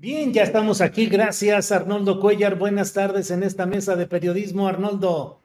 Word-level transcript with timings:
Bien, 0.00 0.32
ya 0.32 0.44
estamos 0.44 0.80
aquí. 0.80 1.08
Gracias, 1.08 1.70
Arnoldo 1.72 2.20
Cuellar. 2.20 2.56
Buenas 2.56 2.94
tardes 2.94 3.30
en 3.30 3.42
esta 3.42 3.66
mesa 3.66 3.96
de 3.96 4.06
periodismo, 4.06 4.66
Arnoldo. 4.66 5.42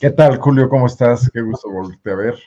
¿Qué 0.00 0.08
tal, 0.08 0.38
Julio? 0.38 0.70
¿Cómo 0.70 0.86
estás? 0.86 1.30
Qué 1.30 1.42
gusto 1.42 1.70
volverte 1.70 2.10
a 2.10 2.14
ver. 2.14 2.38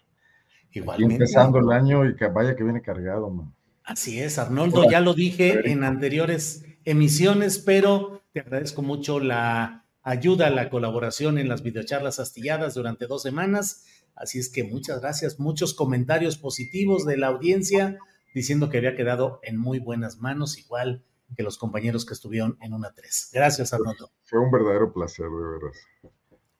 Igualmente. 0.72 1.14
empezando 1.14 1.60
el 1.60 1.70
año 1.72 2.04
y 2.10 2.16
que 2.16 2.26
vaya 2.30 2.56
que 2.56 2.64
viene 2.64 2.82
cargado, 2.82 3.30
man. 3.30 3.54
Así 3.84 4.20
es, 4.20 4.40
Arnoldo. 4.40 4.90
Ya 4.90 5.02
lo 5.02 5.14
dije 5.14 5.70
en 5.72 5.84
anteriores 5.84 6.66
emisiones, 6.84 7.60
pero 7.60 8.24
te 8.34 8.40
agradezco 8.40 8.82
mucho 8.82 9.20
la 9.20 9.86
ayuda, 10.02 10.50
la 10.50 10.72
colaboración 10.72 11.38
en 11.38 11.48
las 11.48 11.62
videocharlas 11.62 12.20
astilladas 12.20 12.74
durante 12.74 13.06
dos 13.06 13.22
semanas. 13.22 13.86
Así 14.16 14.40
es 14.40 14.50
que 14.50 14.64
muchas 14.64 15.00
gracias. 15.02 15.40
Muchos 15.40 15.76
comentarios 15.76 16.40
positivos 16.40 17.06
de 17.06 17.18
la 17.18 17.28
audiencia 17.28 18.00
diciendo 18.34 18.72
que 18.72 18.80
había 18.80 18.96
quedado 18.96 19.40
en 19.44 19.58
muy 19.58 19.78
buenas 19.78 20.18
manos. 20.18 20.58
Igual 20.58 21.04
que 21.36 21.44
los 21.44 21.58
compañeros 21.58 22.06
que 22.06 22.14
estuvieron 22.14 22.58
en 22.62 22.74
una 22.74 22.92
3. 22.92 23.30
Gracias, 23.34 23.74
Arnoldo. 23.74 24.12
Fue 24.24 24.40
un 24.40 24.52
verdadero 24.52 24.92
placer, 24.92 25.26
de 25.26 25.32
verdad. 25.32 25.80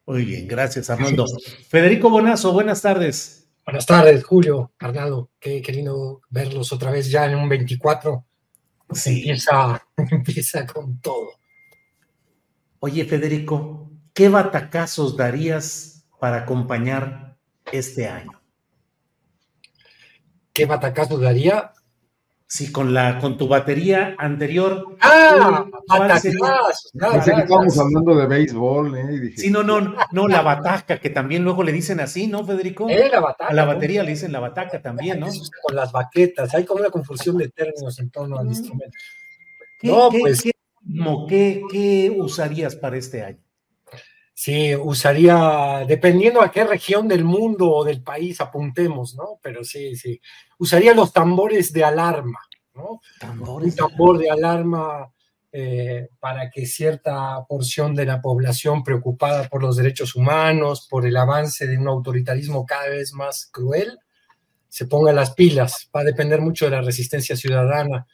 Muy 0.06 0.26
bien, 0.26 0.48
gracias, 0.48 0.90
Arnoldo. 0.90 1.26
Federico 1.68 2.10
Bonazo, 2.10 2.52
buenas 2.52 2.82
tardes. 2.82 3.48
Buenas 3.66 3.86
tardes, 3.86 4.24
Julio, 4.24 4.72
Arnaldo. 4.80 5.30
Qué, 5.40 5.62
qué 5.62 5.72
lindo 5.72 6.22
verlos 6.30 6.74
otra 6.74 6.90
vez 6.90 7.12
ya 7.12 7.26
en 7.26 7.38
un 7.38 7.48
24. 7.48 8.26
Sí. 8.92 9.18
Empieza, 9.18 9.88
empieza 9.98 10.66
con 10.66 11.00
todo. 11.00 11.34
Oye, 12.80 13.06
Federico, 13.06 13.92
¿qué 14.14 14.30
batacazos 14.30 15.16
darías 15.16 16.08
para 16.20 16.38
acompañar 16.38 17.38
este 17.72 18.08
año? 18.08 18.42
¿Qué 20.54 20.66
batacazos 20.66 21.22
daría? 21.22 21.74
Sí, 22.52 22.72
con 22.72 22.96
la 22.96 23.20
con 23.20 23.38
tu 23.38 23.48
batería 23.48 24.16
anterior. 24.18 24.96
¡Ah! 25.02 25.66
Ya, 26.94 27.12
Pensé 27.12 27.36
que 27.36 27.42
estábamos 27.42 27.78
hablando 27.78 28.16
de 28.16 28.26
béisbol, 28.26 28.98
¿eh? 28.98 29.06
Y 29.14 29.20
dije, 29.20 29.38
Sí, 29.38 29.52
no, 29.52 29.62
no, 29.62 29.94
no, 30.12 30.28
la 30.28 30.42
bataca, 30.42 31.00
que 31.00 31.12
también 31.12 31.44
luego 31.44 31.62
le 31.62 31.72
dicen 31.72 32.00
así, 32.00 32.26
¿no, 32.26 32.44
Federico? 32.44 32.90
Eh, 32.90 33.08
la 33.12 33.20
bataca, 33.20 33.52
A 33.52 33.54
la 33.54 33.66
¿no? 33.66 33.74
batería 33.74 34.02
le 34.02 34.10
dicen 34.10 34.32
la 34.32 34.40
bataca 34.40 34.82
también, 34.82 35.20
¿no? 35.20 35.28
Eso 35.28 35.44
es 35.44 35.52
Con 35.62 35.76
las 35.76 35.92
baquetas, 35.92 36.52
hay 36.56 36.66
como 36.66 36.80
una 36.82 36.90
confusión 36.90 37.38
de 37.38 37.50
términos 37.50 38.00
en 38.00 38.10
torno 38.10 38.40
al 38.40 38.48
instrumento. 38.48 38.98
¿Qué, 39.80 39.88
No, 39.88 40.10
qué- 40.10 40.20
pues- 40.20 40.42
qué 40.42 40.52
qué- 41.28 41.62
qué 41.72 42.16
usarías 42.18 42.76
para 42.76 42.98
este 42.98 43.22
año? 43.24 43.44
Sí, 44.42 44.74
usaría, 44.74 45.84
dependiendo 45.86 46.42
a 46.42 46.50
qué 46.50 46.64
región 46.64 47.10
del 47.10 47.26
mundo 47.26 47.70
o 47.70 47.84
del 47.84 48.02
país 48.02 48.40
apuntemos, 48.40 49.14
¿no? 49.16 49.38
Pero 49.44 49.66
sí, 49.66 49.98
sí. 49.98 50.22
Usaría 50.58 50.94
los 50.94 51.12
tambores 51.12 51.74
de 51.74 51.84
alarma, 51.84 52.40
¿no? 52.74 53.02
un 53.50 53.76
tambor 53.76 54.18
de 54.18 54.30
alarma 54.30 55.12
eh, 55.52 56.08
para 56.22 56.50
que 56.50 56.66
cierta 56.66 57.46
porción 57.50 57.94
de 57.94 58.06
la 58.06 58.22
población 58.22 58.82
preocupada 58.82 59.50
por 59.50 59.62
los 59.62 59.76
derechos 59.76 60.16
humanos, 60.16 60.88
por 60.90 61.06
el 61.06 61.18
avance 61.18 61.68
de 61.68 61.78
un 61.78 61.90
autoritarismo 61.90 62.66
cada 62.66 62.88
vez 62.88 63.12
más 63.12 63.46
cruel, 63.52 64.00
se 64.70 64.86
ponga 64.86 65.12
las 65.12 65.32
pilas. 65.32 65.90
Va 65.94 66.00
a 66.00 66.06
depender 66.06 66.40
mucho 66.40 66.64
de 66.64 66.72
la 66.72 66.82
resistencia 66.82 67.36
ciudadana 67.36 68.08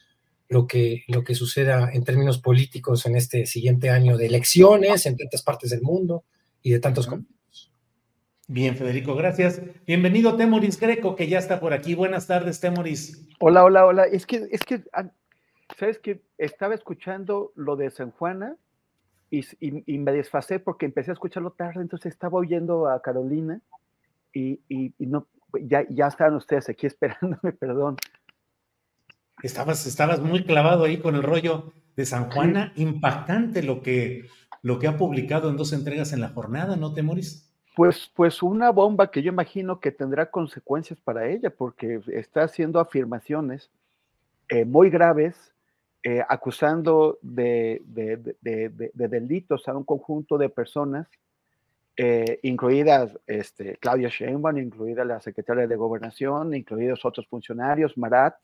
lo 0.50 0.68
que, 0.68 1.04
lo 1.08 1.24
que 1.24 1.36
suceda 1.36 1.90
en 1.92 2.04
términos 2.04 2.40
políticos 2.40 3.06
en 3.06 3.16
este 3.16 3.46
siguiente 3.46 3.90
año 3.90 4.18
de 4.18 4.28
elecciones 4.28 5.06
en 5.06 5.18
tantas 5.18 5.42
partes 5.44 5.70
del 5.72 5.82
mundo 5.82 6.24
y 6.62 6.72
de 6.72 6.80
tantos... 6.80 7.08
Ujú. 7.08 7.24
Bien, 8.48 8.76
Federico, 8.78 9.16
gracias. 9.16 9.60
Bienvenido, 9.88 10.36
Temoris 10.38 10.80
Greco, 10.80 11.16
que 11.16 11.28
ya 11.28 11.40
está 11.40 11.60
por 11.60 11.74
aquí. 11.74 11.96
Buenas 11.96 12.28
tardes, 12.28 12.60
Temoris. 12.60 13.28
Hola, 13.40 13.64
hola, 13.64 13.88
hola. 13.88 14.04
Es 14.04 14.28
que, 14.28 14.48
es 14.52 14.62
que, 14.62 14.84
ah, 14.94 15.10
¿sabes 15.80 15.98
que 15.98 16.22
Estaba 16.38 16.76
escuchando 16.76 17.52
lo 17.56 17.76
de 17.76 17.90
San 17.90 18.12
Juana 18.12 18.56
y, 19.32 19.40
y- 19.60 19.84
y 19.88 19.98
me 19.98 20.12
desfasé 20.12 20.60
porque 20.60 20.86
empecé 20.86 21.10
a 21.10 21.14
escucharlo 21.16 21.52
tarde, 21.52 21.82
entonces 21.82 22.14
estaba 22.14 22.38
oyendo 22.38 22.88
a 22.88 23.02
Carolina 23.02 23.62
y, 24.32 24.60
y- 24.70 24.94
y 25.00 25.08
no, 25.08 25.26
ya, 25.64 25.84
ya 25.90 26.06
estaban 26.08 26.36
ustedes 26.36 26.70
aquí 26.70 26.86
esperándome, 26.88 27.52
perdón. 27.54 27.96
Estabas, 29.46 29.86
estabas 29.86 30.20
muy 30.22 30.44
clavado 30.44 30.84
ahí 30.86 30.98
con 30.98 31.16
el 31.16 31.24
rollo 31.24 31.72
de 31.96 32.06
San 32.06 32.32
Juana. 32.32 32.74
Impactante 32.76 33.62
lo 33.64 33.82
que, 33.82 34.26
lo 34.62 34.80
que 34.80 34.88
ha 34.88 34.98
publicado 34.98 35.50
en 35.50 35.58
dos 35.58 35.72
entregas 35.72 36.14
en 36.14 36.22
la 36.22 36.30
jornada, 36.30 36.76
¿no, 36.76 36.94
Temoris? 36.94 37.44
Pues, 37.76 38.10
pues 38.16 38.42
una 38.42 38.72
bomba 38.72 39.12
que 39.12 39.22
yo 39.22 39.32
imagino 39.32 39.80
que 39.80 39.92
tendrá 39.92 40.32
consecuencias 40.32 41.00
para 41.02 41.28
ella, 41.28 41.50
porque 41.50 42.02
está 42.08 42.44
haciendo 42.44 42.80
afirmaciones 42.80 43.70
eh, 44.50 44.66
muy 44.66 44.90
graves, 44.90 45.36
eh, 46.04 46.22
acusando 46.28 47.18
de, 47.22 47.82
de- 47.86 48.18
de- 48.18 48.36
de- 48.42 48.70
de- 48.70 48.92
de 48.94 49.08
delitos 49.08 49.68
a 49.68 49.76
un 49.76 49.84
conjunto 49.84 50.38
de 50.38 50.50
personas, 50.50 51.08
eh, 51.98 52.40
incluidas 52.44 53.18
este, 53.28 53.78
Claudia 53.78 54.10
Sheinbaum, 54.10 54.58
incluida 54.58 55.04
la 55.06 55.20
secretaria 55.22 55.68
de 55.68 55.76
Gobernación, 55.76 56.54
incluidos 56.54 57.06
otros 57.06 57.28
funcionarios, 57.28 57.98
Marat, 57.98 58.36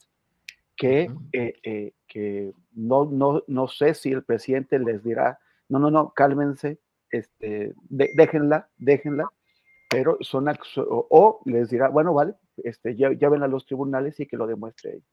que, 0.82 1.12
eh, 1.34 1.54
eh, 1.64 1.94
que 2.08 2.54
no, 2.74 3.06
no, 3.06 3.44
no 3.48 3.68
sé 3.68 3.94
si 3.94 4.12
el 4.12 4.24
presidente 4.24 4.80
les 4.80 5.04
dirá, 5.04 5.40
no, 5.70 5.78
no, 5.80 5.92
no, 5.92 6.12
cálmense, 6.14 6.80
este, 7.12 7.74
de- 7.90 8.12
déjenla, 8.16 8.68
déjenla, 8.78 9.30
pero 9.90 10.18
son 10.22 10.48
o, 10.78 11.42
les 11.46 11.70
dirá, 11.70 11.90
bueno, 11.90 12.14
vale, 12.14 12.34
este, 12.58 12.96
lle- 12.96 13.18
lleven 13.20 13.44
a 13.44 13.48
los 13.48 13.66
tribunales 13.66 14.20
y 14.20 14.26
que 14.26 14.38
lo 14.38 14.48
demuestre 14.48 14.96
ella. 14.96 15.06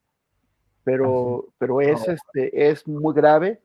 Pero, 0.85 1.49
pero 1.59 1.81
es, 1.83 2.09
este, 2.09 2.71
es 2.71 2.89
muy 2.89 3.15
grave 3.15 3.61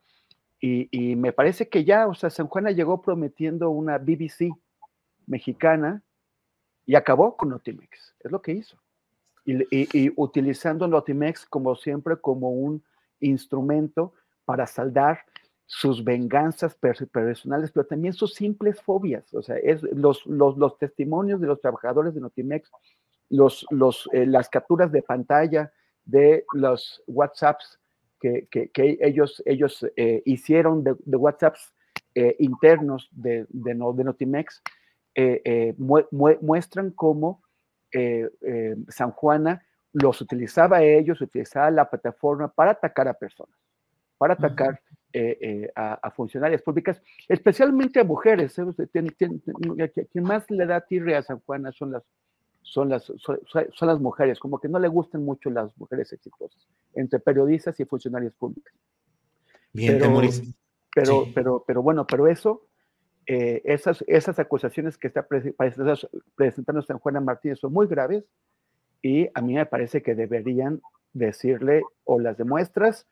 y, 0.60 0.90
y 0.92 1.16
me 1.16 1.32
parece 1.32 1.70
que 1.70 1.86
ya, 1.86 2.08
o 2.08 2.14
sea, 2.16 2.30
San 2.30 2.48
Juana 2.48 2.72
llegó 2.72 3.02
prometiendo 3.02 3.70
una 3.70 3.98
BBC 3.98 4.50
mexicana 5.26 6.04
y 6.86 6.96
acabó 6.96 7.38
con 7.38 7.50
Notimex, 7.50 8.16
es 8.20 8.32
lo 8.32 8.42
que 8.42 8.52
hizo. 8.52 8.78
Y, 9.46 9.62
y- 9.76 9.90
y 9.94 10.14
utilizando 10.16 10.88
Notimex 10.88 11.46
como 11.46 11.76
siempre 11.76 12.18
como 12.18 12.52
un 12.52 12.84
instrumento 13.20 14.14
para 14.46 14.66
saldar 14.68 15.20
sus 15.66 16.04
venganzas 16.04 16.76
per- 16.76 17.08
personales, 17.10 17.72
pero 17.72 17.86
también 17.86 18.14
sus 18.14 18.34
simples 18.34 18.82
fobias. 18.82 19.34
O 19.34 19.42
sea, 19.42 19.58
es 19.58 19.82
los, 19.84 20.26
los, 20.26 20.58
los 20.58 20.78
testimonios 20.78 21.40
de 21.42 21.48
los 21.48 21.60
trabajadores 21.62 22.14
de 22.14 22.22
Notimex, 22.22 22.70
los, 23.30 23.66
los, 23.72 24.10
eh, 24.14 24.26
las 24.26 24.50
capturas 24.50 24.92
de 24.92 25.02
pantalla 25.02 25.72
de 26.06 26.46
los 26.54 27.02
WhatsApps 27.08 27.80
que, 28.20 28.48
que- 28.52 28.70
ellos, 29.02 29.42
ellos 29.46 29.86
eh, 29.98 30.22
hicieron 30.26 30.84
de, 30.84 30.96
de 31.04 31.18
WhatsApps 31.18 31.74
eh, 32.16 32.36
internos 32.40 33.10
de, 33.12 33.46
de, 33.50 33.74
de 33.74 34.04
Notimex, 34.04 34.62
mue- 36.12 36.38
muestran 36.42 36.92
cómo 36.92 37.42
eh, 37.94 38.30
eh, 38.42 38.76
San 38.90 39.12
Juana 39.12 39.64
los 39.94 40.20
utilizaba 40.22 40.78
a 40.78 40.84
ellos, 40.84 41.22
utilizaba 41.22 41.70
la 41.72 41.90
plataforma 41.90 42.48
para 42.48 42.72
atacar 42.72 43.08
a 43.08 43.14
personas, 43.14 43.56
para 44.18 44.34
atacar 44.34 44.82
eh, 45.14 45.38
eh, 45.40 45.72
a, 45.76 45.94
a 45.96 46.12
funcionarias 46.12 46.62
públicas, 46.62 47.02
especialmente 47.28 48.00
a 48.00 48.04
mujeres. 48.04 48.56
Quien 48.92 50.24
más 50.24 50.50
le 50.50 50.66
da 50.66 50.82
tirre 50.82 51.16
a 51.16 51.22
San 51.22 51.40
Juana 51.42 51.72
son 51.72 51.92
las, 51.92 52.04
son, 52.62 52.90
las, 52.90 53.04
son, 53.04 53.40
son 53.46 53.88
las 53.88 54.00
mujeres, 54.00 54.40
como 54.40 54.60
que 54.60 54.68
no 54.68 54.80
le 54.80 54.88
gustan 54.88 55.24
mucho 55.24 55.50
las 55.50 55.78
mujeres 55.78 56.12
exitosas, 56.12 56.68
entre 56.96 57.20
periodistas 57.20 57.80
y 57.80 57.86
funcionarias 57.86 58.34
públicas. 58.34 58.74
Bien, 59.72 60.00
Pero-. 60.00 60.22
Pero, 60.96 61.26
pero, 61.34 61.64
pero 61.66 61.82
bueno, 61.82 62.06
pero 62.06 62.28
eso, 62.28 62.68
eh, 63.26 63.62
esas, 63.66 64.04
esas 64.08 64.40
acusaciones 64.40 64.98
que 64.98 65.08
está 65.08 65.26
presentando 66.36 66.82
San 66.82 67.00
Juan 67.00 67.24
Martínez 67.24 67.60
son 67.60 67.72
muy 67.74 67.88
graves 67.88 68.26
y 69.02 69.28
a 69.34 69.42
mí 69.42 69.54
me 69.54 69.66
parece 69.66 70.02
que 70.02 70.16
deberían 70.16 70.82
decirle 71.14 71.84
o 72.04 72.20
las 72.20 72.38
demuestras 72.38 73.08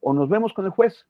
o 0.00 0.12
nos 0.12 0.28
vemos 0.28 0.52
con 0.52 0.66
el 0.66 0.70
juez. 0.70 1.06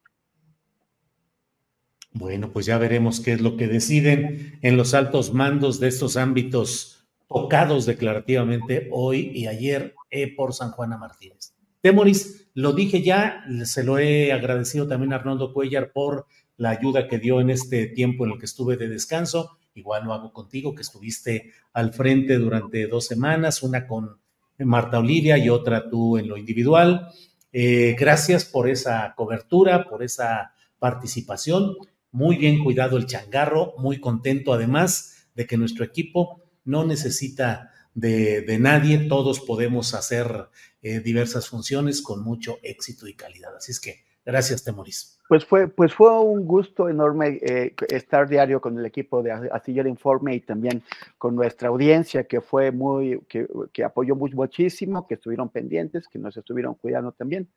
Bueno, 2.12 2.52
pues 2.52 2.66
ya 2.66 2.78
veremos 2.78 3.20
qué 3.20 3.32
es 3.32 3.40
lo 3.40 3.56
que 3.56 3.66
deciden 3.66 4.58
en 4.62 4.76
los 4.76 4.94
altos 4.94 5.34
mandos 5.34 5.80
de 5.80 5.88
estos 5.88 6.16
ámbitos 6.16 7.08
tocados 7.26 7.86
declarativamente 7.86 8.88
hoy 8.92 9.32
y 9.34 9.48
ayer 9.48 9.94
eh, 10.10 10.34
por 10.36 10.52
San 10.52 10.70
Juana 10.70 10.96
Martínez. 10.96 11.54
Temoris, 11.80 12.50
lo 12.54 12.72
dije 12.72 13.02
ya, 13.02 13.44
se 13.64 13.82
lo 13.82 13.98
he 13.98 14.32
agradecido 14.32 14.86
también 14.86 15.12
a 15.12 15.16
Arnoldo 15.16 15.52
Cuellar 15.52 15.92
por 15.92 16.26
la 16.56 16.70
ayuda 16.70 17.08
que 17.08 17.18
dio 17.18 17.40
en 17.40 17.50
este 17.50 17.86
tiempo 17.86 18.24
en 18.24 18.32
el 18.32 18.38
que 18.38 18.46
estuve 18.46 18.76
de 18.76 18.88
descanso. 18.88 19.58
Igual 19.74 20.04
lo 20.04 20.14
hago 20.14 20.32
contigo, 20.32 20.74
que 20.74 20.82
estuviste 20.82 21.52
al 21.72 21.92
frente 21.92 22.36
durante 22.36 22.86
dos 22.86 23.06
semanas, 23.06 23.62
una 23.62 23.86
con 23.86 24.18
Marta 24.58 24.98
Olivia 24.98 25.36
y 25.36 25.48
otra 25.48 25.88
tú 25.88 26.16
en 26.16 26.28
lo 26.28 26.36
individual. 26.36 27.08
Eh, 27.52 27.96
gracias 27.98 28.44
por 28.44 28.68
esa 28.68 29.14
cobertura, 29.16 29.88
por 29.88 30.02
esa 30.02 30.52
participación 30.78 31.76
muy 32.14 32.36
bien 32.36 32.62
cuidado 32.62 32.96
el 32.96 33.06
changarro, 33.06 33.74
muy 33.76 33.98
contento 33.98 34.52
además 34.52 35.26
de 35.34 35.48
que 35.48 35.56
nuestro 35.56 35.84
equipo 35.84 36.44
no 36.64 36.84
necesita 36.84 37.72
de, 37.92 38.56
nadie, 38.60 39.08
todos 39.08 39.40
podemos 39.40 39.94
hacer 39.94 40.48
eh, 40.80 41.00
diversas 41.00 41.48
funciones 41.48 42.02
con 42.02 42.22
mucho 42.22 42.58
éxito 42.62 43.08
y 43.08 43.14
calidad. 43.14 43.56
Así 43.56 43.72
es 43.72 43.80
que 43.80 44.04
gracias, 44.24 44.64
Temoris. 44.64 45.18
Pues 45.28 45.44
fue, 45.44 45.68
pues 45.68 45.94
fue 45.94 46.20
un 46.20 46.46
gusto 46.46 46.88
enorme 46.88 47.38
eh, 47.42 47.74
estar 47.88 48.28
diario 48.28 48.60
con 48.60 48.78
el 48.78 48.84
equipo 48.84 49.22
de 49.22 49.32
Astillero 49.32 49.88
Informe 49.88 50.34
y 50.34 50.40
también 50.40 50.82
con 51.18 51.34
nuestra 51.34 51.68
audiencia 51.68 52.24
que 52.24 52.40
fue 52.40 52.70
muy, 52.70 53.20
que, 53.28 53.46
que 53.72 53.84
apoyó 53.84 54.14
muchísimo, 54.16 55.06
que 55.06 55.14
estuvieron 55.14 55.48
pendientes, 55.48 56.08
que 56.08 56.18
nos 56.18 56.36
estuvieron 56.36 56.74
cuidando 56.74 57.12
también. 57.12 57.48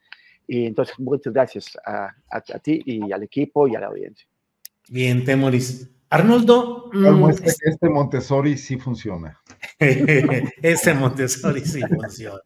Y 0.48 0.66
entonces, 0.66 0.98
muchas 0.98 1.34
gracias 1.34 1.78
a, 1.86 2.16
a 2.30 2.60
ti 2.60 2.82
y 2.86 3.12
al 3.12 3.24
equipo 3.24 3.68
y 3.68 3.76
a 3.76 3.82
la 3.82 3.88
audiencia. 3.88 4.26
Bien, 4.90 5.26
Temoris. 5.26 5.90
Arnoldo. 6.10 6.90
Mm, 6.94 7.36
que 7.36 7.52
este 7.66 7.90
Montessori 7.90 8.58
sí 8.58 8.78
funciona. 8.78 9.40
este 9.80 10.94
Montessori 10.94 11.62
sí 11.62 11.82
funciona. 11.82 12.40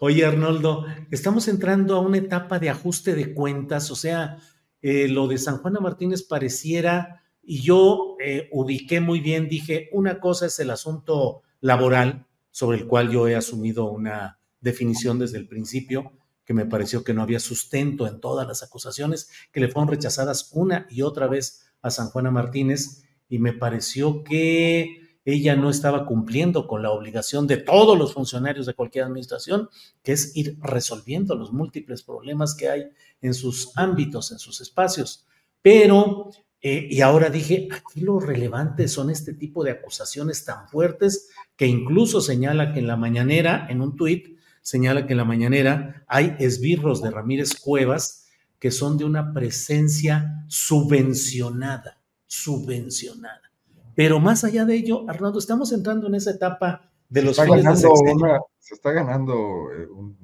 Oye, 0.00 0.24
Arnoldo, 0.24 0.86
estamos 1.10 1.46
entrando 1.46 1.94
a 1.94 2.00
una 2.00 2.18
etapa 2.18 2.58
de 2.58 2.68
ajuste 2.68 3.14
de 3.14 3.32
cuentas, 3.32 3.90
o 3.92 3.96
sea, 3.96 4.38
eh, 4.82 5.08
lo 5.08 5.28
de 5.28 5.38
San 5.38 5.58
Juana 5.58 5.78
Martínez 5.78 6.22
pareciera, 6.22 7.22
y 7.42 7.60
yo 7.60 8.16
eh, 8.20 8.48
ubiqué 8.52 9.00
muy 9.00 9.20
bien, 9.20 9.48
dije, 9.48 9.88
una 9.92 10.18
cosa 10.18 10.46
es 10.46 10.58
el 10.58 10.70
asunto 10.70 11.42
laboral, 11.60 12.26
sobre 12.50 12.78
el 12.78 12.86
cual 12.86 13.10
yo 13.10 13.28
he 13.28 13.36
asumido 13.36 13.90
una 13.90 14.38
definición 14.60 15.18
desde 15.18 15.38
el 15.38 15.46
principio, 15.46 16.12
que 16.44 16.54
me 16.54 16.66
pareció 16.66 17.04
que 17.04 17.14
no 17.14 17.22
había 17.22 17.40
sustento 17.40 18.06
en 18.06 18.20
todas 18.20 18.46
las 18.46 18.62
acusaciones 18.62 19.30
que 19.52 19.60
le 19.60 19.68
fueron 19.68 19.88
rechazadas 19.88 20.50
una 20.52 20.86
y 20.90 21.02
otra 21.02 21.26
vez 21.26 21.66
a 21.82 21.90
San 21.90 22.08
Juana 22.08 22.30
Martínez 22.30 23.04
y 23.28 23.38
me 23.38 23.52
pareció 23.52 24.24
que 24.24 25.03
ella 25.24 25.56
no 25.56 25.70
estaba 25.70 26.06
cumpliendo 26.06 26.66
con 26.66 26.82
la 26.82 26.90
obligación 26.90 27.46
de 27.46 27.56
todos 27.56 27.98
los 27.98 28.12
funcionarios 28.12 28.66
de 28.66 28.74
cualquier 28.74 29.04
administración, 29.04 29.68
que 30.02 30.12
es 30.12 30.36
ir 30.36 30.58
resolviendo 30.60 31.34
los 31.34 31.52
múltiples 31.52 32.02
problemas 32.02 32.54
que 32.54 32.68
hay 32.68 32.84
en 33.22 33.32
sus 33.32 33.72
ámbitos, 33.76 34.32
en 34.32 34.38
sus 34.38 34.60
espacios. 34.60 35.24
Pero, 35.62 36.30
eh, 36.60 36.88
y 36.90 37.00
ahora 37.00 37.30
dije, 37.30 37.68
aquí 37.70 38.00
lo 38.00 38.20
relevante 38.20 38.86
son 38.86 39.08
este 39.08 39.32
tipo 39.32 39.64
de 39.64 39.70
acusaciones 39.70 40.44
tan 40.44 40.68
fuertes 40.68 41.30
que 41.56 41.66
incluso 41.66 42.20
señala 42.20 42.72
que 42.72 42.80
en 42.80 42.86
la 42.86 42.96
mañanera, 42.96 43.66
en 43.70 43.80
un 43.80 43.96
tuit, 43.96 44.36
señala 44.60 45.06
que 45.06 45.12
en 45.12 45.18
la 45.18 45.24
mañanera 45.24 46.04
hay 46.06 46.36
esbirros 46.38 47.02
de 47.02 47.10
Ramírez 47.10 47.54
Cuevas 47.58 48.26
que 48.58 48.70
son 48.70 48.96
de 48.96 49.04
una 49.04 49.32
presencia 49.32 50.44
subvencionada, 50.48 52.00
subvencionada. 52.26 53.53
Pero 53.94 54.20
más 54.20 54.44
allá 54.44 54.64
de 54.64 54.74
ello, 54.74 55.08
Arnaldo, 55.08 55.38
estamos 55.38 55.72
entrando 55.72 56.06
en 56.06 56.14
esa 56.14 56.32
etapa 56.32 56.90
de 57.08 57.22
los 57.22 57.38
está 57.38 57.56
ganando 57.56 57.94
Se 58.58 58.74
está 58.74 58.92
ganando 58.92 59.70
eh, 59.72 59.86
un 59.86 60.16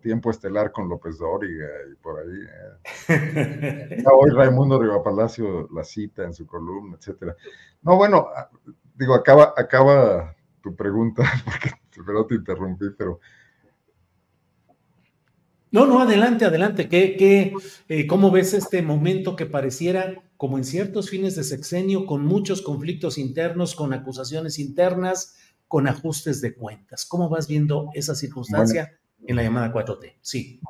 tiempo 0.00 0.30
estelar 0.30 0.72
con 0.72 0.88
López 0.88 1.18
Dóriga 1.18 1.66
y 1.90 1.94
por 1.96 2.20
ahí. 2.20 3.14
Eh. 3.14 4.04
Hoy 4.12 4.30
Raimundo 4.30 4.80
Riva 4.80 5.02
Palacio 5.02 5.68
la 5.72 5.84
cita 5.84 6.24
en 6.24 6.32
su 6.32 6.46
columna, 6.46 6.96
etcétera. 6.96 7.36
No, 7.82 7.96
bueno, 7.96 8.28
ah, 8.34 8.48
digo, 8.94 9.14
acaba, 9.14 9.54
acaba 9.56 10.34
tu 10.62 10.74
pregunta, 10.74 11.22
porque 11.44 11.70
pero 12.06 12.26
te 12.26 12.36
interrumpí, 12.36 12.86
pero... 12.96 13.20
No, 15.70 15.86
no, 15.86 16.00
adelante, 16.00 16.44
adelante. 16.44 16.88
¿Qué, 16.88 17.16
qué, 17.16 17.52
eh, 17.88 18.06
¿Cómo 18.06 18.30
ves 18.30 18.54
este 18.54 18.82
momento 18.82 19.36
que 19.36 19.46
pareciera 19.46 20.22
como 20.36 20.56
en 20.56 20.64
ciertos 20.64 21.10
fines 21.10 21.36
de 21.36 21.44
sexenio, 21.44 22.06
con 22.06 22.24
muchos 22.24 22.62
conflictos 22.62 23.18
internos, 23.18 23.74
con 23.74 23.92
acusaciones 23.92 24.58
internas, 24.58 25.36
con 25.66 25.86
ajustes 25.86 26.40
de 26.40 26.54
cuentas? 26.54 27.04
¿Cómo 27.04 27.28
vas 27.28 27.48
viendo 27.48 27.90
esa 27.94 28.14
circunstancia 28.14 28.98
en 29.26 29.36
la 29.36 29.42
llamada 29.42 29.72
4T? 29.72 30.16
Sí. 30.22 30.60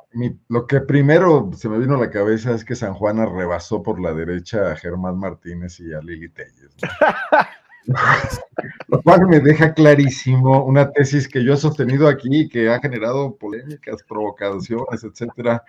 lo 0.49 0.67
que 0.67 0.81
primero 0.81 1.49
se 1.55 1.69
me 1.69 1.79
vino 1.79 1.95
a 1.95 1.99
la 1.99 2.09
cabeza 2.09 2.53
es 2.53 2.65
que 2.65 2.75
San 2.75 2.93
Juana 2.93 3.25
rebasó 3.25 3.81
por 3.81 4.01
la 4.01 4.13
derecha 4.13 4.71
a 4.71 4.75
Germán 4.75 5.17
Martínez 5.17 5.79
y 5.79 5.93
a 5.93 6.01
Lili 6.01 6.29
Telles. 6.29 6.75
Lo 8.87 9.01
cual 9.01 9.27
me 9.27 9.39
deja 9.39 9.73
clarísimo 9.73 10.63
una 10.65 10.91
tesis 10.91 11.27
que 11.27 11.43
yo 11.43 11.53
he 11.53 11.57
sostenido 11.57 12.07
aquí 12.07 12.41
y 12.41 12.49
que 12.49 12.69
ha 12.69 12.79
generado 12.79 13.35
polémicas, 13.35 14.03
provocaciones, 14.03 15.03
etcétera. 15.03 15.63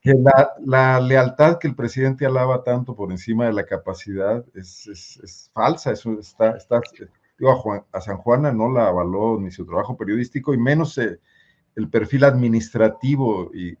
Que 0.00 0.14
la, 0.66 1.00
lealtad 1.00 1.58
que 1.58 1.68
el 1.68 1.74
presidente 1.74 2.26
alaba 2.26 2.62
tanto 2.62 2.94
por 2.94 3.10
encima 3.10 3.46
de 3.46 3.54
la 3.54 3.64
capacidad 3.64 4.44
es, 4.54 5.50
falsa. 5.54 5.92
Eso 5.92 6.18
está, 6.20 6.56
está 6.56 6.80
a, 7.92 8.00
San 8.00 8.18
Juana 8.18 8.52
no 8.52 8.70
la 8.70 8.88
avaló 8.88 9.38
ni 9.40 9.50
su 9.50 9.64
trabajo 9.66 9.96
periodístico 9.96 10.54
y 10.54 10.58
menos 10.58 10.96
eh, 10.98 11.20
el 11.74 11.88
perfil 11.88 12.24
administrativo 12.24 13.50
y, 13.52 13.74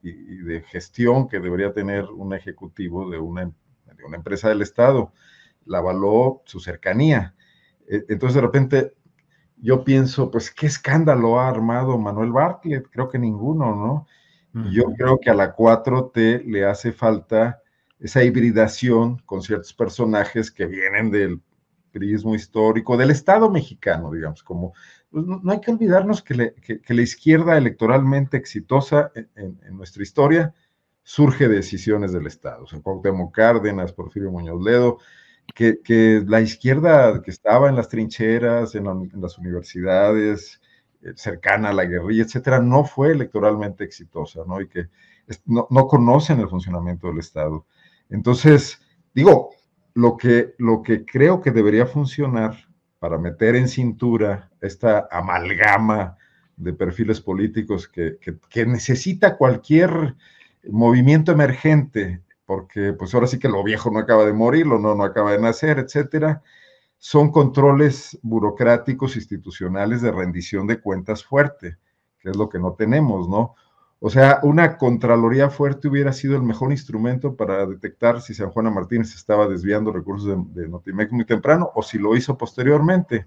de 0.44 0.62
gestión 0.62 1.28
que 1.28 1.40
debería 1.40 1.72
tener 1.72 2.04
un 2.06 2.34
ejecutivo 2.34 3.08
de 3.10 3.18
una, 3.18 3.44
de 3.44 4.04
una 4.04 4.16
empresa 4.16 4.48
del 4.48 4.62
Estado 4.62 5.12
la 5.66 5.78
avaló 5.78 6.42
su 6.44 6.60
cercanía. 6.60 7.34
E, 7.88 8.04
entonces 8.08 8.34
de 8.34 8.40
repente 8.40 8.94
yo 9.56 9.84
pienso, 9.84 10.30
pues, 10.30 10.50
¿qué 10.50 10.66
escándalo 10.66 11.40
ha 11.40 11.48
armado 11.48 11.98
Manuel 11.98 12.32
Bartlett? 12.32 12.88
Creo 12.90 13.08
que 13.08 13.18
ninguno, 13.18 13.74
¿no? 13.74 14.06
Yo 14.70 14.84
creo 14.96 15.18
que 15.18 15.30
a 15.30 15.34
la 15.34 15.56
4T 15.56 16.44
le 16.44 16.64
hace 16.64 16.92
falta 16.92 17.60
esa 17.98 18.22
hibridación 18.22 19.18
con 19.26 19.42
ciertos 19.42 19.74
personajes 19.74 20.52
que 20.52 20.66
vienen 20.66 21.10
del 21.10 21.42
prismo 21.90 22.34
histórico 22.36 22.96
del 22.96 23.10
Estado 23.10 23.50
mexicano, 23.50 24.12
digamos, 24.12 24.44
como 24.44 24.74
pues, 25.10 25.24
no, 25.26 25.40
hay 25.50 25.60
que 25.60 25.70
olvidarnos 25.70 26.22
que, 26.22 26.34
la 26.34 27.02
izquierda 27.02 27.56
electoralmente 27.56 28.36
exitosa 28.36 29.12
en, 29.36 29.58
nuestra 29.76 30.02
historia 30.02 30.54
surge 31.04 31.48
de 31.48 31.56
decisiones 31.56 32.12
del 32.12 32.26
Estado. 32.26 32.64
O 32.64 32.66
sea, 32.66 32.80
Cuauhtémoc 32.80 33.32
Cárdenas, 33.32 33.92
Porfirio 33.92 34.32
Muñoz 34.32 34.60
Ledo, 34.62 34.98
que, 35.54 36.22
la 36.26 36.40
izquierda 36.40 37.22
que 37.22 37.30
estaba 37.30 37.68
en 37.68 37.76
las 37.76 37.88
trincheras, 37.88 38.74
en, 38.74 38.84
las 39.20 39.38
universidades, 39.38 40.60
eh, 41.02 41.12
cercana 41.16 41.70
a 41.70 41.72
la 41.72 41.84
guerrilla, 41.84 42.24
etcétera, 42.24 42.60
no 42.60 42.84
fue 42.84 43.12
electoralmente 43.12 43.84
exitosa, 43.84 44.42
¿no? 44.46 44.60
Y 44.60 44.68
que 44.68 44.88
no, 45.46 45.66
conocen 45.88 46.40
el 46.40 46.48
funcionamiento 46.48 47.08
del 47.08 47.18
Estado. 47.18 47.66
Entonces, 48.10 48.80
digo, 49.14 49.50
lo 49.94 50.16
que, 50.16 50.54
lo 50.58 50.82
que 50.82 51.04
creo 51.04 51.40
que 51.40 51.50
debería 51.50 51.86
funcionar 51.86 52.56
para 52.98 53.18
meter 53.18 53.54
en 53.54 53.68
cintura 53.68 54.50
esta 54.60 55.08
amalgama 55.10 56.16
de 56.56 56.72
perfiles 56.72 57.20
políticos 57.20 57.88
que, 57.88 58.18
que 58.48 58.66
necesita 58.66 59.36
cualquier 59.36 60.14
movimiento 60.70 61.32
emergente 61.32 62.22
porque 62.46 62.92
pues 62.92 63.14
ahora 63.14 63.26
sí 63.26 63.38
que 63.38 63.48
lo 63.48 63.62
viejo 63.62 63.90
no 63.90 63.98
acaba 63.98 64.24
de 64.24 64.32
morir, 64.32 64.66
lo 64.66 64.78
no, 64.78 64.94
no 64.94 65.04
acaba 65.04 65.32
de 65.32 65.40
nacer, 65.40 65.78
etcétera. 65.78 66.42
Son 66.98 67.30
controles 67.30 68.18
burocráticos 68.22 69.16
institucionales 69.16 70.02
de 70.02 70.12
rendición 70.12 70.66
de 70.66 70.80
cuentas 70.80 71.24
fuerte, 71.24 71.78
que 72.18 72.30
es 72.30 72.36
lo 72.36 72.48
que 72.48 72.58
no 72.58 72.74
tenemos, 72.74 73.28
¿no? 73.28 73.54
O 74.00 74.10
sea, 74.10 74.40
una 74.42 74.76
Contraloría 74.76 75.48
fuerte 75.48 75.88
hubiera 75.88 76.12
sido 76.12 76.36
el 76.36 76.42
mejor 76.42 76.72
instrumento 76.72 77.36
para 77.36 77.64
detectar 77.66 78.20
si 78.20 78.34
San 78.34 78.50
Juana 78.50 78.70
Martínez 78.70 79.14
estaba 79.14 79.48
desviando 79.48 79.92
recursos 79.92 80.28
de, 80.28 80.62
de 80.62 80.68
Notimex 80.68 81.10
muy 81.12 81.24
temprano 81.24 81.70
o 81.74 81.82
si 81.82 81.98
lo 81.98 82.14
hizo 82.14 82.36
posteriormente. 82.36 83.26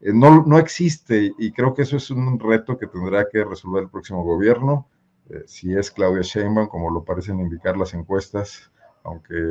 Eh, 0.00 0.12
no, 0.14 0.44
no 0.46 0.58
existe 0.58 1.32
y 1.38 1.52
creo 1.52 1.74
que 1.74 1.82
eso 1.82 1.96
es 1.96 2.10
un 2.10 2.38
reto 2.38 2.78
que 2.78 2.86
tendrá 2.86 3.26
que 3.28 3.42
resolver 3.44 3.82
el 3.84 3.90
próximo 3.90 4.22
gobierno 4.22 4.86
eh, 5.30 5.42
si 5.46 5.76
es 5.76 5.90
Claudia 5.90 6.22
Sheinbaum, 6.22 6.68
como 6.68 6.90
lo 6.90 7.04
parecen 7.04 7.40
indicar 7.40 7.76
las 7.76 7.94
encuestas, 7.94 8.70
aunque 9.04 9.50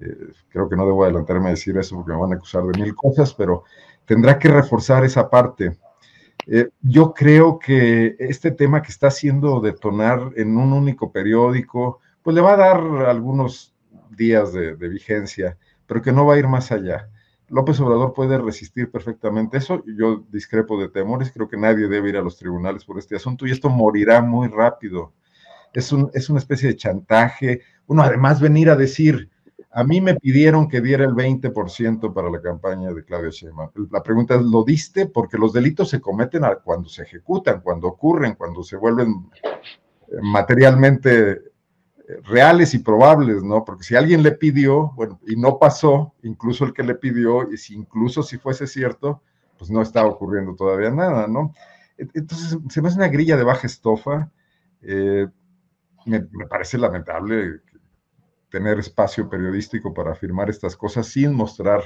eh, 0.00 0.32
creo 0.48 0.68
que 0.68 0.76
no 0.76 0.86
debo 0.86 1.04
adelantarme 1.04 1.48
a 1.48 1.50
decir 1.50 1.76
eso 1.76 1.96
porque 1.96 2.12
me 2.12 2.18
van 2.18 2.32
a 2.32 2.36
acusar 2.36 2.62
de 2.64 2.80
mil 2.80 2.94
cosas, 2.94 3.34
pero 3.34 3.64
tendrá 4.04 4.38
que 4.38 4.48
reforzar 4.48 5.04
esa 5.04 5.28
parte. 5.28 5.78
Eh, 6.46 6.70
yo 6.80 7.12
creo 7.12 7.58
que 7.58 8.16
este 8.18 8.50
tema 8.50 8.80
que 8.80 8.90
está 8.90 9.08
haciendo 9.08 9.60
detonar 9.60 10.32
en 10.36 10.56
un 10.56 10.72
único 10.72 11.12
periódico, 11.12 12.00
pues 12.22 12.34
le 12.34 12.40
va 12.40 12.54
a 12.54 12.56
dar 12.56 12.78
algunos 13.06 13.74
días 14.10 14.52
de, 14.52 14.76
de 14.76 14.88
vigencia, 14.88 15.58
pero 15.86 16.00
que 16.00 16.12
no 16.12 16.24
va 16.24 16.34
a 16.34 16.38
ir 16.38 16.48
más 16.48 16.72
allá. 16.72 17.08
López 17.50 17.80
Obrador 17.80 18.12
puede 18.12 18.38
resistir 18.38 18.90
perfectamente 18.90 19.58
eso. 19.58 19.82
Yo 19.86 20.24
discrepo 20.30 20.80
de 20.80 20.88
temores, 20.88 21.32
creo 21.32 21.48
que 21.48 21.56
nadie 21.56 21.88
debe 21.88 22.10
ir 22.10 22.16
a 22.16 22.22
los 22.22 22.36
tribunales 22.36 22.84
por 22.84 22.98
este 22.98 23.16
asunto 23.16 23.46
y 23.46 23.50
esto 23.50 23.70
morirá 23.70 24.20
muy 24.20 24.48
rápido. 24.48 25.12
Es, 25.72 25.92
un, 25.92 26.10
es 26.14 26.28
una 26.28 26.38
especie 26.38 26.68
de 26.68 26.76
chantaje. 26.76 27.62
Uno, 27.86 28.02
además, 28.02 28.40
venir 28.40 28.70
a 28.70 28.76
decir, 28.76 29.30
a 29.70 29.84
mí 29.84 30.00
me 30.00 30.14
pidieron 30.14 30.68
que 30.68 30.80
diera 30.80 31.04
el 31.04 31.14
20% 31.14 32.12
para 32.12 32.30
la 32.30 32.40
campaña 32.40 32.92
de 32.92 33.04
Claudia 33.04 33.30
Sheinbaum. 33.30 33.70
La 33.90 34.02
pregunta 34.02 34.34
es, 34.34 34.42
¿lo 34.42 34.64
diste? 34.64 35.06
Porque 35.06 35.38
los 35.38 35.52
delitos 35.52 35.90
se 35.90 36.00
cometen 36.00 36.42
cuando 36.64 36.88
se 36.88 37.02
ejecutan, 37.02 37.60
cuando 37.60 37.88
ocurren, 37.88 38.34
cuando 38.34 38.62
se 38.62 38.76
vuelven 38.76 39.30
eh, 39.42 40.16
materialmente 40.22 41.47
reales 42.24 42.74
y 42.74 42.78
probables, 42.78 43.42
¿no? 43.42 43.64
Porque 43.64 43.84
si 43.84 43.94
alguien 43.94 44.22
le 44.22 44.32
pidió, 44.32 44.92
bueno, 44.96 45.20
y 45.26 45.36
no 45.36 45.58
pasó, 45.58 46.14
incluso 46.22 46.64
el 46.64 46.72
que 46.72 46.82
le 46.82 46.94
pidió, 46.94 47.50
y 47.52 47.58
si 47.58 47.74
incluso 47.74 48.22
si 48.22 48.38
fuese 48.38 48.66
cierto, 48.66 49.22
pues 49.58 49.70
no 49.70 49.82
está 49.82 50.06
ocurriendo 50.06 50.54
todavía 50.54 50.90
nada, 50.90 51.26
¿no? 51.26 51.52
Entonces, 51.98 52.56
se 52.70 52.80
me 52.80 52.88
hace 52.88 52.96
una 52.96 53.08
grilla 53.08 53.36
de 53.36 53.44
baja 53.44 53.66
estofa. 53.66 54.30
Eh, 54.82 55.26
me, 56.06 56.20
parece 56.48 56.78
lamentable 56.78 57.60
tener 58.50 58.78
espacio 58.78 59.28
periodístico 59.28 59.92
para 59.92 60.12
afirmar 60.12 60.48
estas 60.48 60.76
cosas 60.76 61.08
sin 61.08 61.34
mostrar 61.34 61.82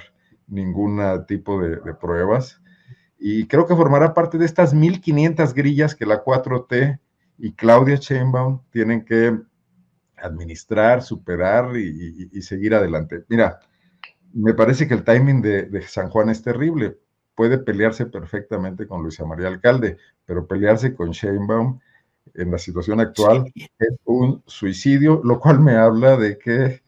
ningún 0.46 1.00
tipo 1.26 1.60
de, 1.60 1.78
pruebas. 1.94 2.60
Y 3.18 3.46
creo 3.46 3.66
que 3.66 3.74
formará 3.74 4.14
parte 4.14 4.36
de 4.36 4.44
estas 4.44 4.74
1.500 4.74 5.54
grillas 5.54 5.94
que 5.94 6.06
la 6.06 6.22
4T 6.22 7.00
y 7.38 7.52
Claudia 7.54 7.96
Sheinbaum 7.96 8.60
tienen 8.70 9.04
que 9.04 9.40
administrar, 10.16 11.02
superar 11.02 11.76
y, 11.76 12.40
seguir 12.42 12.74
adelante. 12.74 13.24
Mira, 13.28 13.60
me 14.32 14.54
parece 14.54 14.86
que 14.88 14.94
el 14.94 15.04
timing 15.04 15.42
de, 15.42 15.82
San 15.82 16.08
Juan 16.08 16.28
es 16.30 16.42
terrible. 16.42 16.98
Puede 17.34 17.58
pelearse 17.58 18.06
perfectamente 18.06 18.86
con 18.86 19.02
Luisa 19.02 19.24
María 19.24 19.48
Alcalde, 19.48 19.96
pero 20.24 20.46
pelearse 20.46 20.94
con 20.94 21.10
Sheinbaum 21.10 21.80
en 22.34 22.50
la 22.50 22.58
situación 22.58 23.00
actual 23.00 23.50
es 23.54 23.98
un 24.04 24.42
suicidio, 24.46 25.20
lo 25.24 25.40
cual 25.40 25.60
me 25.60 25.74
habla 25.76 26.16
de 26.16 26.38
que, 26.38 26.82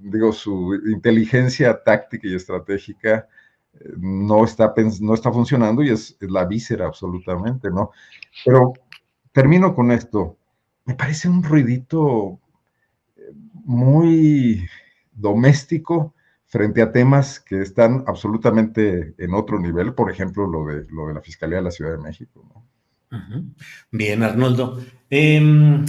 digo, 0.00 0.32
su 0.32 0.74
inteligencia 0.86 1.82
táctica 1.82 2.28
y 2.28 2.34
estratégica 2.34 3.26
eh, 3.72 3.92
no 3.96 4.44
está, 4.44 4.74
no 5.00 5.14
está 5.14 5.32
funcionando 5.32 5.82
y 5.82 5.90
es, 5.90 6.16
es 6.20 6.30
la 6.30 6.44
víscera 6.44 6.86
absolutamente, 6.86 7.70
¿no? 7.70 7.92
Pero 8.44 8.74
termino 9.32 9.74
con 9.74 9.90
esto 9.92 10.36
me 10.84 10.94
parece 10.94 11.28
un 11.28 11.42
ruidito 11.42 12.40
eh, 13.16 13.32
muy 13.64 14.68
doméstico 15.12 16.14
frente 16.46 16.82
a 16.82 16.92
temas 16.92 17.40
que 17.40 17.62
están 17.62 18.04
absolutamente 18.06 19.14
en 19.18 19.34
otro 19.34 19.58
nivel, 19.58 19.94
por 19.94 20.10
ejemplo, 20.10 20.46
lo 20.46 20.66
de, 20.66 20.86
lo 20.90 21.08
de 21.08 21.14
la 21.14 21.20
Fiscalía 21.20 21.56
de 21.56 21.64
la 21.64 21.70
Ciudad 21.70 21.92
de 21.92 21.98
México. 21.98 22.64
Bien, 23.90 24.22
Arnoldo. 24.22 24.80
Em, 25.10 25.84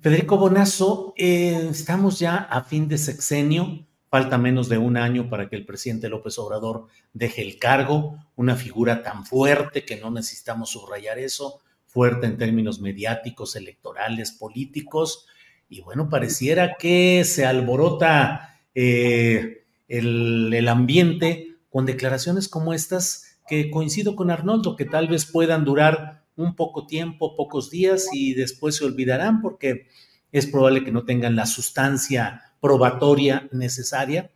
Federico 0.00 0.36
Bonazo, 0.36 1.12
eh, 1.16 1.68
estamos 1.70 2.18
ya 2.18 2.36
a 2.36 2.62
fin 2.62 2.88
de 2.88 2.98
sexenio, 2.98 3.86
falta 4.08 4.38
menos 4.38 4.68
de 4.68 4.78
un 4.78 4.96
año 4.96 5.28
para 5.28 5.48
que 5.48 5.56
el 5.56 5.66
presidente 5.66 6.08
López 6.08 6.38
Obrador 6.38 6.86
deje 7.12 7.42
el 7.42 7.58
cargo, 7.58 8.16
una 8.36 8.56
figura 8.56 9.02
tan 9.02 9.26
fuerte 9.26 9.84
que 9.84 9.96
no 9.96 10.10
necesitamos 10.10 10.70
subrayar 10.70 11.18
eso, 11.18 11.60
fuerte 11.98 12.28
en 12.28 12.38
términos 12.38 12.80
mediáticos, 12.80 13.56
electorales, 13.56 14.30
políticos, 14.30 15.26
y 15.68 15.80
bueno, 15.80 16.08
pareciera 16.08 16.76
que 16.78 17.24
se 17.24 17.44
alborota 17.44 18.60
eh, 18.72 19.64
el, 19.88 20.68
ambiente 20.68 21.56
con 21.68 21.86
declaraciones 21.86 22.46
como 22.46 22.72
estas, 22.72 23.40
que 23.48 23.68
coincido 23.68 24.14
con 24.14 24.30
Arnoldo, 24.30 24.76
que 24.76 24.84
tal 24.84 25.08
vez 25.08 25.26
puedan 25.26 25.64
durar 25.64 26.22
un 26.36 26.54
poco 26.54 26.86
tiempo, 26.86 27.34
pocos 27.34 27.68
días 27.68 28.06
y 28.12 28.34
después 28.34 28.76
se 28.76 28.84
olvidarán 28.84 29.42
porque 29.42 29.88
es 30.30 30.46
probable 30.46 30.84
que 30.84 30.92
no 30.92 31.04
tengan 31.04 31.34
la 31.34 31.46
sustancia 31.46 32.42
probatoria 32.60 33.48
necesaria, 33.50 34.30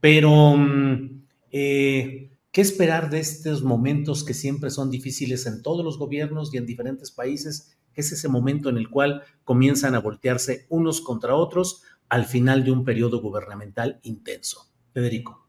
pero 0.00 0.56
mm, 0.56 1.22
eh, 1.52 2.32
¿Qué 2.58 2.62
esperar 2.62 3.08
de 3.08 3.20
estos 3.20 3.62
momentos 3.62 4.24
que 4.24 4.34
siempre 4.34 4.70
son 4.70 4.90
difíciles 4.90 5.46
en 5.46 5.62
todos 5.62 5.84
los 5.84 5.96
gobiernos 5.96 6.52
y 6.52 6.56
en 6.56 6.66
diferentes 6.66 7.12
países? 7.12 7.78
Es 7.94 8.10
ese 8.10 8.26
momento 8.26 8.68
en 8.68 8.78
el 8.78 8.90
cual 8.90 9.22
comienzan 9.44 9.94
a 9.94 10.00
voltearse 10.00 10.66
unos 10.68 11.00
contra 11.00 11.36
otros 11.36 11.82
al 12.08 12.24
final 12.24 12.64
de 12.64 12.72
un 12.72 12.84
periodo 12.84 13.22
gubernamental 13.22 14.00
intenso. 14.02 14.72
Federico. 14.92 15.48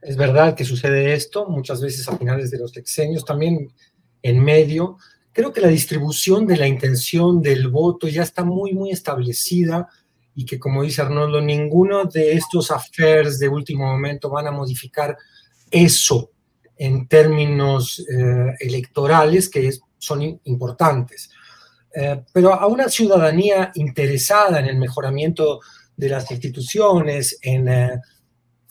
Es 0.00 0.16
verdad 0.16 0.54
que 0.54 0.64
sucede 0.64 1.14
esto 1.14 1.48
muchas 1.48 1.80
veces 1.82 2.08
a 2.08 2.16
finales 2.16 2.52
de 2.52 2.58
los 2.60 2.70
sexenios, 2.70 3.24
también 3.24 3.72
en 4.22 4.38
medio. 4.38 4.98
Creo 5.32 5.52
que 5.52 5.62
la 5.62 5.66
distribución 5.66 6.46
de 6.46 6.56
la 6.56 6.68
intención 6.68 7.42
del 7.42 7.66
voto 7.66 8.06
ya 8.06 8.22
está 8.22 8.44
muy, 8.44 8.72
muy 8.74 8.92
establecida 8.92 9.88
y 10.34 10.44
que, 10.44 10.58
como 10.58 10.82
dice 10.82 11.02
Arnoldo, 11.02 11.40
ninguno 11.40 12.04
de 12.04 12.32
estos 12.32 12.70
affairs 12.70 13.38
de 13.38 13.48
último 13.48 13.86
momento 13.86 14.30
van 14.30 14.46
a 14.46 14.52
modificar 14.52 15.16
eso 15.70 16.30
en 16.76 17.06
términos 17.08 18.04
eh, 18.08 18.54
electorales 18.60 19.48
que 19.48 19.70
son 19.98 20.40
importantes. 20.44 21.30
Eh, 21.94 22.22
pero 22.32 22.54
a 22.54 22.66
una 22.66 22.88
ciudadanía 22.88 23.70
interesada 23.74 24.60
en 24.60 24.66
el 24.66 24.76
mejoramiento 24.76 25.60
de 25.96 26.08
las 26.08 26.30
instituciones, 26.30 27.38
en 27.42 27.68
eh, 27.68 28.00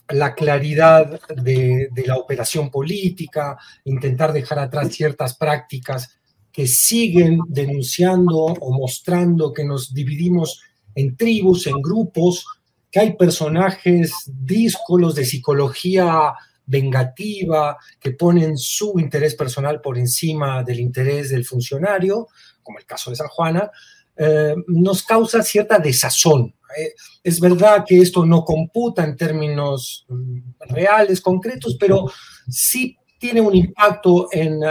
la 0.08 0.34
claridad 0.34 1.20
de, 1.36 1.88
de, 1.92 2.06
la 2.06 2.16
operación 2.16 2.70
política, 2.70 3.56
intentar 3.84 4.32
dejar 4.32 4.58
atrás 4.58 4.88
ciertas 4.92 5.36
prácticas 5.36 6.18
que 6.50 6.66
siguen 6.66 7.38
denunciando 7.46 8.38
o 8.38 8.72
mostrando 8.72 9.52
que 9.52 9.64
nos 9.64 9.94
dividimos 9.94 10.62
en 10.94 11.16
tribus, 11.16 11.66
en 11.66 11.80
grupos, 11.80 12.44
que 12.90 13.00
hay 13.00 13.16
personajes 13.16 14.12
díscolos 14.26 15.14
de 15.14 15.24
psicología 15.24 16.34
vengativa 16.66 17.76
que 17.98 18.12
ponen 18.12 18.56
su 18.56 18.98
interés 18.98 19.34
personal 19.34 19.80
por 19.80 19.98
encima 19.98 20.62
del 20.62 20.80
interés 20.80 21.30
del 21.30 21.44
funcionario, 21.44 22.28
como 22.62 22.78
el 22.78 22.86
caso 22.86 23.10
de 23.10 23.16
San 23.16 23.28
Juana, 23.28 23.70
eh, 24.16 24.54
nos 24.68 25.02
causa 25.02 25.42
cierta 25.42 25.78
desazón. 25.78 26.54
Eh, 26.76 26.94
es 27.24 27.40
verdad 27.40 27.84
que 27.86 27.98
esto 27.98 28.24
no 28.24 28.44
computa 28.44 29.04
en 29.04 29.16
términos 29.16 30.04
mm, 30.08 30.38
reales, 30.68 31.20
concretos, 31.20 31.76
pero 31.78 32.10
sí 32.48 32.96
tiene 33.18 33.40
un 33.40 33.54
impacto 33.54 34.28
en, 34.30 34.62
eh, 34.62 34.68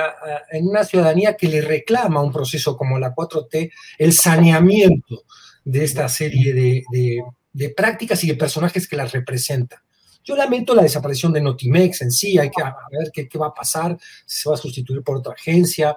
en, 0.52 0.68
una 0.68 0.84
ciudadanía 0.84 1.36
que 1.36 1.48
le 1.48 1.62
reclama 1.62 2.22
un 2.22 2.32
proceso 2.32 2.78
como 2.78 2.98
la 2.98 3.14
4T, 3.14 3.72
el 3.98 4.14
saneamiento 4.14 5.24
de 5.66 5.84
esta 5.84 6.08
serie 6.10 6.54
de, 6.54 7.74
prácticas 7.76 8.24
y 8.24 8.28
de 8.28 8.36
personajes 8.36 8.88
que 8.88 8.96
las 8.96 9.12
representan. 9.12 9.80
Yo 10.24 10.36
lamento 10.36 10.76
la 10.76 10.84
desaparición 10.84 11.34
de 11.34 11.42
Notimex 11.42 12.02
en 12.02 12.12
sí, 12.12 12.38
hay 12.38 12.50
que 12.50 12.64
ver 12.92 13.12
qué, 13.28 13.38
va 13.38 13.48
a 13.48 13.54
pasar, 13.54 13.98
si 14.26 14.44
se 14.44 14.50
va 14.50 14.56
a 14.56 14.60
sustituir 14.60 15.02
por 15.02 15.18
otra 15.18 15.34
agencia. 15.34 15.96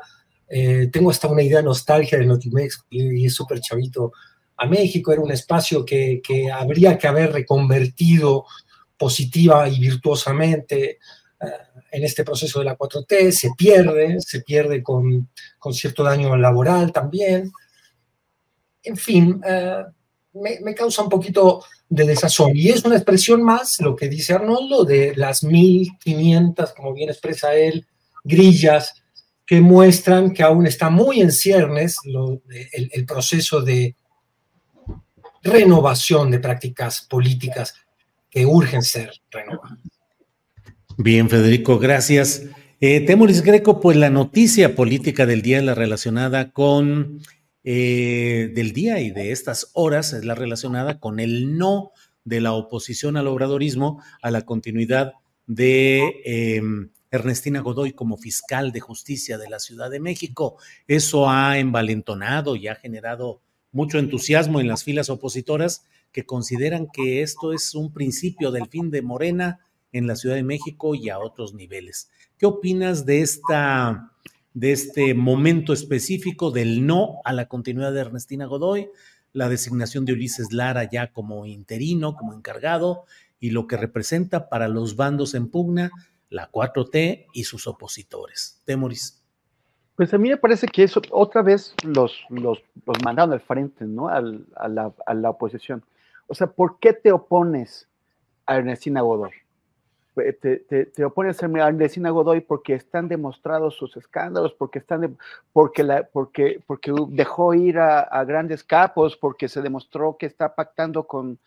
Eh, 0.48 0.88
tengo 0.92 1.10
hasta 1.10 1.28
una 1.28 1.42
idea 1.42 1.62
nostalgia 1.62 2.18
de 2.18 2.26
Notimex 2.26 2.84
y 2.90 3.26
es 3.26 3.34
súper 3.34 3.60
chavito 3.60 4.12
a 4.56 4.66
México, 4.66 5.12
era 5.12 5.22
un 5.22 5.32
espacio 5.32 5.84
que, 5.84 6.20
habría 6.52 6.96
que 6.96 7.08
haber 7.08 7.32
reconvertido 7.32 8.44
positiva 8.96 9.68
y 9.68 9.80
virtuosamente 9.80 10.98
eh, 11.40 11.46
en 11.90 12.04
este 12.04 12.24
proceso 12.24 12.60
de 12.60 12.66
la 12.66 12.78
4T, 12.78 13.32
se 13.32 13.50
pierde, 13.56 14.16
se 14.20 14.40
pierde 14.40 14.82
con, 14.82 15.28
con 15.58 15.74
cierto 15.74 16.04
daño 16.04 16.36
laboral 16.36 16.92
también 16.92 17.52
en 18.82 18.96
fin, 18.96 19.40
eh, 19.46 19.84
me, 20.34 20.74
causa 20.74 21.02
un 21.02 21.08
poquito 21.08 21.64
de 21.88 22.04
desazón. 22.04 22.52
Y 22.54 22.70
es 22.70 22.84
una 22.84 22.96
expresión 22.96 23.42
más, 23.42 23.80
lo 23.80 23.94
que 23.94 24.08
dice 24.08 24.34
Arnoldo, 24.34 24.84
de 24.84 25.14
las 25.16 25.42
1500, 25.42 26.72
como 26.72 26.94
bien 26.94 27.10
expresa 27.10 27.54
él, 27.54 27.86
grillas 28.24 29.02
que 29.46 29.60
muestran 29.60 30.32
que 30.32 30.42
aún 30.42 30.66
está 30.66 30.88
muy 30.88 31.20
en 31.20 31.32
ciernes 31.32 31.96
el, 32.72 33.04
proceso 33.04 33.60
de 33.60 33.96
renovación 35.42 36.30
de 36.30 36.38
prácticas 36.38 37.02
políticas 37.02 37.74
que 38.30 38.46
urgen 38.46 38.82
ser 38.82 39.12
renovadas. 39.30 39.78
Bien, 40.96 41.28
Federico, 41.28 41.78
gracias. 41.78 42.44
Eh, 42.80 43.00
Temoris 43.00 43.42
Greco, 43.42 43.80
pues 43.80 43.96
la 43.96 44.10
noticia 44.10 44.74
política 44.74 45.26
del 45.26 45.42
día 45.42 45.58
es 45.58 45.64
la 45.64 45.74
relacionada 45.74 46.50
con, 46.50 47.20
eh, 47.64 48.50
del 48.54 48.72
día 48.72 49.00
y 49.00 49.10
de 49.10 49.32
estas 49.32 49.70
horas, 49.74 50.12
es 50.12 50.24
la 50.24 50.34
relacionada 50.34 50.98
con 50.98 51.20
el 51.20 51.56
no 51.56 51.92
de 52.24 52.40
la 52.40 52.52
oposición 52.52 53.16
al 53.16 53.26
obradorismo 53.26 54.02
a 54.20 54.30
la 54.30 54.42
continuidad 54.42 55.12
de 55.46 56.22
em, 56.24 56.90
Ernestina 57.10 57.60
Godoy 57.60 57.92
como 57.92 58.16
fiscal 58.16 58.72
de 58.72 58.80
justicia 58.80 59.38
de 59.38 59.48
la 59.48 59.58
Ciudad 59.58 59.90
de 59.90 60.00
México. 60.00 60.56
Eso 60.86 61.28
ha 61.28 61.58
envalentonado 61.58 62.56
y 62.56 62.68
ha 62.68 62.74
generado 62.74 63.40
mucho 63.70 63.98
entusiasmo 63.98 64.60
en 64.60 64.68
las 64.68 64.84
filas 64.84 65.10
opositoras 65.10 65.84
que 66.12 66.26
consideran 66.26 66.88
que 66.92 67.22
esto 67.22 67.52
es 67.52 67.74
un 67.74 67.92
principio 67.92 68.50
del 68.50 68.68
fin 68.68 68.90
de 68.90 69.02
Morena 69.02 69.60
en 69.92 70.06
la 70.06 70.16
Ciudad 70.16 70.36
de 70.36 70.42
México 70.42 70.94
y 70.94 71.08
a 71.10 71.18
otros 71.18 71.54
niveles. 71.54 72.10
¿Qué 72.38 72.46
opinas 72.46 73.04
de 73.06 73.20
esta 73.20 74.11
de 74.54 74.72
este 74.72 75.14
momento 75.14 75.72
específico 75.72 76.50
del 76.50 76.86
no 76.86 77.20
a 77.24 77.32
la 77.32 77.48
continuidad 77.48 77.92
de 77.92 78.00
Ernestina 78.00 78.46
Godoy, 78.46 78.90
la 79.32 79.48
designación 79.48 80.04
de 80.04 80.12
Ulises 80.12 80.52
Lara 80.52 80.88
ya 80.90 81.12
como 81.12 81.46
interino, 81.46 82.14
como 82.16 82.34
encargado, 82.34 83.04
y 83.40 83.50
lo 83.50 83.66
que 83.66 83.76
representa 83.76 84.48
para 84.48 84.68
los 84.68 84.96
bandos 84.96 85.34
en 85.34 85.48
pugna, 85.48 85.90
la 86.28 86.50
4T 86.50 87.26
y 87.32 87.44
sus 87.44 87.66
opositores. 87.66 88.62
Temoris. 88.64 89.22
Pues 89.96 90.14
a 90.14 90.18
mí 90.18 90.28
me 90.30 90.36
parece 90.36 90.66
que 90.66 90.84
eso 90.84 91.02
otra 91.10 91.42
vez 91.42 91.74
los, 91.84 92.24
los, 92.30 92.62
los 92.86 93.02
mandaron 93.04 93.32
al 93.32 93.40
frente, 93.40 93.84
¿no? 93.84 94.08
a, 94.08 94.20
la, 94.20 94.92
a 95.06 95.14
la 95.14 95.30
oposición. 95.30 95.84
O 96.26 96.34
sea, 96.34 96.46
¿por 96.46 96.78
qué 96.78 96.92
te 96.92 97.12
opones 97.12 97.88
a 98.46 98.56
Ernestina 98.56 99.00
Godoy? 99.02 99.32
Eh, 100.16 100.32
te, 100.34 100.56
te, 100.58 100.86
te, 100.86 101.04
opones 101.04 101.42
a 101.42 101.46
Ernestina 101.46 102.10
Godoy 102.10 102.42
porque 102.42 102.74
están 102.74 103.08
demostrados 103.08 103.76
sus 103.76 103.96
escándalos, 103.96 104.52
porque, 104.52 104.78
están 104.78 105.16
porque, 105.52 105.82
la, 105.82 106.04
porque, 106.04 106.62
porque 106.66 106.92
dejó 107.08 107.54
ir 107.54 107.78
a, 107.78 108.24
grandes 108.24 108.62
capos, 108.62 109.16
porque 109.16 109.48
se 109.48 109.62
demostró 109.62 110.16
que 110.18 110.26
está 110.26 110.54
pactando 110.54 111.04
con, 111.06 111.38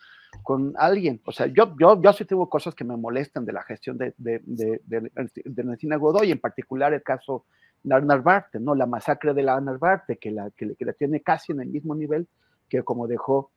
con 0.42 0.74
alguien. 0.78 1.22
O 1.26 1.32
sea, 1.32 1.46
yo, 1.46 1.76
yo, 1.80 2.02
yo 2.02 2.14
sí 2.14 2.26
tengo 2.26 2.50
cosas 2.50 2.74
que 2.74 2.84
me 2.84 2.98
molestan 2.98 3.46
de 3.46 3.54
la 3.54 3.62
gestión 3.62 3.98
de, 4.00 4.16
de, 4.18 4.42
de, 4.46 4.82
de, 4.86 5.98
Godoy, 5.98 6.32
en 6.32 6.40
particular 6.40 6.94
el 6.94 7.04
caso 7.04 7.46
Narvarte, 7.84 8.60
¿no? 8.60 8.74
La 8.74 8.88
masacre 8.88 9.36
de 9.36 9.44
la 9.44 9.62
Narvarte, 9.62 10.18
que 10.18 10.32
la, 10.32 10.50
que, 10.50 10.74
que 10.76 10.86
la 10.86 10.94
tiene 10.94 11.22
casi 11.22 11.52
en 11.52 11.62
el 11.62 11.68
mismo 11.68 11.94
nivel 11.94 12.28
que 12.68 12.82
como 12.82 13.08
dejó 13.08 13.52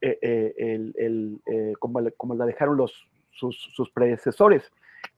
eh, 0.00 0.18
eh, 0.20 0.54
el, 0.58 0.94
el, 0.96 1.40
eh, 1.46 1.74
como, 1.78 2.00
como 2.16 2.34
la 2.34 2.46
dejaron 2.46 2.76
los, 2.76 2.92
sus, 3.34 3.90
predecesores. 3.92 4.70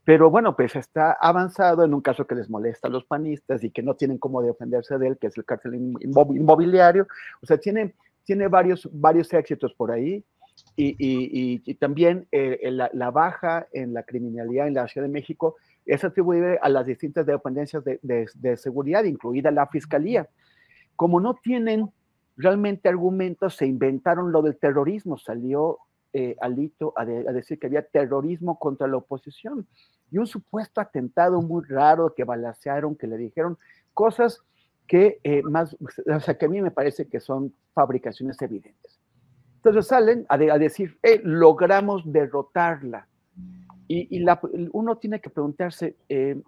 Pero 0.05 0.31
bueno, 0.31 0.57
pues 0.57 0.75
está 0.77 1.13
avanzado 1.13 1.85
en 1.85 1.95
un 1.95 2.01
caso 2.01 2.27
que 2.27 2.35
les 2.35 2.51
molesta 2.51 2.89
a 2.89 2.91
los 2.91 3.05
panistas 3.05 3.63
y 3.63 3.71
que 3.71 3.83
no 3.83 3.95
tienen 3.95 4.19
cómo 4.19 4.43
defenderse 4.43 4.99
de 4.99 5.09
él, 5.09 5.19
que 5.19 5.29
es 5.29 5.37
el 5.37 5.45
cárcel 5.45 5.75
inmobiliario. 5.75 7.07
O 7.43 7.47
sea, 7.47 7.59
tiene, 7.59 7.95
tiene 8.25 8.49
varios, 8.49 8.89
varios 8.93 9.33
éxitos 9.33 9.75
por 9.75 9.91
ahí. 9.91 10.25
Y, 10.75 10.97
y, 10.99 11.63
y, 11.65 11.75
también 11.75 12.27
eh, 12.33 12.71
la, 12.71 12.89
la, 12.95 13.11
baja 13.11 13.67
en 13.73 13.93
la 13.93 14.05
criminalidad 14.05 14.67
en 14.67 14.75
la 14.75 14.89
Ciudad 14.89 15.07
de 15.07 15.13
México 15.13 15.57
es 15.85 16.03
atribuida 16.03 16.59
a 16.63 16.69
las 16.71 16.87
distintas 16.87 17.27
dependencias 17.27 17.85
de, 17.85 17.99
de, 18.03 18.27
de 18.35 18.57
seguridad, 18.57 19.05
incluida 19.05 19.51
la 19.51 19.67
Fiscalía. 19.67 20.29
Como 20.95 21.21
no 21.21 21.35
tienen 21.35 21.91
realmente 22.37 22.89
argumentos, 22.89 23.57
se 23.57 23.67
inventaron 23.67 24.33
lo 24.33 24.43
del 24.43 24.57
terrorismo, 24.57 25.19
salió 25.19 25.79
eh, 26.19 26.35
Alito 26.41 26.95
a, 26.97 27.05
decir 27.05 27.59
que 27.59 27.67
había 27.67 27.83
terrorismo 27.83 28.59
contra 28.59 28.87
la 28.87 28.97
oposición 28.97 29.67
y 30.11 30.17
un 30.17 30.27
supuesto 30.27 30.81
atentado 30.81 31.43
muy 31.43 31.63
raro 31.65 32.15
que 32.15 32.25
balacearon, 32.25 32.97
que 32.97 33.07
le 33.07 33.19
dijeron 33.19 33.59
cosas 33.93 34.41
que 34.87 35.21
eh, 35.25 35.43
más, 35.43 35.77
o 35.79 36.21
sea, 36.21 36.39
que 36.39 36.47
a 36.47 36.49
mí 36.49 36.63
me 36.63 36.71
parece 36.71 37.07
que 37.07 37.21
son 37.21 37.53
fabricaciones 37.75 38.41
evidentes. 38.41 38.99
Entonces 39.57 39.89
salen 39.89 40.25
a, 40.31 40.39
decir, 40.39 40.97
eh, 41.03 41.21
logramos 41.23 42.11
derrotarla. 42.11 43.07
Y, 43.87 44.25
uno 44.73 44.97
tiene 44.97 45.21
que 45.21 45.29
preguntarse, 45.29 45.97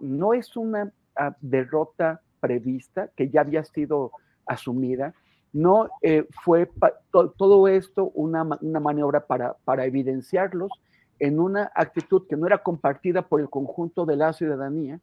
¿no 0.01 0.33
es 0.33 0.57
una 0.57 0.90
ah, 1.14 1.37
derrota 1.42 2.23
prevista 2.40 3.11
que 3.14 3.29
ya 3.29 3.42
había 3.42 3.64
sido 3.64 4.12
asumida? 4.47 5.12
No 5.53 5.89
eh, 6.03 6.27
fue 6.45 6.71
todo 7.11 7.69
esto 7.69 8.11
una, 8.15 8.45
maniobra 8.45 9.27
para, 9.27 9.55
para 9.65 9.87
evidenciarlos 9.87 10.71
en 11.19 11.41
una 11.41 11.71
actitud 11.75 12.27
que 12.29 12.37
no 12.37 12.47
era 12.47 12.59
compartida 12.59 13.23
por 13.23 13.41
el 13.41 13.51
conjunto 13.51 14.07
de 14.07 14.17
la 14.17 14.33
ciudadanía, 14.33 15.01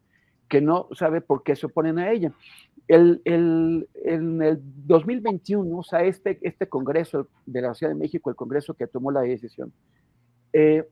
que 0.48 0.60
no 0.60 0.88
sabe 0.92 1.20
por 1.20 1.42
qué 1.42 1.56
se 1.56 1.66
oponen 1.66 1.98
a 1.98 2.10
ella. 2.10 2.32
El, 2.88 3.20
el, 3.24 3.88
en 4.04 4.40
el 4.40 4.60
2021, 4.62 5.76
o 5.76 5.82
sea, 5.82 6.04
este, 6.04 6.38
este 6.42 6.68
Congreso 6.68 7.28
de 7.44 7.62
la 7.62 7.74
Ciudad 7.74 7.92
de 7.92 7.98
México, 7.98 8.30
el 8.30 8.36
Congreso 8.36 8.74
que 8.74 8.86
tomó 8.86 9.10
la 9.10 9.22
decisión, 9.22 9.72
eh, 10.52 10.86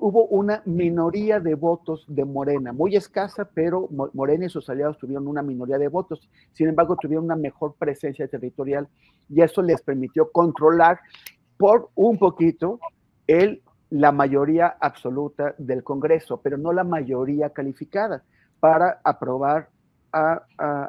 hubo 0.00 0.26
una 0.26 0.62
minoría 0.64 1.40
de 1.40 1.54
votos 1.54 2.04
de 2.08 2.24
Morena, 2.24 2.72
muy 2.72 2.96
escasa, 2.96 3.48
pero 3.52 3.88
Morena 4.12 4.46
y 4.46 4.48
sus 4.48 4.68
aliados 4.68 4.98
tuvieron 4.98 5.28
una 5.28 5.42
minoría 5.42 5.78
de 5.78 5.88
votos. 5.88 6.28
Sin 6.52 6.68
embargo, 6.68 6.96
tuvieron 6.96 7.24
una 7.24 7.36
mejor 7.36 7.74
presencia 7.78 8.28
territorial 8.28 8.88
y 9.28 9.42
eso 9.42 9.62
les 9.62 9.82
permitió 9.82 10.30
controlar 10.30 11.00
por 11.56 11.90
un 11.94 12.18
poquito 12.18 12.80
el, 13.26 13.62
la 13.90 14.12
mayoría 14.12 14.76
absoluta 14.80 15.54
del 15.58 15.82
Congreso, 15.82 16.40
pero 16.42 16.56
no 16.56 16.72
la 16.72 16.84
mayoría 16.84 17.50
calificada 17.50 18.22
para 18.60 19.00
aprobar 19.04 19.68
a, 20.12 20.42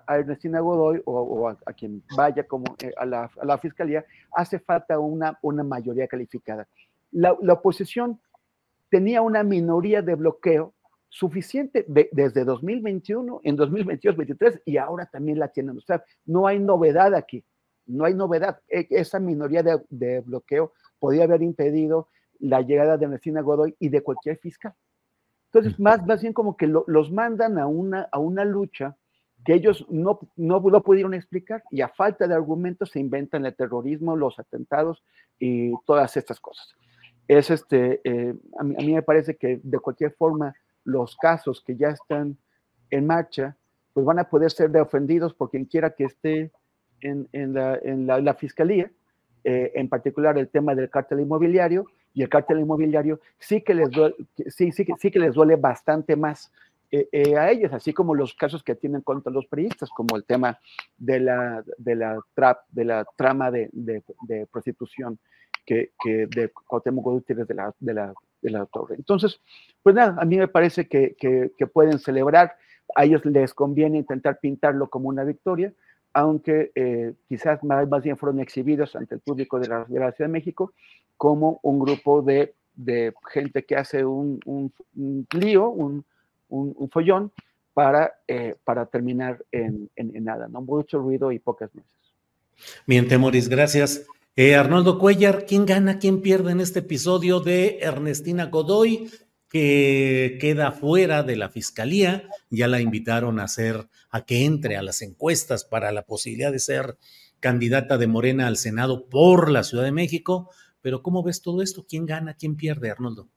a, 0.08 0.18
Ernestina 0.18 0.60
Godoy 0.60 1.02
o, 1.06 1.50
a, 1.50 1.74
quien 1.74 2.04
vaya 2.16 2.44
como 2.48 2.76
eh, 2.82 2.92
a, 2.98 3.06
la, 3.06 3.30
a, 3.42 3.46
la, 3.46 3.58
fiscalía, 3.58 4.06
hace 4.34 4.60
falta 4.60 5.00
una, 5.00 5.38
una 5.42 5.64
mayoría 5.64 6.08
calificada. 6.08 6.68
La, 7.12 7.36
la 7.42 7.54
oposición 7.54 8.20
tenía 8.90 9.22
una 9.22 9.44
minoría 9.44 10.02
de 10.02 10.16
bloqueo 10.16 10.74
suficiente 11.10 11.86
desde 11.88 12.44
2021, 12.44 13.42
en 13.44 13.56
2022, 13.56 14.16
2023 14.16 14.62
y 14.66 14.78
ahora 14.78 15.06
también 15.06 15.40
la 15.40 15.48
tienen. 15.48 15.78
O 15.78 15.82
sea, 15.82 16.04
no 16.26 16.48
hay 16.48 16.60
novedad 16.60 17.16
aquí, 17.16 17.44
no 17.86 18.06
hay 18.06 18.14
novedad. 18.14 18.60
E, 18.68 18.88
esa 18.90 19.20
minoría 19.20 19.64
de, 19.64 20.20
bloqueo 20.22 20.74
podía 21.00 21.24
haber 21.24 21.42
impedido 21.42 22.10
la 22.40 22.62
llegada 22.62 22.98
de 22.98 23.06
Ernestina 23.06 23.42
Godoy 23.42 23.76
y 23.80 23.90
de 23.90 24.02
cualquier 24.02 24.38
fiscal. 24.38 24.74
Entonces, 25.52 25.80
más, 25.80 26.06
más 26.06 26.22
bien 26.22 26.34
como 26.34 26.58
que 26.58 26.68
los 26.68 27.12
mandan 27.12 27.58
a 27.58 27.68
una, 27.68 28.10
a 28.12 28.20
una 28.20 28.44
lucha 28.44 28.98
que 29.46 29.54
ellos 29.54 29.86
no, 29.90 30.20
no, 30.36 30.60
no, 30.60 30.84
pudieron 30.84 31.14
explicar 31.14 31.64
y 31.72 31.82
a 31.82 31.88
falta 31.88 32.28
de 32.28 32.34
argumentos 32.34 32.92
se 32.92 33.00
inventan 33.00 33.46
el 33.46 33.56
terrorismo, 33.56 34.16
los 34.16 34.38
atentados 34.40 35.04
y 35.40 35.72
todas 35.86 36.18
estas 36.18 36.40
cosas 36.40 36.76
es 37.28 37.50
este, 37.50 38.02
eh, 38.04 38.34
a, 38.60 38.64
mí, 38.64 38.94
me 38.94 39.02
parece 39.02 39.36
que 39.36 39.60
de 39.62 39.80
cualquier 39.80 40.12
forma 40.12 40.56
los 40.84 41.18
casos 41.18 41.62
que 41.62 41.76
ya 41.76 41.90
están 41.90 42.38
en 42.90 43.06
marcha, 43.06 43.58
pues 43.94 44.06
van 44.06 44.20
a 44.20 44.30
poder 44.30 44.52
ser 44.52 44.72
defendidos 44.72 45.34
por 45.34 45.50
quien 45.50 45.66
quiera 45.66 45.90
que 45.90 46.06
esté 46.06 46.52
en, 47.02 47.28
en, 47.34 47.54
la, 47.54 47.78
en 47.84 48.08
la, 48.08 48.34
fiscalía, 48.36 48.90
eh, 49.44 49.72
en 49.76 49.90
particular 49.90 50.38
el 50.38 50.48
tema 50.48 50.74
del 50.74 50.90
cártel 50.90 51.20
inmobiliario, 51.20 51.86
y 52.14 52.24
el 52.24 52.30
cártel 52.30 52.60
inmobiliario 52.60 53.20
sí 53.38 53.62
que 53.62 53.74
les 53.74 53.92
duele, 53.92 54.16
sí, 54.48 54.72
sí, 54.72 54.86
sí 54.98 55.12
que 55.12 55.20
les 55.20 55.34
duele 55.34 55.56
bastante 55.56 56.16
más 56.16 56.52
eh, 56.90 57.36
a 57.38 57.52
ellos, 57.52 57.74
así 57.74 57.94
como 57.94 58.16
los 58.16 58.34
casos 58.34 58.64
que 58.64 58.74
tienen 58.74 59.02
contra 59.02 59.32
los 59.32 59.46
periodistas, 59.46 59.90
como 59.90 60.16
el 60.16 60.24
tema 60.24 60.58
de 60.98 61.20
la, 61.20 61.64
de 61.78 61.96
la, 61.96 62.18
trap, 62.34 62.62
de 62.72 62.86
la 62.86 63.06
trama 63.18 63.52
de, 63.52 63.70
de, 63.74 64.02
de 64.22 64.48
prostitución 64.48 65.20
que, 65.68 65.92
que 66.02 66.26
de 66.28 66.50
Cuauhtémoc 66.50 67.04
Gutiérrez 67.04 67.48
de 67.48 67.54
la, 67.54 67.76
de, 67.78 67.94
la, 67.94 68.14
de 68.42 68.50
la 68.50 68.66
Torre. 68.66 68.96
Entonces, 68.96 69.40
pues 69.84 69.94
nada, 69.94 70.16
a 70.20 70.26
mí 70.26 70.38
me 70.38 70.48
parece 70.48 70.88
que, 70.88 71.16
que, 71.20 71.52
que, 71.58 71.68
pueden 71.68 72.00
celebrar, 72.00 72.56
a 72.96 73.04
ellos 73.04 73.24
les 73.26 73.54
conviene 73.54 73.98
intentar 73.98 74.40
pintarlo 74.40 74.90
como 74.90 75.10
una 75.10 75.26
victoria, 75.26 75.74
aunque 76.14 76.72
eh, 76.74 77.14
quizás 77.28 77.64
más, 77.64 77.88
más, 77.88 78.02
bien 78.02 78.18
fueron 78.18 78.40
exhibidos 78.40 78.96
ante 78.96 79.16
el 79.16 79.22
público 79.22 79.60
de 79.60 79.68
la, 79.68 79.84
de 79.84 80.00
la 80.00 80.12
Ciudad 80.14 80.30
de 80.30 80.34
México 80.34 80.74
como 81.18 81.60
un 81.64 81.80
grupo 81.80 82.22
de, 82.22 82.56
de 82.74 83.14
gente 83.34 83.66
que 83.66 83.76
hace 83.76 84.06
un, 84.06 84.40
un, 84.46 84.72
un 84.96 85.28
lío, 85.38 85.70
un, 85.70 86.06
un, 86.48 86.90
follón, 86.90 87.32
para, 87.74 88.14
eh, 88.28 88.56
para 88.64 88.86
terminar 88.86 89.44
en, 89.52 89.90
en, 89.98 90.16
en, 90.16 90.24
nada, 90.24 90.48
¿no? 90.48 90.62
Mucho 90.62 90.98
ruido 90.98 91.32
y 91.32 91.40
pocas 91.40 91.76
meses. 91.76 91.92
Bien, 92.88 93.08
Temoris, 93.08 93.50
gracias. 93.50 94.08
Eh, 94.40 94.54
Arnoldo 94.54 95.00
Cuellar, 95.00 95.48
¿quién 95.48 95.66
gana, 95.66 95.98
quién 95.98 96.22
pierde 96.22 96.52
en 96.52 96.62
este 96.62 96.78
episodio 96.80 97.40
de 97.40 97.80
Ernestina 97.82 98.46
Godoy, 98.46 99.10
que 99.50 100.38
queda 100.40 100.72
fuera 100.72 101.24
de 101.24 101.36
la 101.36 101.50
fiscalía? 101.50 102.30
Ya 102.52 102.68
la 102.68 102.80
invitaron 102.80 103.40
a 103.40 103.46
hacer, 103.46 103.90
a 104.12 104.26
que 104.26 104.46
entre 104.46 104.78
a 104.78 104.84
las 104.84 105.02
encuestas 105.02 105.66
para 105.66 105.92
la 105.92 106.04
posibilidad 106.04 106.52
de 106.52 106.60
ser 106.60 107.00
candidata 107.40 107.98
de 107.98 108.06
Morena 108.06 108.46
al 108.46 108.58
Senado 108.58 109.10
por 109.10 109.50
la 109.50 109.64
Ciudad 109.64 109.86
de 109.86 109.92
México. 109.92 110.52
Pero 110.82 111.02
¿cómo 111.02 111.24
ves 111.24 111.42
todo 111.42 111.64
esto? 111.64 111.88
¿Quién 111.90 112.06
gana, 112.06 112.36
quién 112.36 112.56
pierde, 112.58 112.92
Arnoldo? 112.92 113.30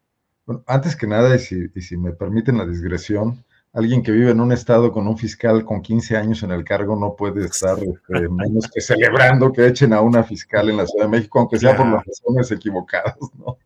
Bueno, 0.44 0.64
antes 0.66 0.96
que 0.96 1.06
nada, 1.06 1.34
y 1.34 1.38
si, 1.38 1.64
y 1.74 1.80
si 1.80 1.96
me 1.96 2.12
permiten 2.12 2.58
la 2.58 2.66
digresión, 2.66 3.42
alguien 3.72 4.02
que 4.02 4.10
vive 4.10 4.30
en 4.30 4.40
un 4.40 4.52
estado 4.52 4.90
con 4.90 5.06
un 5.06 5.16
fiscal 5.16 5.64
con 5.64 5.80
15 5.80 6.16
años 6.16 6.42
en 6.42 6.50
el 6.50 6.64
cargo 6.64 6.96
no 6.96 7.14
puede 7.14 7.46
estar 7.46 7.78
este, 7.78 8.28
menos 8.28 8.68
que 8.68 8.80
celebrando 8.80 9.52
que 9.52 9.66
echen 9.66 9.92
a 9.92 10.00
una 10.00 10.24
fiscal 10.24 10.68
en 10.70 10.76
la 10.76 10.86
Ciudad 10.86 11.04
de 11.04 11.10
México, 11.10 11.38
aunque 11.38 11.58
sea 11.58 11.76
por 11.76 11.86
las 11.86 12.04
razones 12.04 12.50
equivocadas, 12.50 13.16
¿no? 13.38 13.58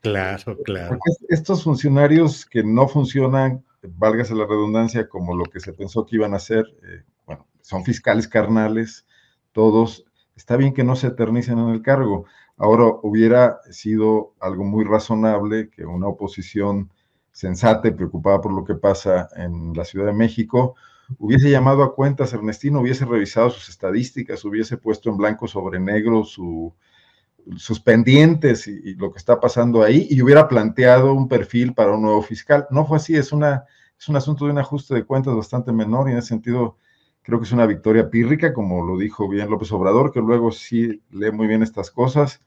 Claro, 0.00 0.56
claro. 0.64 0.88
Porque 0.90 1.10
estos 1.28 1.64
funcionarios 1.64 2.46
que 2.46 2.64
no 2.64 2.88
funcionan, 2.88 3.64
válgase 3.82 4.34
la 4.34 4.46
redundancia, 4.46 5.08
como 5.08 5.36
lo 5.36 5.44
que 5.44 5.60
se 5.60 5.72
pensó 5.72 6.06
que 6.06 6.16
iban 6.16 6.32
a 6.32 6.38
hacer, 6.38 6.64
eh, 6.82 7.02
bueno, 7.26 7.46
son 7.60 7.84
fiscales 7.84 8.28
carnales, 8.28 9.06
todos, 9.52 10.06
está 10.34 10.56
bien 10.56 10.72
que 10.72 10.84
no 10.84 10.96
se 10.96 11.08
eternicen 11.08 11.58
en 11.58 11.68
el 11.68 11.82
cargo. 11.82 12.24
Ahora 12.56 12.84
hubiera 13.02 13.58
sido 13.70 14.34
algo 14.40 14.64
muy 14.64 14.84
razonable 14.84 15.68
que 15.68 15.84
una 15.84 16.08
oposición 16.08 16.90
sensata 17.32 17.94
preocupada 17.94 18.40
por 18.40 18.52
lo 18.52 18.64
que 18.64 18.74
pasa 18.74 19.28
en 19.36 19.72
la 19.74 19.84
Ciudad 19.84 20.06
de 20.06 20.12
México, 20.12 20.76
hubiese 21.18 21.50
llamado 21.50 21.82
a 21.82 21.94
cuentas 21.94 22.32
Ernestino, 22.32 22.80
hubiese 22.80 23.04
revisado 23.04 23.50
sus 23.50 23.68
estadísticas, 23.68 24.44
hubiese 24.44 24.76
puesto 24.76 25.10
en 25.10 25.16
blanco 25.16 25.48
sobre 25.48 25.80
negro 25.80 26.24
sus 26.24 27.80
pendientes 27.80 28.68
y, 28.68 28.94
lo 28.94 29.10
que 29.12 29.18
está 29.18 29.40
pasando 29.40 29.82
ahí 29.82 30.06
y 30.10 30.22
hubiera 30.22 30.48
planteado 30.48 31.12
un 31.14 31.28
perfil 31.28 31.74
para 31.74 31.92
un 31.92 32.02
nuevo 32.02 32.22
fiscal. 32.22 32.66
No 32.70 32.86
fue 32.86 32.98
así, 32.98 33.16
es, 33.16 33.32
una, 33.32 33.64
es 33.98 34.08
un 34.08 34.16
asunto 34.16 34.44
de 34.44 34.52
un 34.52 34.58
ajuste 34.58 34.94
de 34.94 35.04
cuentas 35.04 35.34
bastante 35.34 35.72
menor 35.72 36.08
y 36.08 36.12
en 36.12 36.18
ese 36.18 36.28
sentido 36.28 36.76
creo 37.22 37.38
que 37.38 37.44
es 37.44 37.52
una 37.52 37.66
victoria 37.66 38.10
pírrica, 38.10 38.52
como 38.52 38.84
lo 38.84 38.98
dijo 38.98 39.28
bien 39.28 39.50
López 39.50 39.72
Obrador, 39.72 40.12
que 40.12 40.20
luego 40.20 40.50
sí 40.52 41.02
lee 41.10 41.30
muy 41.32 41.46
bien 41.46 41.62
estas 41.62 41.90
cosas. 41.90 42.40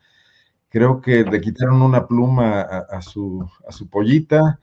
Creo 0.69 0.99
que 1.01 1.23
le 1.23 1.39
quitaron 1.39 1.81
una 1.81 2.05
pluma 2.05 2.61
a, 2.61 3.01
su, 3.01 3.49
a 3.67 3.71
su 3.71 3.89
pollita 3.89 4.59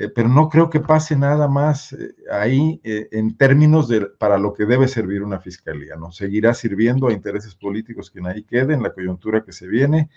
eh, 0.00 0.08
pero 0.08 0.28
no 0.28 0.48
creo 0.48 0.70
que 0.70 0.78
pase 0.78 1.16
nada 1.16 1.48
más 1.48 1.92
eh, 1.92 2.14
ahí 2.30 2.80
eh, 2.84 3.08
en 3.10 3.36
términos 3.36 3.88
de 3.88 4.02
para 4.02 4.38
lo 4.38 4.52
que 4.54 4.64
debe 4.64 4.86
servir 4.86 5.24
una 5.24 5.40
fiscalía, 5.40 5.96
¿no? 5.96 6.12
Seguirá 6.12 6.54
sirviendo 6.54 7.08
a 7.08 7.12
intereses 7.12 7.56
políticos 7.56 8.08
que 8.08 8.20
ahí 8.24 8.44
queden, 8.44 8.80
la 8.80 8.92
coyuntura 8.92 9.42
que 9.42 9.50
se 9.50 9.66
viene. 9.66 10.08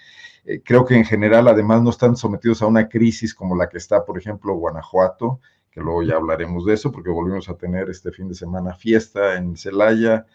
creo 0.65 0.85
que 0.85 0.95
en 0.95 1.05
general, 1.05 1.47
además, 1.47 1.81
no 1.81 1.89
están 1.89 2.15
sometidos 2.15 2.61
a 2.61 2.67
una 2.67 2.89
crisis 2.89 3.33
como 3.33 3.55
la 3.55 3.69
que 3.69 3.79
está, 3.79 4.05
por 4.05 4.19
ejemplo, 4.19 4.53
Guanajuato, 4.55 5.39
que 5.71 5.81
luego 5.81 6.03
ya 6.03 6.15
hablaremos 6.17 6.65
de 6.65 6.75
eso, 6.75 6.91
porque 6.91 7.09
volvimos 7.09 7.49
a 7.49 7.55
tener 7.55 7.89
este 7.89 8.11
fin 8.11 8.27
de 8.27 8.35
semana 8.35 8.75
fiesta 8.75 9.35
en 9.35 9.57
Celaya, 9.57 10.27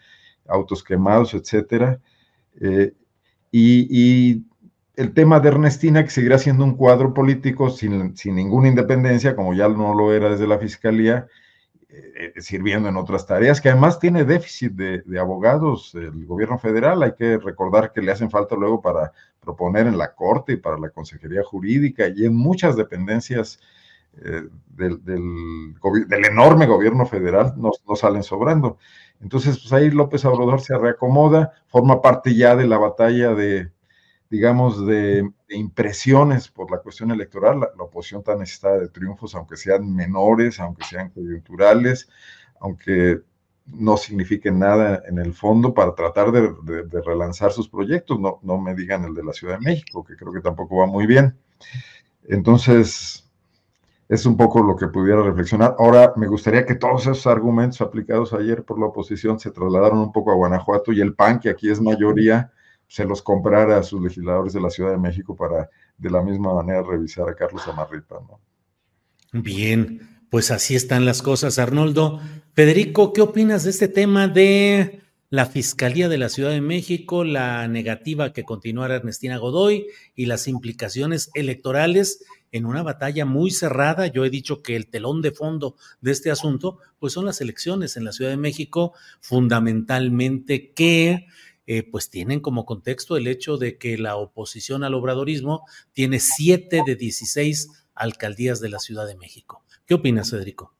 autos 0.45 0.83
quemados, 0.83 1.33
etcétera. 1.33 2.01
y 3.51 4.43
el 4.97 5.13
tema 5.13 5.39
de 5.39 5.49
Ernestina, 5.49 6.03
que 6.03 6.09
seguirá 6.09 6.39
siendo 6.39 6.63
un 6.63 6.75
cuadro 6.75 7.13
político 7.13 7.69
sin, 7.69 8.15
ninguna 8.25 8.67
independencia, 8.67 9.35
como 9.35 9.53
ya 9.53 9.69
no 9.69 9.93
lo 9.93 10.11
era 10.11 10.31
desde 10.31 10.47
la 10.47 10.57
Fiscalía, 10.57 11.27
eh, 11.87 12.33
eh, 12.35 12.41
sirviendo 12.41 12.89
en 12.89 12.97
otras 12.97 13.27
tareas, 13.27 13.61
que 13.61 13.69
además 13.69 13.99
tiene 13.99 14.25
déficit 14.25 14.73
de, 14.73 15.19
abogados 15.19 15.93
el 15.93 16.25
gobierno 16.25 16.57
federal. 16.57 17.03
Hay 17.03 17.13
que 17.13 17.37
recordar 17.37 17.93
que 17.93 18.01
le 18.01 18.11
hacen 18.11 18.31
falta 18.31 18.55
luego 18.55 18.81
para 18.81 19.13
proponer 19.39 19.85
en 19.85 19.99
la 19.99 20.15
Corte 20.15 20.53
y 20.53 20.57
para 20.57 20.79
la 20.79 20.89
Consejería 20.89 21.43
Jurídica 21.43 22.07
y 22.07 22.25
en 22.25 22.35
muchas 22.35 22.75
dependencias 22.75 23.59
eh, 24.23 24.49
del, 24.69 24.99
enorme 26.25 26.65
gobierno 26.65 27.05
federal 27.05 27.53
no, 27.55 27.69
no, 27.87 27.95
salen 27.95 28.23
sobrando. 28.23 28.79
Entonces, 29.21 29.59
pues 29.59 29.71
ahí 29.73 29.91
López 29.91 30.25
Obrador 30.25 30.59
se 30.59 30.75
reacomoda, 30.75 31.53
forma 31.67 32.01
parte 32.01 32.33
ya 32.33 32.55
de 32.55 32.65
la 32.65 32.79
batalla 32.79 33.35
de 33.35 33.76
digamos, 34.29 34.85
de, 34.85 35.29
impresiones 35.49 36.49
por 36.49 36.71
la 36.71 36.79
cuestión 36.79 37.11
electoral. 37.11 37.59
La, 37.59 37.83
oposición 37.83 38.19
está 38.19 38.35
necesitada 38.35 38.79
de 38.79 38.89
triunfos, 38.89 39.35
aunque 39.35 39.57
sean 39.57 39.93
menores, 39.93 40.59
aunque 40.59 40.83
sean 40.85 41.09
coyunturales, 41.09 42.09
aunque 42.59 43.21
no 43.65 43.97
signifiquen 43.97 44.59
nada 44.59 45.03
en 45.07 45.19
el 45.19 45.33
fondo 45.33 45.73
para 45.73 45.93
tratar 45.93 46.31
de, 46.31 47.01
relanzar 47.01 47.51
sus 47.51 47.69
proyectos. 47.69 48.19
No, 48.19 48.39
no 48.41 48.57
me 48.57 48.75
digan 48.75 49.03
el 49.05 49.13
de 49.13 49.23
la 49.23 49.33
Ciudad 49.33 49.59
de 49.59 49.65
México, 49.65 50.03
que 50.03 50.15
creo 50.15 50.33
que 50.33 50.41
tampoco 50.41 50.77
va 50.77 50.85
muy 50.85 51.05
bien. 51.05 51.37
Entonces, 52.23 53.27
es 54.09 54.25
un 54.25 54.37
poco 54.37 54.61
lo 54.63 54.75
que 54.75 54.87
pudiera 54.87 55.21
reflexionar. 55.21 55.75
Ahora, 55.79 56.13
me 56.15 56.27
gustaría 56.27 56.65
que 56.65 56.75
todos 56.75 57.03
esos 57.03 57.27
argumentos 57.27 57.81
aplicados 57.81 58.33
ayer 58.33 58.63
por 58.63 58.79
la 58.79 58.85
oposición 58.87 59.39
se 59.39 59.51
trasladaron 59.51 59.99
un 59.99 60.11
poco 60.11 60.31
a 60.31 60.35
Guanajuato 60.35 60.93
y 60.93 61.01
el 61.01 61.13
PAN, 61.13 61.39
que 61.39 61.49
aquí 61.49 61.69
es 61.69 61.81
mayoría, 61.81 62.51
se 62.87 63.05
los 63.05 63.21
comprara 63.21 63.77
a 63.77 63.83
sus 63.83 64.01
legisladores 64.01 64.53
de 64.53 64.61
la 64.61 64.69
Ciudad 64.69 64.91
de 64.91 64.97
México 64.97 65.35
para 65.35 65.69
de 65.97 66.09
la 66.09 66.21
misma 66.21 66.53
manera 66.53 66.83
revisar 66.83 67.27
a 67.29 67.35
Carlos 67.35 67.67
Amarripa. 67.67 68.19
¿no? 68.21 68.39
Bien, 69.41 70.23
pues 70.29 70.51
así 70.51 70.75
están 70.75 71.05
las 71.05 71.21
cosas, 71.21 71.59
Arnoldo. 71.59 72.21
Federico, 72.53 73.13
¿qué 73.13 73.21
opinas 73.21 73.63
de 73.63 73.71
este 73.71 73.87
tema 73.87 74.27
de 74.27 75.01
la 75.29 75.45
Fiscalía 75.45 76.07
de 76.07 76.17
la 76.17 76.29
Ciudad 76.29 76.51
de 76.51 76.61
México, 76.61 77.23
la 77.23 77.67
negativa 77.67 78.31
que 78.31 78.43
continuara 78.43 78.95
Ernestina 78.95 79.37
Godoy 79.37 79.87
y 80.15 80.25
las 80.25 80.47
implicaciones 80.47 81.29
electorales 81.33 82.23
en 82.51 82.65
una 82.65 82.83
batalla 82.83 83.25
muy 83.25 83.51
cerrada? 83.51 84.07
Yo 84.07 84.23
he 84.23 84.29
dicho 84.29 84.61
que 84.63 84.75
el 84.75 84.87
telón 84.87 85.21
de 85.21 85.31
fondo 85.31 85.75
de 85.99 86.11
este 86.11 86.31
asunto, 86.31 86.79
pues 86.99 87.11
son 87.13 87.25
las 87.25 87.41
elecciones 87.41 87.97
en 87.97 88.05
la 88.05 88.13
Ciudad 88.13 88.31
de 88.31 88.37
México, 88.37 88.93
fundamentalmente 89.19 90.71
que 90.71 91.27
eh, 91.69 91.83
pues 91.83 92.09
tienen 92.09 92.39
como 92.39 92.65
contexto 92.65 93.17
el 93.17 93.27
hecho 93.27 93.57
de 93.57 93.77
que 93.77 93.97
la 93.97 94.15
oposición 94.15 94.85
al 94.85 94.93
obradorismo 94.93 95.65
tiene 95.91 96.21
siete 96.21 96.81
de 96.85 96.95
16 96.95 97.67
alcaldías 97.93 98.61
de 98.61 98.69
la 98.69 98.79
Ciudad 98.79 99.05
de 99.05 99.17
México. 99.17 99.65
¿Qué 99.85 99.93
opinas, 99.93 100.31
Federico? 100.31 100.73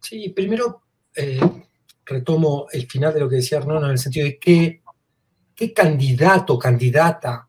Sí, 0.00 0.30
primero 0.30 0.82
eh, 1.14 1.40
retomo 2.04 2.66
el 2.72 2.88
final 2.88 3.14
de 3.14 3.20
lo 3.20 3.28
que 3.28 3.36
decía 3.36 3.58
Arnón 3.58 3.84
en 3.84 3.90
el 3.90 3.98
sentido 3.98 4.26
de 4.26 4.38
que 4.38 4.82
qué 5.54 5.72
candidato 5.72 6.54
o 6.54 6.58
candidata 6.58 7.48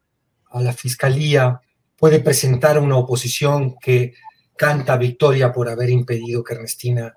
a 0.50 0.62
la 0.62 0.72
fiscalía 0.72 1.60
puede 1.98 2.20
presentar 2.20 2.80
una 2.80 2.98
oposición 2.98 3.76
que 3.80 4.14
canta 4.56 4.98
victoria 4.98 5.52
por 5.52 5.68
haber 5.68 5.90
impedido 5.90 6.44
que 6.44 6.54
Ernestina 6.54 7.14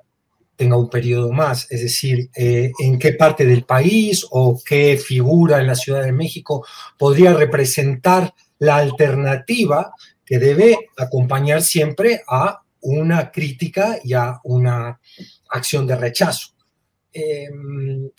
tenga 0.60 0.76
un 0.76 0.90
periodo 0.90 1.32
más, 1.32 1.66
es 1.70 1.80
decir, 1.80 2.28
eh, 2.36 2.70
en 2.80 2.98
qué 2.98 3.14
parte 3.14 3.46
del 3.46 3.64
país 3.64 4.26
o 4.30 4.60
qué 4.62 4.98
figura 4.98 5.58
en 5.58 5.66
la 5.66 5.74
Ciudad 5.74 6.02
de 6.04 6.12
México 6.12 6.66
podría 6.98 7.32
representar 7.32 8.34
la 8.58 8.76
alternativa 8.76 9.94
que 10.22 10.38
debe 10.38 10.76
acompañar 10.98 11.62
siempre 11.62 12.20
a 12.28 12.60
una 12.82 13.30
crítica 13.30 13.98
y 14.04 14.12
a 14.12 14.38
una 14.44 15.00
acción 15.48 15.86
de 15.86 15.96
rechazo. 15.96 16.48
Em, 17.10 18.10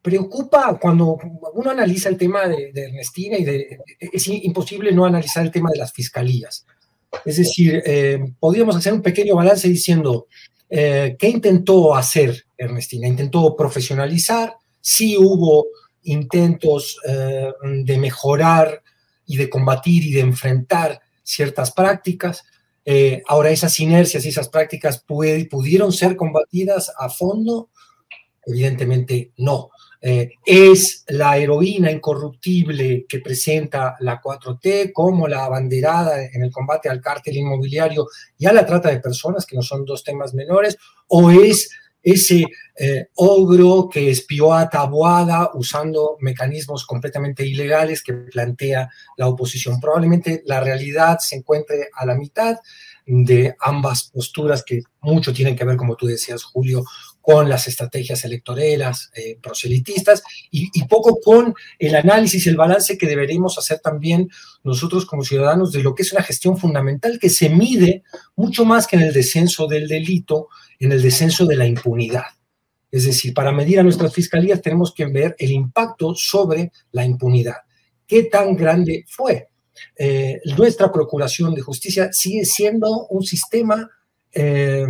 preocupa 0.00 0.78
cuando 0.80 1.18
uno 1.54 1.70
analiza 1.72 2.08
el 2.08 2.16
tema 2.16 2.46
de, 2.46 2.70
Ernestina 2.72 3.36
y 3.36 3.42
de, 3.42 3.78
es 3.98 4.28
imposible 4.28 4.92
no 4.92 5.04
analizar 5.04 5.44
el 5.44 5.50
tema 5.50 5.70
de 5.72 5.78
las 5.78 5.92
fiscalías. 5.92 6.64
Es 7.24 7.36
decir, 7.38 7.82
eh, 7.84 8.20
podríamos 8.38 8.76
hacer 8.76 8.92
un 8.92 9.02
pequeño 9.02 9.34
balance 9.34 9.68
diciendo, 9.68 10.28
eh, 10.74 11.16
¿Qué 11.18 11.28
intentó 11.28 11.94
hacer 11.94 12.46
Ernestina? 12.56 13.06
Intentó 13.06 13.54
profesionalizar, 13.54 14.56
sí 14.80 15.18
hubo 15.18 15.66
intentos 16.04 16.98
eh, 17.06 17.52
de 17.84 17.98
mejorar 17.98 18.82
y 19.26 19.36
de 19.36 19.50
combatir 19.50 20.02
y 20.04 20.12
de 20.12 20.20
enfrentar 20.20 20.98
ciertas 21.22 21.72
prácticas. 21.72 22.44
Eh, 22.86 23.22
ahora 23.28 23.50
esas 23.50 23.78
inercias 23.80 24.24
y 24.24 24.30
esas 24.30 24.48
prácticas 24.48 25.04
pudieron 25.06 25.92
ser 25.92 26.16
combatidas 26.16 26.90
a 26.98 27.10
fondo. 27.10 27.68
Evidentemente 28.46 29.30
no. 29.36 29.68
Eh, 30.04 30.32
es 30.44 31.04
la 31.06 31.38
heroína 31.38 31.88
incorruptible 31.88 33.06
que 33.08 33.20
presenta 33.20 33.94
la 34.00 34.20
4T 34.20 34.90
como 34.92 35.28
la 35.28 35.44
abanderada 35.44 36.24
en 36.24 36.42
el 36.42 36.50
combate 36.50 36.88
al 36.88 37.00
cártel 37.00 37.36
inmobiliario 37.36 38.08
y 38.36 38.46
a 38.46 38.52
la 38.52 38.66
trata 38.66 38.88
de 38.88 38.98
personas, 38.98 39.46
que 39.46 39.54
no 39.54 39.62
son 39.62 39.84
dos 39.84 40.02
temas 40.02 40.34
menores, 40.34 40.76
o 41.06 41.30
es 41.30 41.70
ese 42.02 42.46
eh, 42.76 43.06
ogro 43.14 43.88
que 43.88 44.10
espió 44.10 44.52
a 44.52 44.68
Taboada 44.68 45.50
usando 45.54 46.16
mecanismos 46.20 46.84
completamente 46.84 47.46
ilegales 47.46 48.02
que 48.02 48.12
plantea 48.12 48.90
la 49.16 49.28
oposición. 49.28 49.80
Probablemente 49.80 50.42
la 50.46 50.58
realidad 50.58 51.18
se 51.20 51.36
encuentre 51.36 51.90
a 51.94 52.04
la 52.04 52.16
mitad 52.16 52.56
de 53.06 53.54
ambas 53.60 54.10
posturas 54.12 54.64
que 54.64 54.82
mucho 55.00 55.32
tienen 55.32 55.54
que 55.54 55.64
ver, 55.64 55.76
como 55.76 55.94
tú 55.94 56.06
decías, 56.06 56.42
Julio, 56.42 56.84
con 57.22 57.48
las 57.48 57.68
estrategias 57.68 58.24
electorales, 58.24 59.10
eh, 59.14 59.38
proselitistas, 59.40 60.22
y, 60.50 60.68
poco 60.84 61.20
con 61.20 61.54
el 61.78 61.94
análisis, 61.94 62.46
el 62.48 62.56
balance 62.56 62.98
que 62.98 63.06
deberíamos 63.06 63.56
hacer 63.56 63.78
también 63.78 64.28
nosotros 64.64 65.06
como 65.06 65.22
ciudadanos 65.22 65.72
de 65.72 65.82
lo 65.82 65.94
que 65.94 66.02
es 66.02 66.12
una 66.12 66.22
gestión 66.22 66.58
fundamental 66.58 67.18
que 67.18 67.30
se 67.30 67.48
mide 67.48 68.02
mucho 68.36 68.64
más 68.64 68.86
que 68.86 68.96
en 68.96 69.02
el 69.02 69.12
descenso 69.14 69.66
del 69.68 69.88
delito, 69.88 70.48
en 70.80 70.92
el 70.92 71.00
descenso 71.00 71.46
de 71.46 71.56
la 71.56 71.66
impunidad. 71.66 72.24
Es 72.90 73.04
decir, 73.04 73.32
para 73.32 73.52
medir 73.52 73.78
a 73.78 73.82
nuestras 73.82 74.12
fiscalías 74.12 74.60
tenemos 74.60 74.92
que 74.92 75.06
ver 75.06 75.34
el 75.38 75.52
impacto 75.52 76.14
sobre 76.14 76.72
la 76.90 77.04
impunidad. 77.04 77.56
¿Qué 78.06 78.24
tan 78.24 78.54
grande 78.56 79.06
fue? 79.08 79.48
Eh, 79.96 80.40
nuestra 80.58 80.92
Procuración 80.92 81.54
de 81.54 81.62
Justicia 81.62 82.10
sigue 82.12 82.44
siendo 82.44 83.06
un 83.06 83.22
sistema 83.22 83.88
eh, 84.32 84.86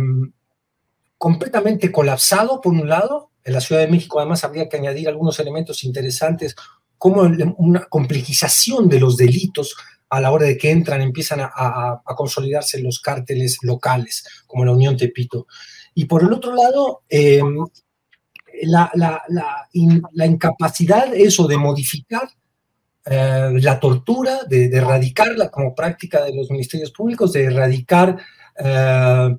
completamente 1.23 1.89
colapsado, 1.89 2.59
por 2.59 2.73
un 2.73 2.89
lado. 2.89 3.31
En 3.45 3.53
la 3.53 3.61
Ciudad 3.61 3.79
de 3.79 3.87
México, 3.87 4.19
además, 4.19 4.43
habría 4.43 4.67
que 4.67 4.75
añadir 4.75 5.07
algunos 5.07 5.39
elementos 5.39 5.85
interesantes, 5.85 6.53
como 6.97 7.21
una 7.21 7.85
complejización 7.85 8.89
de 8.89 8.99
los 8.99 9.15
delitos 9.15 9.73
a 10.09 10.19
la 10.19 10.31
hora 10.31 10.47
de 10.47 10.57
que 10.57 10.69
entran, 10.69 11.01
empiezan 11.01 11.39
a, 11.39 12.01
consolidarse 12.17 12.81
los 12.81 12.99
cárteles 12.99 13.59
locales, 13.61 14.25
como 14.45 14.65
la 14.65 14.73
Unión 14.73 14.97
Tepito. 14.97 15.47
Y 15.95 16.03
por 16.03 16.23
el 16.23 16.33
otro 16.33 16.53
lado, 16.53 17.03
em, 17.07 17.55
la, 18.63 18.91
la, 18.93 20.25
incapacidad 20.25 21.15
eso 21.15 21.47
de 21.47 21.55
modificar 21.55 22.27
eh, 23.05 23.49
la 23.61 23.79
tortura, 23.79 24.39
de, 24.43 24.65
erradicarla 24.65 25.49
como 25.49 25.73
práctica 25.73 26.21
de 26.21 26.35
los 26.35 26.51
ministerios 26.51 26.91
públicos, 26.91 27.31
de 27.31 27.45
erradicar 27.45 28.17
eh, 28.57 29.37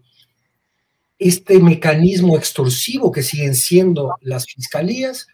este 1.18 1.59
mecanismo 1.59 2.37
extorsivo 2.37 3.12
que 3.12 3.22
siguen 3.22 3.55
siendo 3.55 4.14
las 4.20 4.46
fiscalías. 4.46 5.29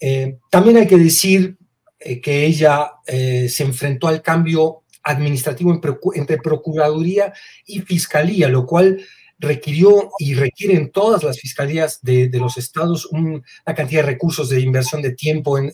Eh, 0.00 0.38
también 0.50 0.78
hay 0.78 0.86
que 0.86 0.98
decir 0.98 1.56
que 2.22 2.46
ella 2.46 2.92
se 3.06 3.62
enfrentó 3.62 4.08
al 4.08 4.22
cambio 4.22 4.84
administrativo 5.02 5.78
entre 6.14 6.38
Procuraduría 6.38 7.34
y 7.66 7.80
Fiscalía, 7.80 8.48
lo 8.48 8.64
cual 8.64 9.04
requirió 9.40 10.10
y 10.18 10.34
requieren 10.34 10.90
todas 10.90 11.24
las 11.24 11.40
fiscalías 11.40 12.00
de, 12.02 12.30
los 12.34 12.58
estados 12.58 13.06
una 13.06 13.42
cantidad 13.74 14.02
de 14.02 14.08
recursos 14.08 14.50
de 14.50 14.60
inversión 14.60 15.00
de 15.00 15.12
tiempo 15.12 15.58
en, 15.58 15.72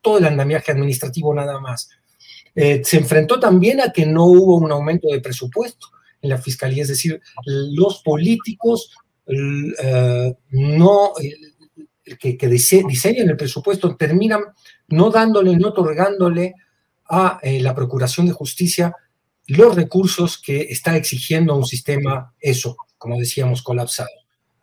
todo 0.00 0.18
el 0.18 0.24
andamiaje 0.24 0.70
administrativo 0.70 1.34
nada 1.34 1.60
más. 1.60 1.90
Eh, 2.54 2.82
se 2.84 2.98
enfrentó 2.98 3.40
también 3.40 3.80
a 3.80 3.92
que 3.92 4.06
no 4.06 4.26
hubo 4.26 4.56
un 4.56 4.70
aumento 4.70 5.08
de 5.08 5.20
presupuesto 5.20 5.88
en 6.22 6.30
la 6.30 6.38
fiscalía, 6.38 6.82
es 6.82 6.88
decir, 6.88 7.20
los 7.44 7.98
políticos 8.02 8.90
eh, 9.26 10.34
no, 10.50 11.12
que, 12.18 12.48
diseñan 12.48 13.28
el 13.28 13.36
presupuesto 13.36 13.96
terminan 13.96 14.42
no 14.88 15.10
dándole, 15.10 15.56
no 15.56 15.68
otorgándole 15.68 16.54
a 17.08 17.38
eh, 17.42 17.60
la 17.60 17.74
Procuración 17.74 18.26
de 18.26 18.32
Justicia 18.32 18.94
los 19.48 19.74
recursos 19.74 20.40
que 20.40 20.62
está 20.62 20.96
exigiendo 20.96 21.56
un 21.56 21.66
sistema, 21.66 22.32
eso, 22.40 22.76
como 22.96 23.18
decíamos, 23.18 23.62
colapsado. 23.62 24.08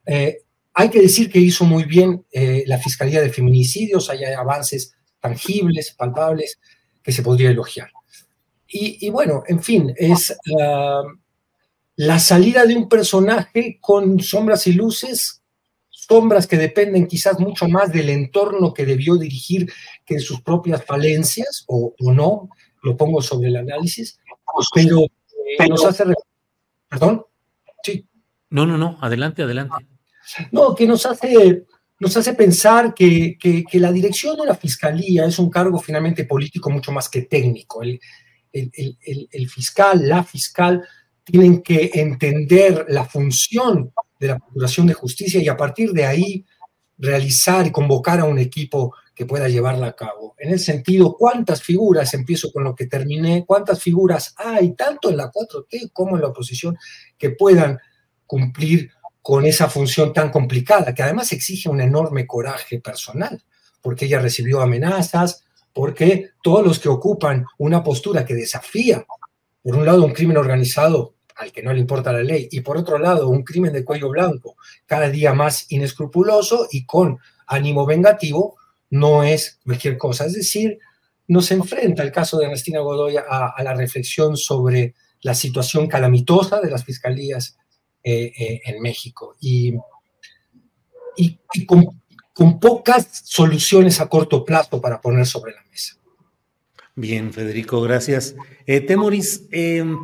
Eh, 0.05 0.39
hay 0.73 0.89
que 0.89 1.01
decir 1.01 1.29
que 1.29 1.39
hizo 1.39 1.65
muy 1.65 1.83
bien 1.83 2.25
la 2.31 2.77
Fiscalía 2.77 3.21
de 3.21 3.31
Feminicidios, 3.31 4.09
hay 4.09 4.23
avances 4.23 4.95
tangibles, 5.19 5.93
palpables, 5.97 6.57
que 7.03 7.11
se 7.11 7.21
podría 7.21 7.49
elogiar. 7.49 7.91
Y, 8.65 9.09
bueno, 9.09 9.43
en 9.47 9.61
fin, 9.61 9.93
es 9.97 10.33
la 11.99 12.17
salida 12.17 12.65
de 12.65 12.77
un 12.77 12.87
personaje 12.87 13.77
con 13.81 14.21
sombras 14.21 14.67
y 14.67 14.71
luces, 14.71 15.43
sombras 15.89 16.47
que 16.47 16.55
dependen 16.55 17.07
quizás 17.07 17.37
mucho 17.41 17.67
más 17.67 17.91
del 17.91 18.09
entorno 18.09 18.73
que 18.73 18.85
debió 18.85 19.17
dirigir 19.17 19.69
que 20.05 20.15
de 20.15 20.21
sus 20.21 20.41
propias 20.41 20.85
falencias, 20.85 21.65
o, 21.67 21.93
no, 21.99 22.47
lo 22.83 22.95
pongo 22.95 23.21
sobre 23.21 23.49
el 23.49 23.57
análisis, 23.57 24.17
pero, 24.73 25.01
eh, 25.01 25.67
nos 25.67 25.83
hace... 25.83 26.05
Perdón, 26.87 27.25
sí. 27.83 28.07
No, 28.49 28.65
no, 28.65 28.77
no, 28.77 28.97
adelante, 29.01 29.43
adelante. 29.43 29.85
No, 30.53 30.73
que 30.73 30.87
nos 30.87 31.05
hace, 31.05 31.65
nos 31.99 32.15
hace 32.15 32.33
pensar 32.33 32.93
que, 32.93 33.35
la 33.73 33.91
dirección 33.91 34.37
de 34.37 34.45
la 34.45 34.55
fiscalía 34.55 35.25
es 35.25 35.37
un 35.37 35.49
cargo 35.49 35.77
finalmente 35.79 36.23
político 36.23 36.69
mucho 36.69 36.93
más 36.93 37.09
que 37.09 37.23
técnico. 37.23 37.83
El, 37.83 37.99
el, 38.53 39.49
fiscal, 39.49 40.07
la 40.07 40.23
fiscal, 40.23 40.81
tienen 41.29 41.61
que 41.61 41.91
entender 41.93 42.85
la 42.89 43.05
función 43.05 43.91
de 44.19 44.27
la 44.27 44.39
Procuración 44.39 44.87
de 44.87 44.93
Justicia 44.93 45.41
y 45.41 45.47
a 45.47 45.55
partir 45.55 45.91
de 45.91 46.05
ahí 46.05 46.45
realizar 46.97 47.65
y 47.67 47.71
convocar 47.71 48.19
a 48.19 48.25
un 48.25 48.39
equipo 48.39 48.93
que 49.15 49.25
pueda 49.25 49.47
llevarla 49.47 49.87
a 49.87 49.95
cabo. 49.95 50.35
En 50.37 50.51
el 50.51 50.59
sentido, 50.59 51.15
¿cuántas 51.17 51.61
figuras, 51.61 52.13
empiezo 52.13 52.51
con 52.51 52.63
lo 52.63 52.75
que 52.75 52.87
terminé, 52.87 53.45
cuántas 53.45 53.81
figuras 53.81 54.33
hay, 54.37 54.73
tanto 54.75 55.09
en 55.09 55.17
la 55.17 55.31
4T 55.31 55.91
como 55.93 56.15
en 56.15 56.21
la 56.21 56.29
oposición, 56.29 56.77
que 57.17 57.31
puedan 57.31 57.77
cumplir 58.25 58.91
con 59.21 59.45
esa 59.45 59.69
función 59.69 60.13
tan 60.13 60.31
complicada, 60.31 60.93
que 60.93 61.03
además 61.03 61.31
exige 61.31 61.69
un 61.69 61.81
enorme 61.81 62.25
coraje 62.25 62.79
personal, 62.79 63.43
porque 63.81 64.05
ella 64.05 64.19
recibió 64.19 64.61
amenazas, 64.61 65.43
porque 65.73 66.31
todos 66.41 66.65
los 66.65 66.79
que 66.79 66.89
ocupan 66.89 67.45
una 67.57 67.83
postura 67.83 68.25
que 68.25 68.33
desafía, 68.33 69.05
por 69.61 69.75
un 69.75 69.85
lado, 69.85 70.03
un 70.03 70.13
crimen 70.13 70.37
organizado 70.37 71.15
al 71.39 71.51
que 71.51 71.63
no 71.63 71.73
le 71.73 71.79
importa 71.79 72.13
la 72.13 72.21
ley, 72.21 72.47
y 72.51 72.61
por 72.61 72.77
otro 72.77 72.99
lado, 72.99 73.29
un 73.29 73.43
crimen 73.43 73.73
de 73.73 73.83
cuello 73.83 74.09
blanco 74.09 74.55
cada 74.85 75.09
día 75.09 75.33
más 75.33 75.65
inescrupuloso 75.71 76.67
y 76.71 76.85
con 76.85 77.19
ánimo 77.47 77.85
vengativo, 77.85 78.57
no 78.91 79.23
es 79.23 79.59
cualquier 79.65 79.97
cosa. 79.97 80.25
Es 80.25 80.33
decir, 80.33 80.79
nos 81.27 81.49
enfrenta 81.51 82.03
el 82.03 82.11
caso 82.11 82.37
de 82.37 82.45
Ernestina 82.45 82.79
Godoy 82.79 83.17
a, 83.17 83.47
a 83.55 83.63
la 83.63 83.73
reflexión 83.73 84.37
sobre 84.37 84.93
la 85.21 85.33
situación 85.33 85.87
calamitosa 85.87 86.61
de 86.61 86.71
las 86.71 86.83
fiscalías 86.83 87.57
eh, 88.01 88.31
eh, 88.39 88.61
en 88.65 88.81
México 88.81 89.35
y, 89.41 89.75
y, 91.17 91.37
con, 91.65 91.99
pocas 92.61 93.23
soluciones 93.25 93.99
a 93.99 94.07
corto 94.07 94.45
plazo 94.45 94.79
para 94.79 95.01
poner 95.01 95.25
sobre 95.25 95.53
la 95.53 95.61
mesa. 95.69 95.97
Bien, 96.99 97.31
Federico, 97.31 97.79
gracias. 97.79 98.35
Eh, 98.65 98.81
Temoris, 98.81 99.47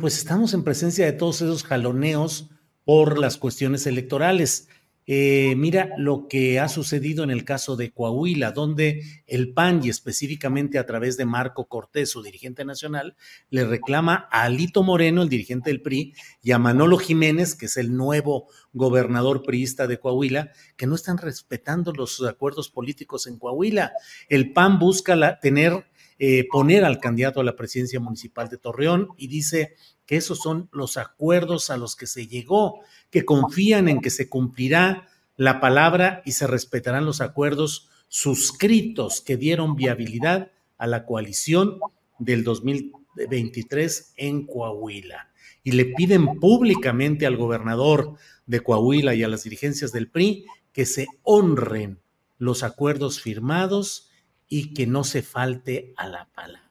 pues 0.00 0.16
estamos 0.16 0.54
en 0.54 0.64
presencia 0.64 1.04
de 1.04 1.12
todos 1.12 1.42
esos 1.42 1.62
jaloneos 1.62 2.48
por 2.84 3.18
las 3.18 3.36
cuestiones 3.36 3.86
electorales. 3.86 4.68
Eh, 5.08 5.54
mira 5.58 5.90
lo 5.98 6.26
que 6.26 6.58
ha 6.58 6.68
sucedido 6.70 7.22
en 7.22 7.30
el 7.30 7.44
caso 7.44 7.76
de 7.76 7.92
Coahuila, 7.92 8.52
donde 8.52 9.02
el 9.26 9.52
PAN 9.52 9.82
y 9.84 9.90
específicamente 9.90 10.78
a 10.78 10.86
través 10.86 11.18
de 11.18 11.26
Marco 11.26 11.68
Cortés, 11.68 12.08
su 12.08 12.22
dirigente 12.22 12.64
nacional, 12.64 13.14
le 13.50 13.66
reclama 13.66 14.26
a 14.32 14.44
Alito 14.44 14.82
Moreno, 14.82 15.22
el 15.22 15.28
dirigente 15.28 15.68
del 15.68 15.82
PRI, 15.82 16.14
y 16.42 16.52
a 16.52 16.58
Manolo 16.58 16.96
Jiménez, 16.96 17.54
que 17.54 17.66
es 17.66 17.76
el 17.76 17.94
nuevo 17.94 18.48
gobernador 18.72 19.42
priista 19.42 19.86
de 19.86 20.00
Coahuila, 20.00 20.50
que 20.76 20.86
no 20.86 20.94
están 20.94 21.18
respetando 21.18 21.92
los 21.92 22.22
acuerdos 22.22 22.70
políticos 22.70 23.26
en 23.26 23.38
Coahuila. 23.38 23.92
El 24.30 24.54
PAN 24.54 24.78
busca 24.78 25.38
tener, 25.40 25.84
eh, 26.18 26.46
poner 26.50 26.84
al 26.84 26.98
candidato 26.98 27.40
a 27.40 27.44
la 27.44 27.56
presidencia 27.56 28.00
municipal 28.00 28.48
de 28.48 28.56
Torreón 28.56 29.08
y 29.18 29.28
dice 29.28 29.74
que 30.06 30.16
esos 30.16 30.38
son 30.38 30.68
los 30.72 30.96
acuerdos 30.96 31.68
a 31.68 31.76
los 31.76 31.96
que 31.96 32.06
se 32.06 32.26
llegó, 32.26 32.80
que 33.10 33.24
confían 33.24 33.88
en 33.88 34.00
que 34.00 34.10
se 34.10 34.28
cumplirá 34.28 35.08
la 35.36 35.60
palabra 35.60 36.22
y 36.24 36.32
se 36.32 36.46
respetarán 36.46 37.04
los 37.04 37.20
acuerdos 37.20 37.90
suscritos 38.08 39.20
que 39.20 39.36
dieron 39.36 39.74
viabilidad 39.76 40.50
a 40.78 40.86
la 40.86 41.04
coalición 41.04 41.80
del 42.18 42.44
2023 42.44 44.14
en 44.16 44.46
Coahuila. 44.46 45.30
Y 45.62 45.72
le 45.72 45.86
piden 45.86 46.38
públicamente 46.38 47.26
al 47.26 47.36
gobernador 47.36 48.14
de 48.46 48.60
Coahuila 48.60 49.14
y 49.14 49.22
a 49.22 49.28
las 49.28 49.44
dirigencias 49.44 49.92
del 49.92 50.08
PRI 50.08 50.46
que 50.72 50.86
se 50.86 51.06
honren 51.22 52.00
los 52.38 52.62
acuerdos 52.62 53.20
firmados 53.20 54.08
y 54.48 54.74
que 54.74 54.86
no 54.86 55.04
se 55.04 55.22
falte 55.22 55.92
a 55.96 56.08
la 56.08 56.26
palabra. 56.34 56.70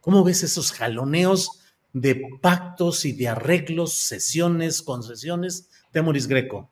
¿Cómo 0.00 0.24
ves 0.24 0.42
esos 0.42 0.72
jaloneos 0.72 1.62
de 1.92 2.38
pactos 2.40 3.04
y 3.04 3.12
de 3.12 3.28
arreglos, 3.28 3.94
sesiones, 3.94 4.82
concesiones 4.82 5.70
de 5.92 6.02
Moris 6.02 6.26
Greco? 6.26 6.70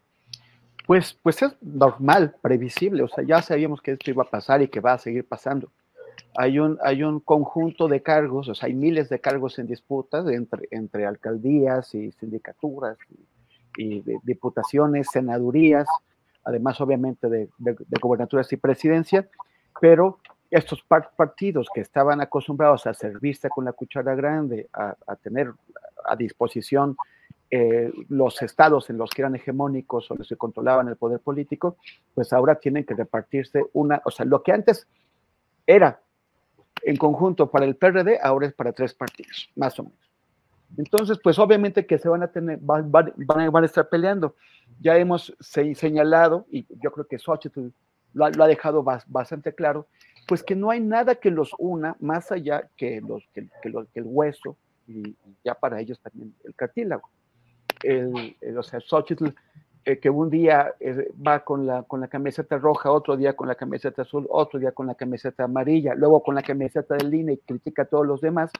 Pues, 0.86 1.18
pues 1.22 1.42
es 1.42 1.56
normal, 1.60 2.36
previsible, 2.40 3.02
o 3.02 3.08
sea, 3.08 3.24
ya 3.24 3.42
sabíamos 3.42 3.82
que 3.82 3.92
esto 3.92 4.10
iba 4.10 4.22
a 4.22 4.30
pasar 4.30 4.62
y 4.62 4.68
que 4.68 4.80
va 4.80 4.92
a 4.92 4.98
seguir 4.98 5.26
pasando. 5.26 5.72
Hay 6.38 6.58
un, 6.58 6.78
hay 6.82 7.02
un 7.02 7.18
conjunto 7.20 7.88
de 7.88 8.02
cargos, 8.02 8.48
o 8.48 8.54
sea, 8.54 8.68
hay 8.68 8.74
miles 8.74 9.08
de 9.08 9.20
cargos 9.20 9.58
en 9.58 9.66
disputa 9.66 10.22
entre, 10.32 10.68
entre 10.70 11.06
alcaldías 11.06 11.94
y 11.94 12.12
sindicaturas 12.12 12.96
y, 13.76 14.02
diputaciones, 14.22 15.08
senadurías, 15.12 15.86
además 16.44 16.80
obviamente 16.80 17.28
de, 17.28 17.50
de, 17.58 17.72
de 17.72 17.98
gobernaturas 18.00 18.50
y 18.52 18.56
presidencia, 18.56 19.28
pero 19.80 20.18
estos 20.50 20.82
partidos 21.16 21.68
que 21.74 21.80
estaban 21.80 22.20
acostumbrados 22.20 22.86
a 22.86 22.94
servirse 22.94 23.48
con 23.48 23.64
la 23.64 23.72
cuchara 23.72 24.14
grande, 24.14 24.68
a, 24.72 24.94
tener 25.16 25.52
a 26.04 26.14
disposición 26.16 26.96
eh, 27.50 27.92
los 28.08 28.40
estados 28.42 28.90
en 28.90 28.98
los 28.98 29.10
que 29.10 29.22
eran 29.22 29.34
hegemónicos 29.34 30.10
o 30.10 30.14
los 30.14 30.28
que 30.28 30.36
controlaban 30.36 30.88
el 30.88 30.96
poder 30.96 31.20
político, 31.20 31.76
pues 32.14 32.32
ahora 32.32 32.56
tienen 32.56 32.84
que 32.84 32.94
repartirse 32.94 33.64
una, 33.72 34.00
o 34.04 34.10
sea, 34.10 34.24
lo 34.24 34.42
que 34.42 34.52
antes 34.52 34.86
era 35.66 36.00
en 36.82 36.96
conjunto 36.96 37.50
para 37.50 37.64
el 37.64 37.76
PRD, 37.76 38.18
ahora 38.22 38.46
es 38.46 38.54
para 38.54 38.72
tres 38.72 38.94
partidos, 38.94 39.50
más 39.56 39.78
o 39.80 39.84
menos. 39.84 39.98
Entonces, 40.76 41.18
pues 41.22 41.38
obviamente 41.38 41.86
que 41.86 41.98
se 41.98 42.08
van 42.08 42.22
a 42.22 42.28
tener, 42.28 42.58
van, 42.60 42.90
van, 42.90 43.62
a 43.62 43.66
estar 43.66 43.88
peleando. 43.88 44.34
Ya 44.80 44.96
hemos 44.96 45.34
señalado, 45.40 46.46
y 46.50 46.66
yo 46.82 46.90
creo 46.90 47.06
que 47.06 47.18
Xochitl 47.18 47.68
lo, 48.16 48.44
ha 48.44 48.48
dejado 48.48 48.82
bastante 48.82 49.54
claro, 49.54 49.86
pues 50.26 50.42
que 50.42 50.56
no 50.56 50.70
hay 50.70 50.80
nada 50.80 51.16
que 51.16 51.30
los 51.30 51.52
una 51.58 51.96
más 52.00 52.32
allá 52.32 52.68
que, 52.76 53.00
los, 53.00 53.28
que, 53.34 53.46
el 53.62 54.04
hueso 54.06 54.56
y 54.86 55.14
ya 55.44 55.54
para 55.54 55.80
ellos 55.80 56.00
también 56.00 56.34
el 56.44 56.54
cartílago. 56.54 57.08
El, 57.82 58.36
o 58.56 58.62
sea, 58.62 58.80
Xochitl 58.80 59.28
eh, 59.84 59.98
que 59.98 60.08
un 60.08 60.30
día 60.30 60.74
eh, 60.80 61.12
va 61.24 61.44
con 61.44 61.66
la, 61.66 61.82
con 61.82 62.00
la 62.00 62.08
camiseta 62.08 62.56
roja, 62.56 62.90
otro 62.90 63.16
día 63.16 63.36
con 63.36 63.48
la 63.48 63.54
camiseta 63.54 64.02
azul, 64.02 64.26
otro 64.30 64.58
día 64.58 64.72
con 64.72 64.86
la 64.86 64.94
camiseta 64.94 65.44
amarilla, 65.44 65.94
luego 65.94 66.22
con 66.22 66.34
la 66.34 66.42
camiseta 66.42 66.96
de 66.96 67.04
línea 67.04 67.34
y 67.34 67.38
critica 67.38 67.82
a 67.82 67.84
todos 67.84 68.06
los 68.06 68.20
demás, 68.20 68.50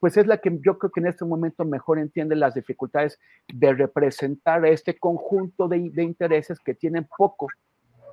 pues 0.00 0.16
es 0.16 0.26
la 0.26 0.38
que 0.38 0.58
yo 0.64 0.78
creo 0.78 0.90
que 0.90 1.00
en 1.00 1.06
este 1.06 1.24
momento 1.24 1.64
mejor 1.64 1.98
entiende 1.98 2.34
las 2.34 2.54
dificultades 2.54 3.20
de 3.46 3.74
representar 3.74 4.64
a 4.64 4.70
este 4.70 4.98
conjunto 4.98 5.68
de, 5.68 5.90
de 5.90 6.02
intereses 6.02 6.58
que 6.60 6.74
tienen 6.74 7.06
poco 7.16 7.48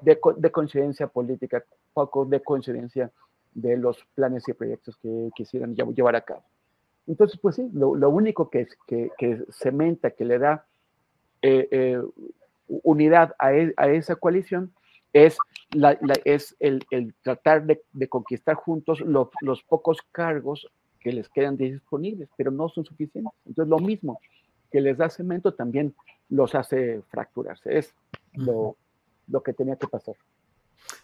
de, 0.03 0.19
de, 0.37 0.51
coincidencia 0.51 1.07
política, 1.07 1.63
poco 1.93 2.25
de 2.25 2.41
coincidencia 2.41 3.11
de 3.53 3.77
los 3.77 4.03
planes 4.15 4.47
y 4.47 4.53
proyectos 4.53 4.97
que 4.97 5.29
quisieran 5.35 5.75
llevar 5.75 6.15
a 6.15 6.21
cabo. 6.21 6.43
Entonces, 7.07 7.39
pues 7.41 7.55
sí, 7.55 7.69
lo, 7.73 7.95
lo 7.95 8.09
único 8.09 8.49
que, 8.49 8.67
que, 8.87 9.11
que 9.17 9.43
cementa, 9.51 10.11
que 10.11 10.25
le 10.25 10.39
da 10.39 10.65
eh, 11.41 11.67
eh, 11.71 12.01
unidad 12.67 13.35
a, 13.37 13.53
e, 13.53 13.73
a, 13.75 13.89
esa 13.89 14.15
coalición 14.15 14.71
es, 15.11 15.37
la, 15.71 15.97
la, 16.01 16.15
es 16.23 16.55
el, 16.59 16.85
el, 16.89 17.13
tratar 17.21 17.65
de, 17.65 17.83
de 17.91 18.07
conquistar 18.07 18.55
juntos 18.55 19.01
los, 19.01 19.27
los, 19.41 19.61
pocos 19.63 19.97
cargos 20.11 20.67
que 20.99 21.11
les 21.11 21.27
quedan 21.29 21.57
disponibles, 21.57 22.29
pero 22.37 22.49
no 22.51 22.69
son 22.69 22.85
suficientes. 22.85 23.33
Entonces, 23.45 23.69
lo 23.69 23.79
mismo 23.79 24.19
que 24.71 24.81
les 24.81 24.97
da 24.97 25.09
cemento 25.09 25.53
también 25.53 25.93
los 26.29 26.55
hace 26.55 27.01
fracturarse. 27.09 27.77
Es 27.77 27.93
lo, 28.33 28.77
lo 29.27 29.41
que 29.41 29.53
tenía 29.53 29.75
que 29.75 29.87
pasar. 29.87 30.15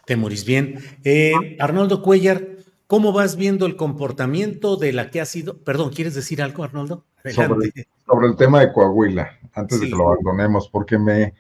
Te 0.06 0.16
morís 0.16 0.46
bien. 0.46 0.80
Eh, 1.04 1.58
Arnoldo 1.60 2.02
Cuellar, 2.02 2.48
¿cómo 2.88 3.14
vas 3.14 3.36
viendo 3.36 3.66
el 3.66 3.76
comportamiento 3.76 4.76
de 4.76 4.94
la 4.94 5.10
que 5.10 5.22
ha 5.22 5.26
sido? 5.26 5.58
Perdón, 5.60 5.92
¿quieres 5.92 6.16
decir 6.16 6.42
algo, 6.42 6.64
Arnoldo? 6.64 7.06
Sobre, 7.34 7.72
sobre, 8.06 8.28
el 8.28 8.36
tema 8.38 8.62
de 8.62 8.72
Coahuila, 8.72 9.38
antes 9.54 9.78
sí. 9.78 9.86
de 9.86 9.92
que 9.92 9.98
lo 9.98 10.10
abandonemos, 10.10 10.70
porque 10.70 10.98
me, 10.98 11.34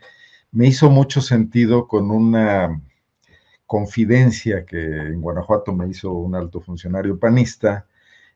me 0.52 0.68
hizo 0.68 0.90
mucho 0.90 1.22
sentido 1.22 1.88
con 1.88 2.12
una 2.12 2.82
confidencia 3.66 4.66
que 4.66 4.80
en 4.80 5.22
Guanajuato 5.22 5.74
me 5.74 5.88
hizo 5.88 6.12
un 6.12 6.36
alto 6.36 6.60
funcionario 6.60 7.20
panista, 7.20 7.86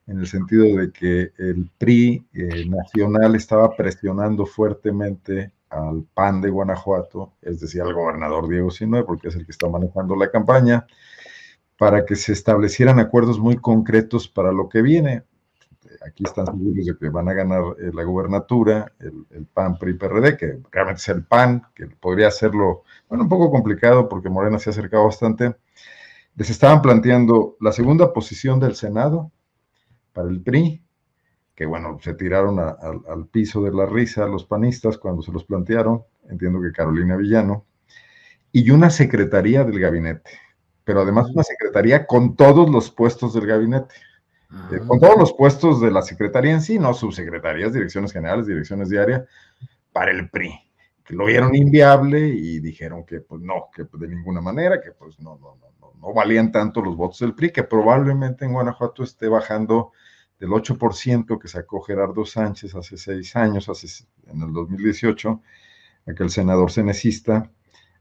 en 0.06 0.20
el 0.20 0.28
sentido 0.28 0.78
de 0.78 0.92
que 0.92 1.32
el 1.38 1.70
PRI 1.78 2.26
eh, 2.34 2.66
nacional 2.68 3.36
estaba 3.36 3.76
presionando 3.76 4.46
fuertemente 4.46 5.52
al 5.74 6.06
PAN 6.14 6.42
de 6.42 6.50
Guanajuato, 6.50 7.34
es 7.42 7.60
decir, 7.60 7.82
al 7.82 7.94
gobernador 7.94 8.48
Diego 8.48 8.70
Sinue, 8.70 9.04
porque 9.04 9.30
es 9.30 9.36
el 9.36 9.46
que 9.46 9.52
está 9.52 9.68
manejando 9.68 10.16
la 10.16 10.30
campaña, 10.30 10.86
para 11.78 12.06
que 12.06 12.16
se 12.16 12.34
establecieran 12.34 13.00
acuerdos 13.00 13.40
muy 13.40 13.58
concretos 13.58 14.28
para 14.28 14.52
lo 14.52 14.70
que 14.70 14.82
viene. 14.82 15.24
Aquí 16.06 16.24
están 16.26 16.46
seguros 16.46 16.86
de 16.86 16.98
que 16.98 17.10
van 17.10 17.30
a 17.30 17.34
ganar 17.34 17.64
eh, 17.80 17.92
la 17.94 18.04
gubernatura, 18.04 18.92
el, 19.00 19.46
PAN, 19.54 19.78
PRI, 19.78 19.94
PRD, 19.94 20.38
que 20.38 20.60
realmente 20.72 21.02
es 21.02 21.10
el 21.10 21.24
PAN, 21.24 21.64
que 21.74 21.88
podría 21.88 22.28
hacerlo, 22.28 22.84
bueno, 23.10 23.24
un 23.24 23.30
poco 23.30 23.52
complicado 23.52 24.10
porque 24.10 24.30
Morena 24.30 24.60
se 24.60 24.70
ha 24.70 24.72
acercado 24.72 25.06
bastante. 25.06 25.56
Les 26.36 26.50
estaban 26.50 26.82
planteando 26.82 27.58
la 27.60 27.72
segunda 27.72 28.12
posición 28.12 28.60
del 28.60 28.76
Senado 28.76 29.32
para 30.14 30.30
el 30.30 30.42
PRI, 30.42 30.84
que 31.56 31.66
bueno, 31.66 32.00
se 32.02 32.14
tiraron 32.14 32.60
a, 32.60 32.70
a, 32.70 32.94
al 33.10 33.28
piso 33.28 33.64
de 33.64 33.72
la 33.72 33.86
risa 33.86 34.26
los 34.28 34.46
panistas 34.46 34.98
cuando 34.98 35.22
se 35.22 35.32
los 35.32 35.44
plantearon, 35.46 36.04
entiendo 36.30 36.62
que 36.62 36.72
Carolina 36.72 37.16
Villano, 37.16 37.66
y 38.52 38.70
una 38.72 38.90
secretaría 38.90 39.64
del 39.64 39.80
gabinete, 39.80 40.32
pero 40.84 41.02
además 41.02 41.30
una 41.34 41.44
secretaría 41.44 42.06
con 42.06 42.36
todos 42.36 42.70
los 42.70 42.92
puestos 42.92 43.34
del 43.34 43.48
gabinete, 43.48 43.96
eh, 44.72 44.80
con 44.88 45.00
todos 45.00 45.18
los 45.18 45.34
puestos 45.34 45.82
de 45.82 45.90
la 45.90 46.04
secretaría 46.04 46.52
en 46.52 46.62
sí, 46.62 46.78
no 46.78 46.94
subsecretarías, 46.94 47.74
direcciones 47.74 48.12
generales, 48.14 48.46
direcciones 48.46 48.92
área, 48.94 49.26
para 49.92 50.12
el 50.12 50.30
PRI, 50.30 50.54
que 51.04 51.16
lo 51.16 51.26
vieron 51.26 51.56
inviable 51.56 52.28
y 52.28 52.60
dijeron 52.60 53.06
que 53.06 53.22
pues 53.22 53.42
no, 53.42 53.70
que 53.76 53.86
de 53.92 54.08
ninguna 54.08 54.42
manera, 54.42 54.80
que 54.82 54.92
pues 54.92 55.20
no, 55.20 55.38
no, 55.38 55.56
no, 55.56 55.72
no, 55.80 55.94
no 56.00 56.14
valían 56.14 56.52
tanto 56.52 56.82
los 56.82 56.96
votos 56.96 57.20
del 57.20 57.34
PRI, 57.34 57.52
que 57.52 57.64
probablemente 57.64 58.46
en 58.46 58.54
Guanajuato 58.54 59.04
esté 59.04 59.28
bajando 59.28 59.92
del 60.44 60.52
8% 60.52 61.40
que 61.40 61.48
sacó 61.48 61.80
Gerardo 61.80 62.26
Sánchez 62.26 62.76
hace 62.76 62.98
seis 62.98 63.34
años, 63.38 63.70
hace, 63.70 63.88
en 64.28 64.42
el 64.42 64.52
2018, 64.52 65.42
aquel 66.06 66.30
senador 66.30 66.70
cenecista, 66.70 67.50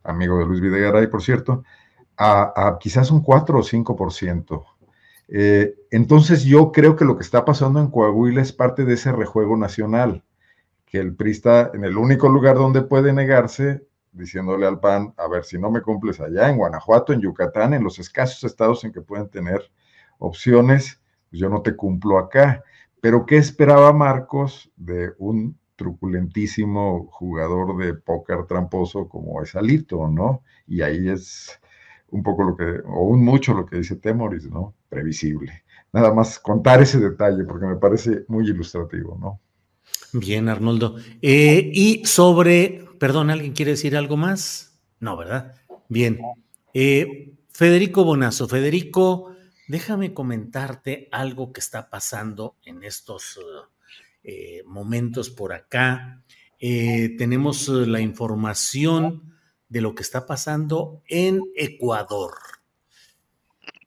amigo 0.02 0.40
de 0.40 0.46
Luis 0.46 0.60
Videgaray, 0.60 1.06
por 1.06 1.22
cierto, 1.22 1.62
a, 2.16 2.78
quizás 2.80 3.12
un 3.12 3.22
4 3.22 3.60
o 3.60 3.62
5%. 3.62 4.64
Eh, 5.28 5.76
entonces 5.92 6.42
yo 6.42 6.72
creo 6.72 6.96
que 6.96 7.04
lo 7.04 7.16
que 7.16 7.22
está 7.22 7.44
pasando 7.44 7.78
en 7.78 7.92
Coahuila 7.92 8.42
es 8.42 8.52
parte 8.52 8.84
de 8.84 8.94
ese 8.94 9.12
rejuego 9.12 9.56
nacional, 9.56 10.24
que 10.84 10.98
el 10.98 11.14
PRI 11.14 11.30
está 11.30 11.70
en 11.72 11.84
el 11.84 11.96
único 11.96 12.28
lugar 12.28 12.56
donde 12.56 12.82
puede 12.82 13.12
negarse, 13.12 13.86
diciéndole 14.10 14.66
al 14.66 14.80
PAN, 14.80 15.14
a 15.16 15.28
ver, 15.28 15.44
si 15.44 15.58
no 15.58 15.70
me 15.70 15.80
cumples 15.80 16.18
allá, 16.18 16.50
en 16.50 16.56
Guanajuato, 16.56 17.12
en 17.12 17.20
Yucatán, 17.20 17.72
en 17.72 17.84
los 17.84 18.00
escasos 18.00 18.42
estados 18.42 18.82
en 18.82 18.92
que 18.92 19.00
pueden 19.00 19.28
tener 19.28 19.62
opciones, 20.18 21.01
pues 21.32 21.40
yo 21.40 21.48
no 21.48 21.62
te 21.62 21.74
cumplo 21.74 22.18
acá. 22.18 22.62
Pero 23.00 23.24
¿qué 23.24 23.38
esperaba 23.38 23.92
Marcos 23.94 24.70
de 24.76 25.12
un 25.18 25.58
truculentísimo 25.76 27.08
jugador 27.10 27.76
de 27.78 27.94
póker 27.94 28.44
tramposo 28.46 29.08
como 29.08 29.42
es 29.42 29.56
Alito, 29.56 30.06
¿no? 30.08 30.42
Y 30.66 30.82
ahí 30.82 31.08
es 31.08 31.58
un 32.10 32.22
poco 32.22 32.44
lo 32.44 32.54
que, 32.54 32.64
o 32.84 33.04
un 33.04 33.24
mucho 33.24 33.54
lo 33.54 33.64
que 33.64 33.78
dice 33.78 33.96
Temoris, 33.96 34.48
¿no? 34.50 34.74
Previsible. 34.90 35.64
Nada 35.90 36.12
más 36.12 36.38
contar 36.38 36.82
ese 36.82 37.00
detalle 37.00 37.44
porque 37.44 37.66
me 37.66 37.76
parece 37.76 38.26
muy 38.28 38.44
ilustrativo, 38.44 39.18
¿no? 39.18 39.40
Bien, 40.12 40.50
Arnoldo. 40.50 40.96
Eh, 41.22 41.70
y 41.72 42.04
sobre, 42.04 42.84
perdón, 42.98 43.30
¿alguien 43.30 43.54
quiere 43.54 43.72
decir 43.72 43.96
algo 43.96 44.18
más? 44.18 44.78
No, 45.00 45.16
¿verdad? 45.16 45.54
Bien. 45.88 46.18
Eh, 46.74 47.32
Federico 47.50 48.04
Bonazo, 48.04 48.46
Federico, 48.46 49.31
déjame 49.68 50.14
comentarte 50.14 51.08
algo 51.12 51.52
que 51.52 51.60
está 51.60 51.90
pasando 51.90 52.56
en 52.64 52.84
estos 52.84 53.38
eh, 54.24 54.62
momentos 54.66 55.30
por 55.30 55.52
acá. 55.52 56.22
Eh, 56.58 57.16
tenemos 57.18 57.68
la 57.68 58.00
información 58.00 59.34
de 59.68 59.80
lo 59.80 59.94
que 59.94 60.02
está 60.02 60.26
pasando 60.26 61.02
en 61.08 61.40
Ecuador. 61.56 62.34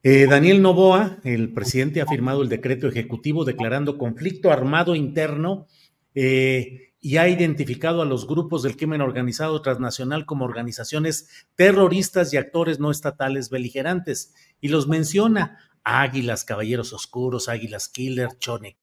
Eh, 0.07 0.27
Daniel 0.27 0.61
Novoa, 0.61 1.17
el 1.23 1.51
presidente, 1.51 2.01
ha 2.01 2.05
firmado 2.05 2.43
el 2.43 2.49
decreto 2.49 2.88
ejecutivo 2.88 3.43
declarando 3.43 3.97
conflicto 3.97 4.51
armado 4.51 4.93
interno 4.93 5.67
eh, 6.13 6.93
y 7.05 7.17
ha 7.17 7.27
identificado 7.27 8.01
a 8.01 8.05
los 8.05 8.25
grupos 8.25 8.63
del 8.63 8.75
crimen 8.75 8.99
organizado 8.99 9.61
transnacional 9.61 10.25
como 10.25 10.43
organizaciones 10.43 11.27
terroristas 11.53 12.33
y 12.33 12.37
actores 12.37 12.79
no 12.79 12.89
estatales 12.89 13.51
beligerantes 13.51 14.33
y 14.59 14.69
los 14.69 14.87
menciona 14.87 15.59
Águilas, 15.83 16.43
Caballeros 16.45 16.93
Oscuros, 16.93 17.47
Águilas 17.47 17.89
Killer, 17.89 18.29
Chone. 18.39 18.79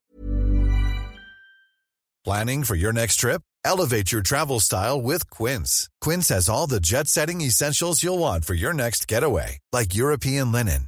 Planning 2.23 2.63
for 2.63 2.77
your 2.77 2.93
next 2.93 3.17
trip? 3.17 3.41
Elevate 3.65 4.13
your 4.13 4.21
travel 4.21 4.61
style 4.61 5.01
with 5.01 5.29
Quince. 5.29 5.89
Quince 5.99 6.29
has 6.29 6.47
all 6.47 6.65
the 6.65 6.79
jet 6.79 7.09
setting 7.09 7.41
essentials 7.41 8.01
you'll 8.03 8.19
want 8.19 8.45
for 8.45 8.53
your 8.53 8.73
next 8.73 9.05
getaway, 9.05 9.59
like 9.73 9.93
European 9.93 10.53
linen, 10.53 10.87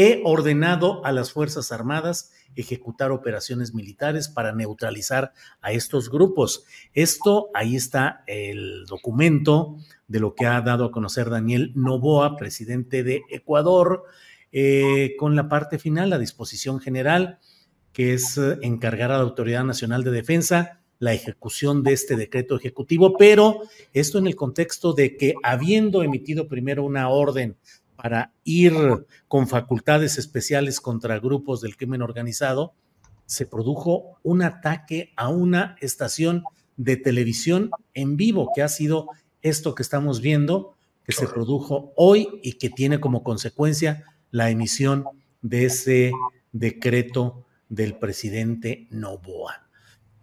He 0.00 0.22
ordenado 0.24 1.04
a 1.04 1.10
las 1.10 1.32
Fuerzas 1.32 1.72
Armadas 1.72 2.30
ejecutar 2.54 3.10
operaciones 3.10 3.74
militares 3.74 4.28
para 4.28 4.52
neutralizar 4.52 5.32
a 5.60 5.72
estos 5.72 6.08
grupos. 6.08 6.64
Esto, 6.94 7.50
ahí 7.52 7.74
está 7.74 8.22
el 8.28 8.86
documento 8.86 9.76
de 10.06 10.20
lo 10.20 10.36
que 10.36 10.46
ha 10.46 10.60
dado 10.60 10.84
a 10.84 10.92
conocer 10.92 11.30
Daniel 11.30 11.72
Novoa, 11.74 12.36
presidente 12.36 13.02
de 13.02 13.22
Ecuador, 13.28 14.04
eh, 14.52 15.16
con 15.18 15.34
la 15.34 15.48
parte 15.48 15.80
final, 15.80 16.10
la 16.10 16.18
disposición 16.18 16.78
general, 16.78 17.40
que 17.92 18.14
es 18.14 18.38
eh, 18.38 18.56
encargar 18.62 19.10
a 19.10 19.16
la 19.16 19.24
Autoridad 19.24 19.64
Nacional 19.64 20.04
de 20.04 20.12
Defensa 20.12 20.78
la 21.00 21.12
ejecución 21.12 21.82
de 21.82 21.92
este 21.92 22.16
decreto 22.16 22.56
ejecutivo, 22.56 23.16
pero 23.16 23.62
esto 23.92 24.18
en 24.18 24.26
el 24.26 24.36
contexto 24.36 24.92
de 24.92 25.16
que 25.16 25.34
habiendo 25.42 26.02
emitido 26.02 26.48
primero 26.48 26.84
una 26.84 27.08
orden 27.08 27.56
para 28.00 28.32
ir 28.44 28.72
con 29.26 29.48
facultades 29.48 30.18
especiales 30.18 30.80
contra 30.80 31.18
grupos 31.18 31.60
del 31.60 31.76
crimen 31.76 32.00
organizado, 32.00 32.74
se 33.26 33.44
produjo 33.44 34.20
un 34.22 34.42
ataque 34.42 35.12
a 35.16 35.28
una 35.28 35.74
estación 35.80 36.44
de 36.76 36.96
televisión 36.96 37.70
en 37.94 38.16
vivo, 38.16 38.52
que 38.54 38.62
ha 38.62 38.68
sido 38.68 39.08
esto 39.42 39.74
que 39.74 39.82
estamos 39.82 40.20
viendo, 40.20 40.76
que 41.04 41.10
se 41.10 41.26
produjo 41.26 41.92
hoy 41.96 42.28
y 42.44 42.52
que 42.52 42.70
tiene 42.70 43.00
como 43.00 43.24
consecuencia 43.24 44.04
la 44.30 44.48
emisión 44.48 45.04
de 45.42 45.64
ese 45.64 46.12
decreto 46.52 47.46
del 47.68 47.98
presidente 47.98 48.86
Novoa. 48.90 49.68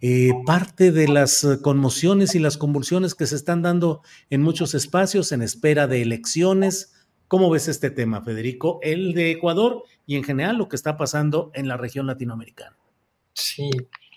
Eh, 0.00 0.30
parte 0.46 0.92
de 0.92 1.08
las 1.08 1.46
conmociones 1.62 2.34
y 2.34 2.38
las 2.38 2.56
convulsiones 2.56 3.14
que 3.14 3.26
se 3.26 3.36
están 3.36 3.60
dando 3.60 4.00
en 4.30 4.40
muchos 4.40 4.74
espacios 4.74 5.30
en 5.32 5.42
espera 5.42 5.86
de 5.86 6.00
elecciones, 6.00 6.95
¿Cómo 7.28 7.50
ves 7.50 7.68
este 7.68 7.90
tema, 7.90 8.22
Federico? 8.22 8.78
El 8.82 9.12
de 9.12 9.32
Ecuador 9.32 9.82
y 10.06 10.16
en 10.16 10.22
general 10.22 10.56
lo 10.56 10.68
que 10.68 10.76
está 10.76 10.96
pasando 10.96 11.50
en 11.54 11.66
la 11.66 11.76
región 11.76 12.06
latinoamericana. 12.06 12.76
Sí, 13.32 13.70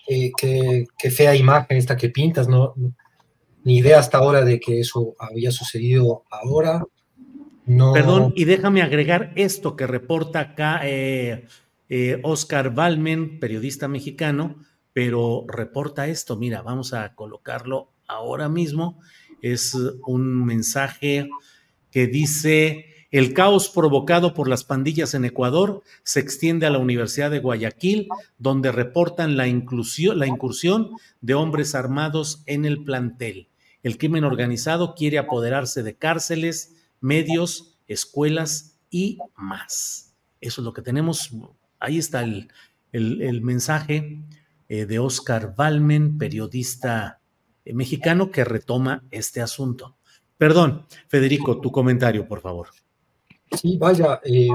qué, 0.06 1.10
fea 1.10 1.34
imagen 1.34 1.76
esta 1.76 1.96
que 1.96 2.10
pintas, 2.10 2.48
¿no? 2.48 2.74
Ni 3.64 3.78
idea 3.78 3.98
hasta 3.98 4.18
ahora 4.18 4.44
de 4.44 4.60
que 4.60 4.80
eso 4.80 5.14
había 5.18 5.50
sucedido 5.50 6.24
ahora. 6.30 6.84
No. 7.66 7.92
Perdón, 7.92 8.32
y 8.36 8.44
déjame 8.44 8.82
agregar 8.82 9.32
esto 9.36 9.76
que 9.76 9.86
reporta 9.86 10.40
acá 10.40 10.80
eh, 10.84 11.46
eh, 11.88 12.20
Oscar 12.22 12.74
Balmen, 12.74 13.38
periodista 13.40 13.88
mexicano, 13.88 14.56
pero 14.92 15.44
reporta 15.48 16.06
esto. 16.06 16.36
Mira, 16.36 16.62
vamos 16.62 16.94
a 16.94 17.14
colocarlo 17.14 17.92
ahora 18.06 18.48
mismo. 18.48 19.00
Es 19.42 19.74
un 20.06 20.44
mensaje 20.44 21.28
que 21.90 22.06
dice 22.06 22.89
el 23.10 23.34
caos 23.34 23.68
provocado 23.68 24.34
por 24.34 24.48
las 24.48 24.62
pandillas 24.62 25.14
en 25.14 25.24
Ecuador 25.24 25.82
se 26.04 26.20
extiende 26.20 26.66
a 26.66 26.70
la 26.70 26.78
Universidad 26.78 27.30
de 27.30 27.40
Guayaquil, 27.40 28.08
donde 28.38 28.70
reportan 28.70 29.36
la, 29.36 29.46
la 29.46 30.26
incursión 30.26 30.90
de 31.20 31.34
hombres 31.34 31.74
armados 31.74 32.42
en 32.46 32.64
el 32.64 32.84
plantel. 32.84 33.48
El 33.82 33.98
crimen 33.98 34.22
organizado 34.24 34.94
quiere 34.94 35.18
apoderarse 35.18 35.82
de 35.82 35.94
cárceles, 35.96 36.76
medios, 37.00 37.78
escuelas 37.88 38.78
y 38.90 39.18
más. 39.34 40.14
Eso 40.40 40.60
es 40.60 40.64
lo 40.64 40.72
que 40.72 40.82
tenemos. 40.82 41.32
Ahí 41.80 41.98
está 41.98 42.22
el, 42.22 43.40
mensaje 43.42 44.22
eh, 44.68 44.86
de 44.86 44.98
Oscar 45.00 45.54
Balmen, 45.56 46.16
periodista 46.16 47.20
eh, 47.64 47.72
mexicano, 47.74 48.30
que 48.30 48.44
retoma 48.44 49.02
este 49.10 49.40
asunto. 49.40 49.96
Perdón, 50.38 50.86
Federico, 51.08 51.60
tu 51.60 51.72
comentario, 51.72 52.28
por 52.28 52.40
favor. 52.40 52.68
Sí, 53.58 53.76
vaya, 53.78 54.20
eh, 54.24 54.48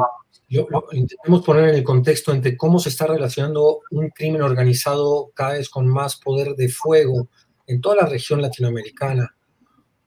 intentemos 0.93 1.43
poner 1.43 1.69
en 1.69 1.75
el 1.75 1.83
contexto 1.83 2.31
entre 2.31 2.55
cómo 2.55 2.79
se 2.79 2.89
está 2.89 3.07
relacionando 3.07 3.81
un 3.91 4.09
crimen 4.09 4.41
organizado 4.41 5.31
cada 5.33 5.53
vez 5.53 5.69
con 5.69 5.87
más 5.87 6.15
poder 6.15 6.55
de 6.55 6.69
fuego 6.69 7.27
en 7.67 7.81
toda 7.81 7.95
la 7.97 8.05
región 8.05 8.41
latinoamericana 8.41 9.35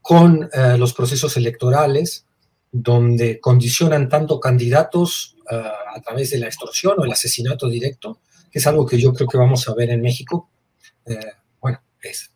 con 0.00 0.48
eh, 0.52 0.78
los 0.78 0.94
procesos 0.94 1.36
electorales, 1.36 2.24
donde 2.72 3.40
condicionan 3.40 4.08
tanto 4.08 4.40
candidatos 4.40 5.36
eh, 5.50 5.56
a 5.56 6.00
través 6.00 6.30
de 6.30 6.38
la 6.38 6.46
extorsión 6.46 6.94
o 6.98 7.04
el 7.04 7.12
asesinato 7.12 7.68
directo, 7.68 8.20
que 8.50 8.58
es 8.58 8.66
algo 8.66 8.86
que 8.86 8.98
yo 8.98 9.12
creo 9.12 9.28
que 9.28 9.38
vamos 9.38 9.68
a 9.68 9.74
ver 9.74 9.90
en 9.90 10.00
México. 10.00 10.48
bueno, 11.60 11.82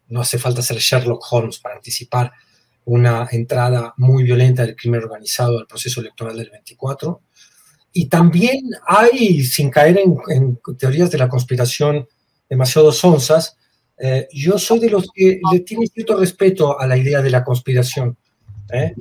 no 0.08 0.20
hace 0.20 0.38
falta 0.38 0.60
ser 0.60 0.78
Sherlock 0.78 1.24
Holmes 1.30 1.58
para 1.60 1.76
anticipar 1.76 2.32
una 2.84 3.28
entrada 3.30 3.94
muy 3.96 4.24
violenta 4.24 4.64
del 4.64 4.76
crimen 4.76 5.02
organizado 5.02 5.58
al 5.58 5.66
proceso 5.66 6.00
electoral 6.00 6.36
del 6.36 6.50
24. 6.50 7.20
Y 7.92 8.06
también 8.06 8.70
hay, 8.86 9.42
sin 9.42 9.70
caer 9.70 10.00
en, 10.28 10.58
teorías 10.78 11.10
de 11.10 11.18
la 11.18 11.28
conspiración 11.28 12.06
demasiado 12.48 12.92
sonzas, 12.92 13.56
eh, 13.98 14.28
yo 14.32 14.58
soy 14.58 14.80
de 14.80 14.90
los 14.90 15.08
que 15.12 15.40
le 15.52 15.60
tiene 15.60 15.86
cierto 15.86 16.18
respeto 16.18 16.78
a 16.78 16.86
la 16.86 16.96
idea 16.96 17.22
de 17.22 17.30
la 17.30 17.44
conspiración. 17.44 18.16
¿eh? 18.72 18.94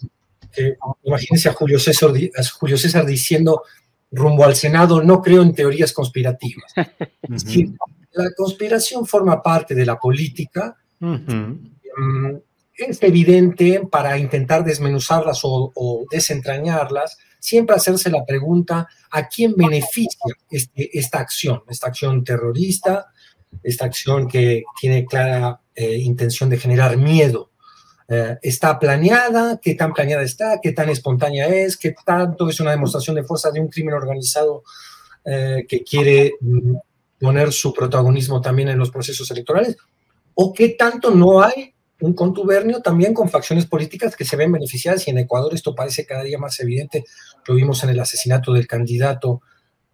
imagínense 1.04 1.50
a 1.50 1.54
Julio, 1.54 1.80
César, 1.80 2.12
a 2.12 2.44
Julio 2.44 2.78
César 2.78 3.06
diciendo 3.06 3.64
rumbo 4.12 4.44
al 4.44 4.56
Senado, 4.56 5.02
no 5.02 5.22
creo 5.22 5.42
en 5.42 5.56
teorías 5.56 5.94
conspirativas. 5.94 6.74
la 8.14 8.32
conspiración 8.36 9.06
forma 9.06 9.42
parte 9.42 9.74
de 9.74 9.86
la 9.86 9.98
política 9.98 10.78
es 12.90 13.02
evidente 13.04 13.82
para 13.90 14.18
intentar 14.18 14.64
desmenuzarlas 14.64 15.42
o, 15.44 16.06
desentrañarlas, 16.12 17.18
siempre 17.40 17.76
hacerse 17.76 18.10
la 18.10 18.26
pregunta 18.26 18.88
a 19.12 19.28
quién 19.28 19.56
beneficia 19.56 20.36
este, 20.50 20.98
esta 20.98 21.20
acción, 21.20 21.64
esta 21.68 21.88
acción 21.88 22.24
terrorista, 22.24 23.08
esta 23.64 23.86
acción 23.86 24.28
que 24.28 24.64
tiene 24.80 25.06
clara 25.06 25.62
eh, 25.76 25.98
intención 25.98 26.50
de 26.50 26.58
generar 26.58 26.98
miedo. 26.98 27.52
Eh, 28.08 28.38
¿Está 28.42 28.78
planeada? 28.78 29.60
¿Qué 29.62 29.76
tan 29.76 29.94
planeada 29.94 30.24
está? 30.24 30.60
¿Qué 30.62 30.74
tan 30.74 30.90
espontánea 30.90 31.48
es? 31.48 31.78
¿Qué 31.78 31.96
tanto 32.06 32.50
es 32.50 32.60
una 32.60 32.72
demostración 32.72 33.16
de 33.16 33.24
fuerza 33.24 33.52
de 33.52 33.62
un 33.62 33.70
crimen 33.70 33.94
organizado 33.94 34.64
eh, 35.24 35.66
que 35.68 35.84
quiere 35.84 36.34
mm, 36.42 36.76
poner 37.20 37.54
su 37.54 37.74
protagonismo 37.74 38.42
también 38.42 38.70
en 38.70 38.80
los 38.80 38.92
procesos 38.92 39.30
electorales? 39.32 39.78
¿O 40.34 40.54
qué 40.54 40.70
tanto 40.70 41.12
no 41.12 41.42
hay 41.42 41.74
un 42.02 42.14
contubernio 42.14 42.82
también 42.82 43.14
con 43.14 43.30
facciones 43.30 43.66
políticas 43.68 44.16
que 44.16 44.26
se 44.26 44.36
ven 44.36 44.52
beneficiadas 44.52 45.08
y 45.08 45.12
en 45.12 45.20
Ecuador 45.20 45.54
esto 45.54 45.76
parece 45.76 46.06
cada 46.06 46.24
día 46.24 46.38
más 46.38 46.60
evidente. 46.60 47.06
Lo 47.48 47.56
vimos 47.56 47.84
en 47.84 47.92
el 47.92 48.00
asesinato 48.00 48.54
del 48.54 48.68
candidato 48.68 49.42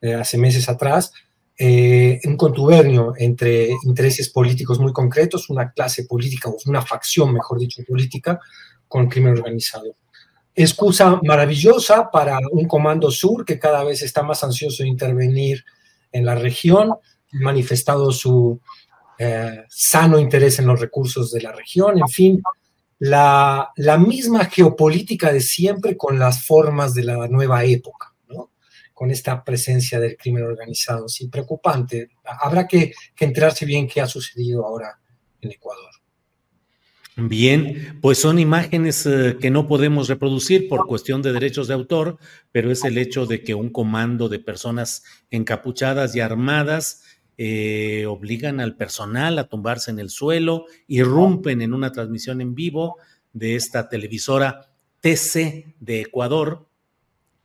eh, 0.01 0.13
hace 0.13 0.37
meses 0.37 0.69
atrás. 0.69 1.11
Eh, 1.59 2.19
un 2.25 2.37
contubernio 2.37 3.13
entre 3.17 3.69
intereses 3.83 4.29
políticos 4.29 4.79
muy 4.79 4.93
concretos, 4.93 5.49
una 5.49 5.71
clase 5.71 6.05
política 6.05 6.49
o 6.49 6.57
una 6.67 6.81
facción, 6.81 7.33
mejor 7.33 7.59
dicho, 7.59 7.83
política, 7.87 8.39
con 8.87 9.09
crimen 9.09 9.33
organizado. 9.33 9.95
Excusa 10.55 11.19
maravillosa 11.23 12.09
para 12.09 12.39
un 12.51 12.67
comando 12.67 13.11
sur 13.11 13.43
que 13.43 13.59
cada 13.59 13.83
vez 13.83 14.01
está 14.01 14.23
más 14.23 14.43
ansioso 14.43 14.83
de 14.83 14.89
intervenir 14.89 15.65
en 16.11 16.25
la 16.25 16.35
región, 16.35 16.93
manifestado 17.31 18.11
su, 18.11 18.59
eh, 19.19 19.63
sano 19.69 20.19
interés 20.19 20.59
en 20.59 20.67
los 20.67 20.79
recursos 20.79 21.31
de 21.31 21.41
la 21.41 21.51
región, 21.51 21.97
en 21.99 22.07
fin, 22.07 22.41
la, 22.99 23.71
la, 23.75 23.97
misma 23.97 24.45
geopolítica 24.45 25.31
de 25.31 25.41
siempre 25.41 25.95
con 25.95 26.17
las 26.19 26.45
formas 26.45 26.93
de 26.93 27.03
la 27.03 27.27
nueva 27.27 27.63
época, 27.63 28.13
¿no? 28.29 28.51
con 28.93 29.11
esta 29.11 29.43
presencia 29.43 29.99
del 29.99 30.17
crimen 30.17 30.43
organizado. 30.43 31.07
Sí, 31.07 31.27
preocupante. 31.27 32.09
Habrá 32.23 32.67
que, 32.67 32.93
que 33.15 33.25
enterarse 33.25 33.65
bien 33.65 33.87
qué 33.87 34.01
ha 34.01 34.07
sucedido 34.07 34.65
ahora 34.65 34.99
en 35.41 35.51
Ecuador. 35.51 35.91
Bien, 37.19 37.97
pues 37.99 38.19
son 38.19 38.37
imágenes 38.37 39.03
eh, 39.07 39.37
que 39.41 39.49
no 39.49 39.67
podemos 39.67 40.07
reproducir 40.07 40.69
por 40.69 40.85
cuestión 40.85 41.23
de 41.23 41.33
derechos 41.33 41.67
de 41.67 41.73
autor, 41.73 42.19
pero 42.51 42.71
es 42.71 42.83
el 42.83 42.99
hecho 42.99 43.25
de 43.25 43.43
que 43.43 43.55
un 43.55 43.71
comando 43.71 44.29
de 44.29 44.37
personas 44.37 45.03
encapuchadas 45.31 46.15
y 46.15 46.19
armadas 46.19 47.01
eh, 47.37 48.05
obligan 48.07 48.59
al 48.59 48.75
personal 48.75 49.37
a 49.37 49.47
tumbarse 49.47 49.91
en 49.91 49.99
el 49.99 50.09
suelo, 50.09 50.65
irrumpen 50.87 51.61
en 51.61 51.73
una 51.73 51.91
transmisión 51.91 52.41
en 52.41 52.55
vivo 52.55 52.97
de 53.33 53.55
esta 53.55 53.89
televisora 53.89 54.71
TC 55.01 55.75
de 55.79 56.01
Ecuador. 56.01 56.67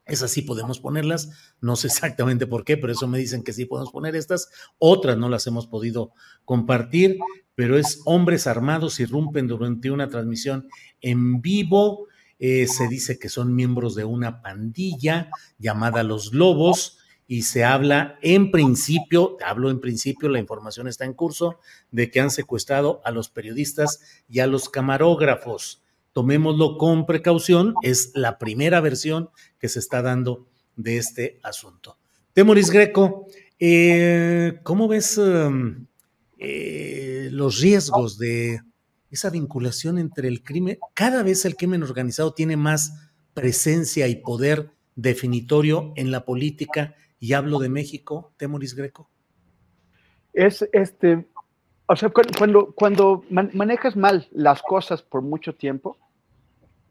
Esas 0.07 0.31
sí 0.31 0.43
podemos 0.43 0.81
ponerlas, 0.81 1.55
no 1.61 1.77
sé 1.77 1.89
exactamente 1.89 2.47
por 2.47 2.65
qué, 2.65 2.77
pero 2.77 2.93
eso 2.93 3.07
me 3.07 3.19
dicen 3.19 3.45
que 3.45 3.53
sí 3.53 3.67
podemos 3.67 3.93
poner 3.93 4.17
estas. 4.17 4.49
Otras 4.79 5.19
no 5.19 5.29
las 5.29 5.47
hemos 5.47 5.67
podido 5.67 6.13
compartir, 6.45 7.19
pero 7.55 7.77
es 7.77 8.01
hombres 8.07 8.47
armados 8.47 8.99
irrumpen 8.99 9.47
durante 9.47 9.91
una 9.91 10.09
transmisión 10.09 10.69
en 11.03 11.43
vivo. 11.43 12.07
Eh, 12.39 12.67
se 12.67 12.89
dice 12.89 13.19
que 13.19 13.29
son 13.29 13.55
miembros 13.55 13.95
de 13.95 14.05
una 14.05 14.43
pandilla 14.43 15.31
llamada 15.59 16.03
Los 16.03 16.33
Lobos 16.33 16.99
y 17.33 17.45
se 17.45 17.65
habla 17.65 18.19
en 18.21 18.51
principio, 18.51 19.39
hablo 19.43 19.71
en 19.71 19.81
principio, 19.81 20.29
la 20.29 20.39
información 20.39 20.87
está 20.87 21.07
en 21.07 21.15
curso, 21.15 21.61
de 21.91 22.11
que 22.11 22.21
han 22.21 22.31
secuestrado 22.31 23.01
a 23.07 23.11
los 23.11 23.31
periodistas 23.31 24.01
y 24.29 24.41
a 24.41 24.47
los 24.47 24.69
camarógrafos. 24.69 25.83
Tomémoslo 26.13 26.77
con 26.77 27.07
precaución, 27.07 27.73
es 27.83 28.11
la 28.15 28.37
primera 28.37 28.83
versión 28.83 29.31
que 29.59 29.71
se 29.71 29.79
está 29.79 30.03
dando 30.03 30.47
de 30.77 30.99
este 30.99 31.41
asunto. 31.43 31.97
Temoris 32.35 32.71
Greco, 32.71 33.27
eh, 33.59 34.61
¿cómo 34.63 34.87
ves 34.87 35.17
um, 35.17 35.87
eh, 36.37 37.31
los 37.33 37.61
riesgos 37.61 38.19
de 38.19 38.61
esa 39.11 39.31
vinculación 39.31 39.97
entre 39.97 40.29
el 40.29 40.43
crimen? 40.43 40.77
Cada 40.93 41.23
vez 41.23 41.47
el 41.47 41.57
crimen 41.57 41.83
organizado 41.83 42.35
tiene 42.35 42.59
más 42.59 42.93
presencia 43.33 44.07
y 44.07 44.17
poder 44.17 44.73
definitorio 44.97 45.95
en 45.97 46.11
la 46.11 46.27
política, 46.27 46.95
y 47.23 47.35
hablo 47.35 47.61
de 47.61 47.69
México, 47.69 48.33
Temoris 48.37 48.75
Greco. 48.75 49.09
Es 50.33 50.69
este, 50.73 51.25
o 51.87 51.95
sea, 51.95 52.11
cuando, 52.11 52.73
cuando 52.73 53.25
manejas 53.31 53.95
mal 53.95 54.27
las 54.33 54.61
cosas 54.61 55.03
por 55.05 55.23
mucho 55.23 55.55
tiempo 55.55 55.97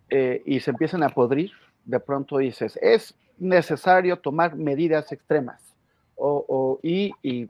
eh, 0.09 0.41
y 0.45 0.61
se 0.61 0.71
empiezan 0.71 1.03
a 1.03 1.09
podrir, 1.09 1.51
de 1.83 1.99
pronto 1.99 2.37
dices, 2.37 2.79
es 2.81 3.13
necesario 3.39 4.19
tomar 4.19 4.55
medidas 4.55 5.11
extremas. 5.11 5.75
O, 6.15 6.79
y, 6.81 7.11
y, 7.23 7.47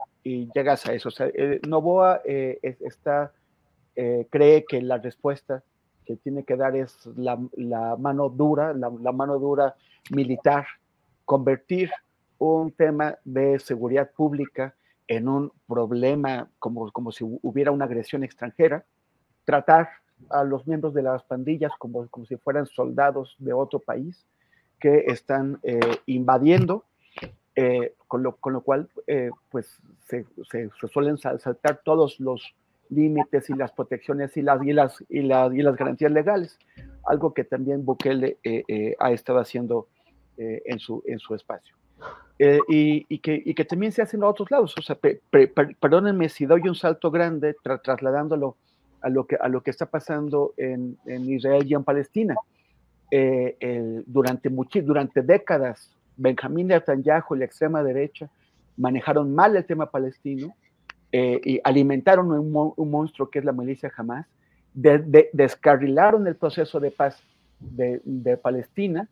llegas 0.55 0.87
a 0.87 0.93
eso. 0.93 1.09
O 1.09 1.11
eh, 1.19 1.61
Novoa 1.67 2.21
eh, 2.25 2.57
está, 2.79 3.31
cree 3.93 4.65
que 4.67 4.81
la 4.81 4.97
respuesta 4.97 5.61
que 6.03 6.15
tiene 6.15 6.45
que 6.45 6.55
dar 6.55 6.75
es 6.75 6.97
la, 7.15 7.37
mano 7.99 8.29
dura, 8.29 8.73
la, 8.73 8.89
mano 9.11 9.37
dura 9.37 9.75
militar, 10.09 10.65
convertir 11.25 11.91
un 12.41 12.71
tema 12.71 13.19
de 13.23 13.59
seguridad 13.59 14.09
pública 14.11 14.73
en 15.07 15.27
un 15.27 15.51
problema 15.67 16.49
como, 16.57 16.91
como 16.91 17.11
si 17.11 17.23
hubiera 17.23 17.71
una 17.71 17.85
agresión 17.85 18.23
extranjera, 18.23 18.83
tratar 19.45 19.89
a 20.29 20.43
los 20.43 20.65
miembros 20.65 20.95
de 20.95 21.03
las 21.03 21.23
pandillas 21.23 21.71
como, 21.77 22.07
como 22.07 22.25
si 22.25 22.37
fueran 22.37 22.65
soldados 22.65 23.35
de 23.37 23.53
otro 23.53 23.79
país 23.79 24.25
que 24.79 25.03
están 25.05 25.59
eh, 25.61 25.79
invadiendo, 26.07 26.85
eh, 27.55 27.93
con, 28.07 28.23
lo, 28.23 28.37
con, 28.37 28.53
lo, 28.53 28.61
cual 28.61 28.89
eh, 29.05 29.29
pues 29.51 29.79
se, 30.07 30.25
se, 30.49 30.69
suelen 30.91 31.19
saltar 31.19 31.81
todos 31.83 32.19
los 32.19 32.55
límites 32.89 33.51
y 33.51 33.53
las 33.53 33.71
protecciones 33.71 34.35
y 34.35 34.41
las, 34.41 34.63
y 34.63 34.73
las, 34.73 35.05
y 35.09 35.21
las, 35.21 35.53
y 35.53 35.61
las 35.61 35.75
garantías 35.75 36.11
legales, 36.11 36.57
algo 37.05 37.35
que 37.35 37.43
también 37.43 37.85
Bukele 37.85 38.39
ha 38.97 39.11
estado 39.11 39.37
haciendo 39.37 39.87
en, 40.37 40.79
su, 40.79 41.03
en 41.05 41.19
su 41.19 41.35
espacio. 41.35 41.80
Eh, 42.43 42.59
y, 42.67 43.19
que, 43.19 43.39
y, 43.45 43.53
que, 43.53 43.65
también 43.65 43.91
se 43.91 44.01
hace 44.01 44.17
en 44.17 44.23
otros 44.23 44.49
lados. 44.49 44.73
O 44.75 44.81
sea, 44.81 44.97
perdónenme 45.79 46.27
si 46.27 46.47
doy 46.47 46.67
un 46.67 46.73
salto 46.73 47.11
grande 47.11 47.55
trasladándolo 47.83 48.57
a 48.99 49.09
lo, 49.09 49.27
que, 49.27 49.35
a 49.35 49.47
lo 49.47 49.61
que 49.61 49.69
está 49.69 49.85
pasando 49.85 50.55
en, 50.57 50.97
en 51.05 51.29
Israel 51.29 51.67
y 51.67 51.75
en 51.75 51.83
Palestina. 51.83 52.33
Eh, 53.11 54.03
durante, 54.07 54.49
durante 54.81 55.21
décadas, 55.21 55.91
Benjamín 56.17 56.69
Netanyahu 56.69 57.35
y 57.35 57.37
la 57.37 57.45
extrema 57.45 57.83
derecha 57.83 58.27
manejaron 58.75 59.35
mal 59.35 59.55
el 59.55 59.65
tema 59.65 59.91
palestino 59.91 60.55
eh, 61.11 61.39
y 61.43 61.61
alimentaron 61.63 62.31
un, 62.31 62.73
un, 62.75 62.89
monstruo 62.89 63.29
que 63.29 63.37
es 63.37 63.45
la 63.45 63.51
milicia 63.51 63.91
Hamas, 63.95 64.25
descarrilaron 64.73 66.25
el 66.25 66.37
proceso 66.37 66.79
de 66.79 66.89
paz 66.89 67.21
de, 67.59 68.01
de 68.03 68.35
Palestina 68.35 69.07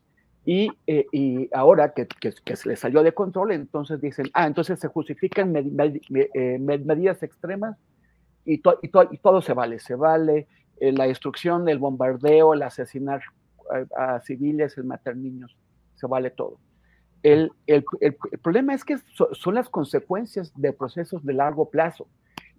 eh, 0.46 1.06
y, 1.12 1.50
ahora 1.54 1.94
que, 1.94 2.08
que, 2.08 2.56
se 2.56 2.70
les 2.70 2.80
salió 2.80 3.04
de 3.04 3.14
control, 3.14 3.52
entonces 3.52 4.02
dicen, 4.02 4.28
ah, 4.34 4.48
entonces 4.48 4.80
se 4.80 4.88
justifican 4.88 5.56
eh, 5.56 6.58
medidas 6.60 7.22
extremas 7.22 7.78
y, 8.46 8.56
y, 8.56 8.62
y, 9.12 9.18
todo 9.20 9.42
se 9.42 9.54
vale. 9.54 9.80
Se 9.80 9.96
vale 9.96 10.48
eh, 10.80 10.92
la 10.92 11.06
destrucción, 11.06 11.70
el 11.70 11.78
bombardeo, 11.78 12.54
el 12.54 12.64
asesinar 12.64 13.22
a, 13.96 14.20
civiles, 14.22 14.78
el 14.78 14.86
matar 14.86 15.16
niños, 15.16 15.56
se 15.96 16.08
vale 16.08 16.32
todo. 16.32 16.58
El, 17.22 17.52
el, 17.68 17.84
el, 18.00 18.16
problema 18.42 18.74
es 18.74 18.84
que 18.86 18.98
son 19.34 19.54
las 19.54 19.70
consecuencias 19.70 20.52
de 20.56 20.74
procesos 20.74 21.24
de 21.26 21.34
largo 21.34 21.70
plazo 21.70 22.08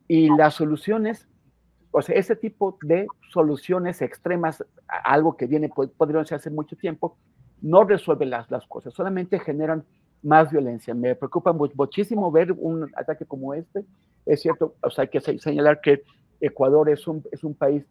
y 0.06 0.28
las 0.36 0.54
soluciones, 0.54 1.26
o 1.90 2.02
sea, 2.02 2.14
ese 2.14 2.36
tipo 2.36 2.78
de 2.82 3.06
soluciones 3.32 4.02
extremas, 4.02 4.64
algo 4.86 5.36
que 5.36 5.46
viene, 5.46 5.70
podrían 5.70 6.26
hace 6.30 6.50
mucho 6.50 6.76
tiempo, 6.76 7.16
no 7.62 7.84
resuelven 7.84 8.30
las, 8.30 8.50
las 8.50 8.66
cosas, 8.66 8.94
solamente 8.94 9.38
generan 9.38 9.84
más 10.22 10.50
violencia. 10.50 10.94
Me 10.94 11.14
preocupa 11.14 11.52
muchísimo 11.52 12.30
ver 12.30 12.52
un 12.52 12.90
ataque 12.94 13.24
como 13.24 13.54
este. 13.54 13.84
Es 14.26 14.42
cierto, 14.42 14.74
o 14.82 14.90
sea, 14.90 15.02
hay 15.02 15.08
que 15.08 15.20
señalar 15.20 15.80
que 15.80 16.02
Ecuador 16.40 16.88
es 16.88 17.06
un, 17.06 17.24
es 17.32 17.44
un 17.44 17.54
país 17.54 17.84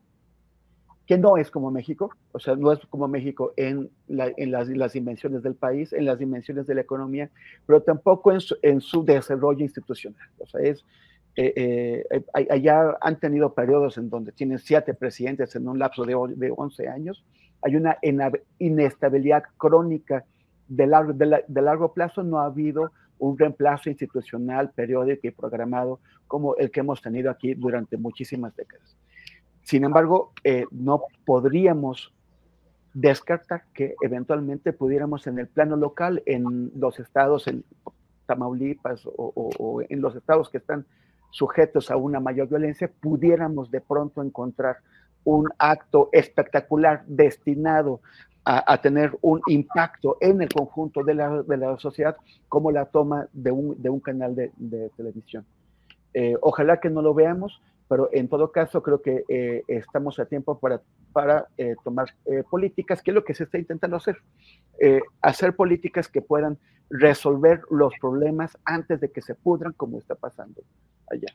que 1.05 1.17
no 1.17 1.37
es 1.37 1.49
como 1.49 1.71
México, 1.71 2.11
o 2.33 2.39
sea, 2.39 2.55
no 2.55 2.71
es 2.71 2.79
como 2.85 3.07
México 3.07 3.51
en, 3.57 3.89
en 4.07 4.51
las, 4.51 4.69
las, 4.69 4.93
dimensiones 4.93 5.41
del 5.41 5.55
país, 5.55 5.91
en 5.91 6.05
las 6.05 6.19
dimensiones 6.19 6.67
de 6.67 6.75
la 6.75 6.81
economía, 6.81 7.31
pero 7.65 7.81
tampoco 7.81 8.31
en 8.31 8.39
su, 8.39 8.55
en 8.61 8.79
su 8.79 9.03
desarrollo 9.03 9.61
institucional. 9.61 10.29
O 10.37 10.45
sea, 10.45 10.61
es, 10.61 10.85
eh, 11.35 12.05
eh, 12.11 12.23
allá 12.51 12.95
han 13.01 13.19
tenido 13.19 13.55
periodos 13.55 13.97
en 13.97 14.11
donde 14.11 14.31
tienen 14.33 14.59
siete 14.59 14.93
presidentes 14.93 15.55
en 15.55 15.67
un 15.67 15.79
lapso 15.79 16.05
de, 16.05 16.15
de 16.35 16.53
11 16.55 16.87
años, 16.87 17.25
hay 17.61 17.75
una 17.75 17.97
inestabilidad 18.57 19.43
crónica 19.57 20.25
de 20.67 20.87
largo, 20.87 21.13
de, 21.13 21.61
largo 21.61 21.93
plazo, 21.93 22.23
no 22.23 22.39
ha 22.39 22.45
habido 22.45 22.91
un 23.17 23.37
reemplazo 23.37 23.89
institucional, 23.89 24.71
periódico 24.71 25.27
y 25.27 25.31
programado 25.31 25.99
como 26.27 26.55
el 26.55 26.71
que 26.71 26.79
hemos 26.79 27.01
tenido 27.01 27.29
aquí 27.29 27.53
durante 27.53 27.97
muchísimas 27.97 28.55
décadas. 28.55 28.95
Sin 29.63 29.83
embargo, 29.83 30.31
eh, 30.43 30.65
no 30.71 31.03
podríamos 31.25 32.13
descartar 32.93 33.63
que 33.73 33.95
eventualmente 34.01 34.73
pudiéramos 34.73 35.27
en 35.27 35.39
el 35.39 35.47
plano 35.47 35.75
local, 35.75 36.23
en 36.25 36.71
los 36.75 36.99
estados, 36.99 37.47
en 37.47 37.63
Tamaulipas 38.25 39.03
o 39.05 39.81
en 39.87 40.01
los 40.01 40.15
estados 40.15 40.49
que 40.49 40.59
están 40.59 40.85
sujetos 41.31 41.91
a 41.91 41.97
una 41.97 42.19
mayor 42.19 42.47
violencia, 42.47 42.91
pudiéramos 42.99 43.69
de 43.71 43.81
pronto 43.81 44.23
encontrar 44.23 44.77
un 45.23 45.49
acto 45.57 46.09
espectacular 46.11 47.03
destinado 47.05 48.01
a, 48.45 48.81
tener 48.81 49.15
un 49.21 49.41
impacto 49.47 50.17
en 50.21 50.41
el 50.41 50.49
conjunto 50.49 51.03
de 51.03 51.13
la, 51.13 51.43
de 51.43 51.57
la 51.57 51.77
sociedad 51.77 52.17
como 52.47 52.71
la 52.71 52.85
toma 52.85 53.27
de 53.31 53.51
un, 53.51 53.79
de 53.79 53.89
un 53.89 53.99
canal 53.99 54.35
de, 54.35 54.89
televisión. 54.97 55.45
Eh, 56.15 56.35
ojalá 56.41 56.79
que 56.79 56.89
no 56.89 57.03
lo 57.03 57.13
veamos, 57.13 57.61
pero 57.87 58.09
en 58.11 58.27
todo 58.27 58.51
caso 58.51 58.81
creo 58.81 59.03
que 59.03 59.23
eh, 59.29 59.63
estamos 59.67 60.17
a 60.17 60.25
tiempo 60.25 60.57
para, 60.57 60.81
para 61.13 61.47
eh, 61.57 61.75
tomar 61.83 62.07
políticas, 62.49 63.03
que 63.03 63.11
es 63.11 63.15
lo 63.15 63.23
que 63.23 63.35
se 63.35 63.43
está 63.43 63.59
intentando 63.59 63.97
hacer. 63.97 64.17
hacer 65.21 65.55
políticas 65.55 66.07
que 66.07 66.21
puedan 66.21 66.57
resolver 66.89 67.61
los 67.69 67.93
problemas 68.01 68.57
antes 68.65 68.99
de 68.99 69.11
que 69.11 69.21
se 69.21 69.35
pudran 69.35 69.73
como 69.73 69.99
está 69.99 70.15
pasando 70.15 70.61
allá. 71.11 71.31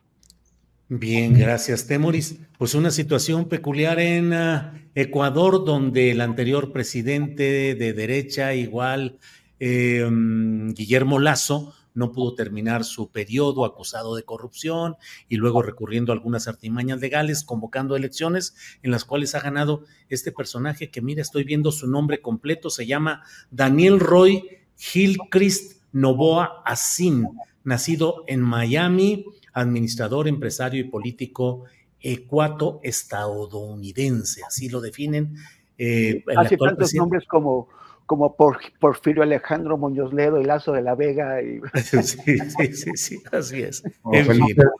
Bien, 0.87 1.33
gracias, 1.33 1.87
Temoris. 1.87 2.37
Pues 2.59 2.75
una 2.75 2.91
situación 2.91 3.45
peculiar 3.49 3.99
en 3.99 4.33
ah, 4.33 4.87
Ecuador, 4.93 5.65
donde 5.65 6.11
el 6.11 6.21
anterior 6.21 6.71
presidente 6.71 7.73
de 7.73 7.93
derecha, 7.93 8.53
igual 8.53 9.17
em, 9.59 10.75
Guillermo 10.75 11.17
Lazo, 11.17 11.73
no 11.95 12.11
pudo 12.11 12.35
terminar 12.35 12.83
su 12.83 13.09
periodo 13.09 13.65
acusado 13.65 14.15
de 14.15 14.25
corrupción 14.25 14.95
y 15.27 15.37
luego 15.37 15.63
recurriendo 15.63 16.11
a 16.11 16.15
algunas 16.15 16.47
artimañas 16.47 16.99
legales, 16.99 17.43
convocando 17.43 17.95
elecciones 17.95 18.53
en 18.83 18.91
las 18.91 19.05
cuales 19.05 19.33
ha 19.33 19.39
ganado 19.39 19.85
este 20.09 20.31
personaje 20.31 20.91
que, 20.91 21.01
mira, 21.01 21.23
estoy 21.23 21.45
viendo 21.45 21.71
su 21.71 21.87
nombre 21.87 22.21
completo, 22.21 22.69
se 22.69 22.85
llama 22.85 23.23
Daniel 23.49 23.99
Roy 23.99 24.59
Gilchrist 24.77 25.81
Novoa 25.93 26.61
Asin, 26.63 27.27
nacido 27.63 28.23
en 28.27 28.41
Miami 28.41 29.25
administrador, 29.55 30.27
empresario 30.27 30.81
y 30.81 30.83
político 30.83 31.63
ecuato-estadounidense, 31.99 34.43
así 34.45 34.69
lo 34.69 34.81
definen. 34.81 35.33
Eh, 35.77 36.23
Hace 36.37 36.55
tantos 36.57 36.93
nombres 36.93 37.25
como, 37.25 37.69
como 38.05 38.35
por, 38.35 38.59
Porfirio 38.79 39.23
Alejandro 39.23 39.75
Muñoz 39.77 40.13
Ledo 40.13 40.39
y 40.39 40.43
Lazo 40.43 40.73
de 40.73 40.83
la 40.83 40.93
Vega. 40.93 41.41
Y... 41.41 41.59
sí, 41.83 42.03
sí, 42.03 42.37
sí, 42.73 42.91
sí, 42.95 43.23
así 43.31 43.63
es. 43.63 43.81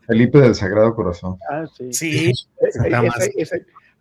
Felipe, 0.08 0.40
del 0.40 0.54
Sagrado 0.54 0.94
Corazón. 0.94 1.40
Ah, 1.50 1.66
sí. 1.76 1.92
sí 1.94 2.32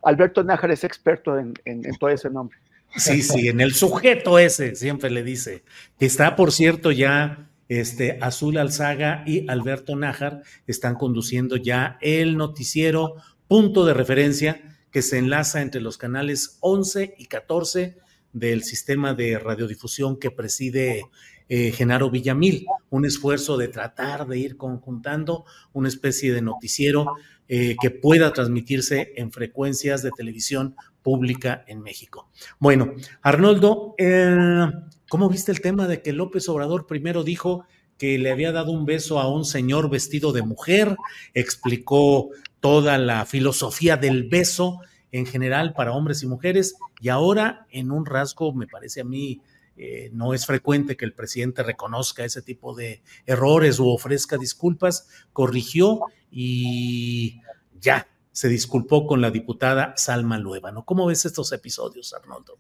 Alberto 0.03 0.45
Nájar 0.45 0.73
es 0.73 0.85
experto 0.85 1.39
en, 1.39 1.55
en, 1.65 1.87
en 1.87 1.97
todo 1.97 2.11
ese 2.11 2.29
nombre. 2.29 2.59
Sí, 2.97 3.23
sí, 3.23 3.49
en 3.49 3.61
el 3.61 3.73
sujeto 3.73 4.39
ese, 4.39 4.75
siempre 4.75 5.11
le 5.11 5.23
dice. 5.23 5.65
Que 5.99 6.07
está, 6.07 6.37
por 6.37 6.53
cierto, 6.53 6.93
ya 6.93 7.49
este, 7.69 8.19
Azul 8.21 8.59
Alzaga 8.59 9.25
y 9.27 9.49
Alberto 9.49 9.97
Nájar 9.97 10.43
están 10.67 10.95
conduciendo 10.97 11.57
ya 11.57 11.99
el 12.01 12.37
noticiero 12.37 13.17
punto 13.49 13.85
de 13.85 13.95
referencia 13.95 14.61
que 14.91 15.03
se 15.03 15.19
enlaza 15.19 15.61
entre 15.61 15.81
los 15.81 15.99
canales 15.99 16.59
11 16.61 17.15
y 17.19 17.27
14 17.27 17.97
del 18.33 18.65
sistema 18.65 19.15
de 19.15 19.39
radiodifusión 19.39 20.19
que 20.19 20.31
preside 20.31 21.05
eh, 21.49 21.73
Genaro 21.73 22.11
Villamil, 22.11 22.67
un 22.91 23.05
esfuerzo 23.05 23.57
de 23.57 23.69
tratar 23.69 24.27
de 24.27 24.39
ir 24.39 24.57
conjuntando 24.57 25.45
una 25.73 25.89
especie 25.89 26.33
de 26.33 26.43
noticiero 26.43 27.15
eh, 27.49 27.77
que 27.81 27.91
pueda 27.91 28.33
transmitirse 28.33 29.13
en 29.17 29.31
frecuencias 29.31 30.03
de 30.03 30.11
televisión 30.11 30.75
pública 31.03 31.65
en 31.69 31.83
México. 31.83 32.31
Bueno, 32.59 32.95
Arnoldo, 33.21 33.95
eh, 33.99 34.71
¿cómo 35.15 35.29
viste 35.29 35.53
el 35.53 35.61
tema 35.61 35.87
de 35.87 36.03
que 36.03 36.13
López 36.13 36.49
Obrador 36.49 36.89
primero 36.89 37.23
dijo 37.23 37.65
que 37.99 38.19
le 38.19 38.33
había 38.33 38.51
dado 38.51 38.73
un 38.73 38.85
beso 38.85 39.21
a 39.21 39.33
un 39.33 39.45
señor 39.45 39.89
vestido 39.89 40.33
de 40.33 40.43
mujer, 40.43 40.97
explicó 41.35 42.31
toda 42.59 42.99
la 42.99 43.25
filosofía 43.25 43.97
del 43.97 44.25
beso 44.25 44.81
en 45.13 45.25
general 45.25 45.73
para 45.73 45.93
hombres 45.93 46.25
y 46.25 46.27
mujeres 46.27 46.75
y 47.01 47.11
ahora 47.11 47.69
en 47.71 47.93
un 47.93 48.07
rasgo, 48.07 48.53
me 48.55 48.67
parece 48.67 49.03
a 49.03 49.05
mí, 49.05 49.41
eh, 49.77 50.11
no 50.13 50.35
es 50.35 50.47
frecuente 50.47 50.97
que 50.97 51.05
el 51.05 51.15
presidente 51.15 51.63
reconozca 51.63 52.25
ese 52.25 52.43
tipo 52.43 52.75
de 52.75 53.01
errores 53.25 53.79
o 53.79 53.91
ofrezca 53.91 54.37
disculpas, 54.37 55.09
corrigió 55.33 56.01
y 56.29 57.41
ya 57.79 58.09
se 58.33 58.49
disculpó 58.49 59.07
con 59.07 59.21
la 59.21 59.31
diputada 59.31 59.95
Salma 59.97 60.39
Luébano. 60.39 60.85
¿Cómo 60.85 61.07
ves 61.07 61.25
estos 61.25 61.53
episodios, 61.53 62.13
Arnoldo? 62.15 62.59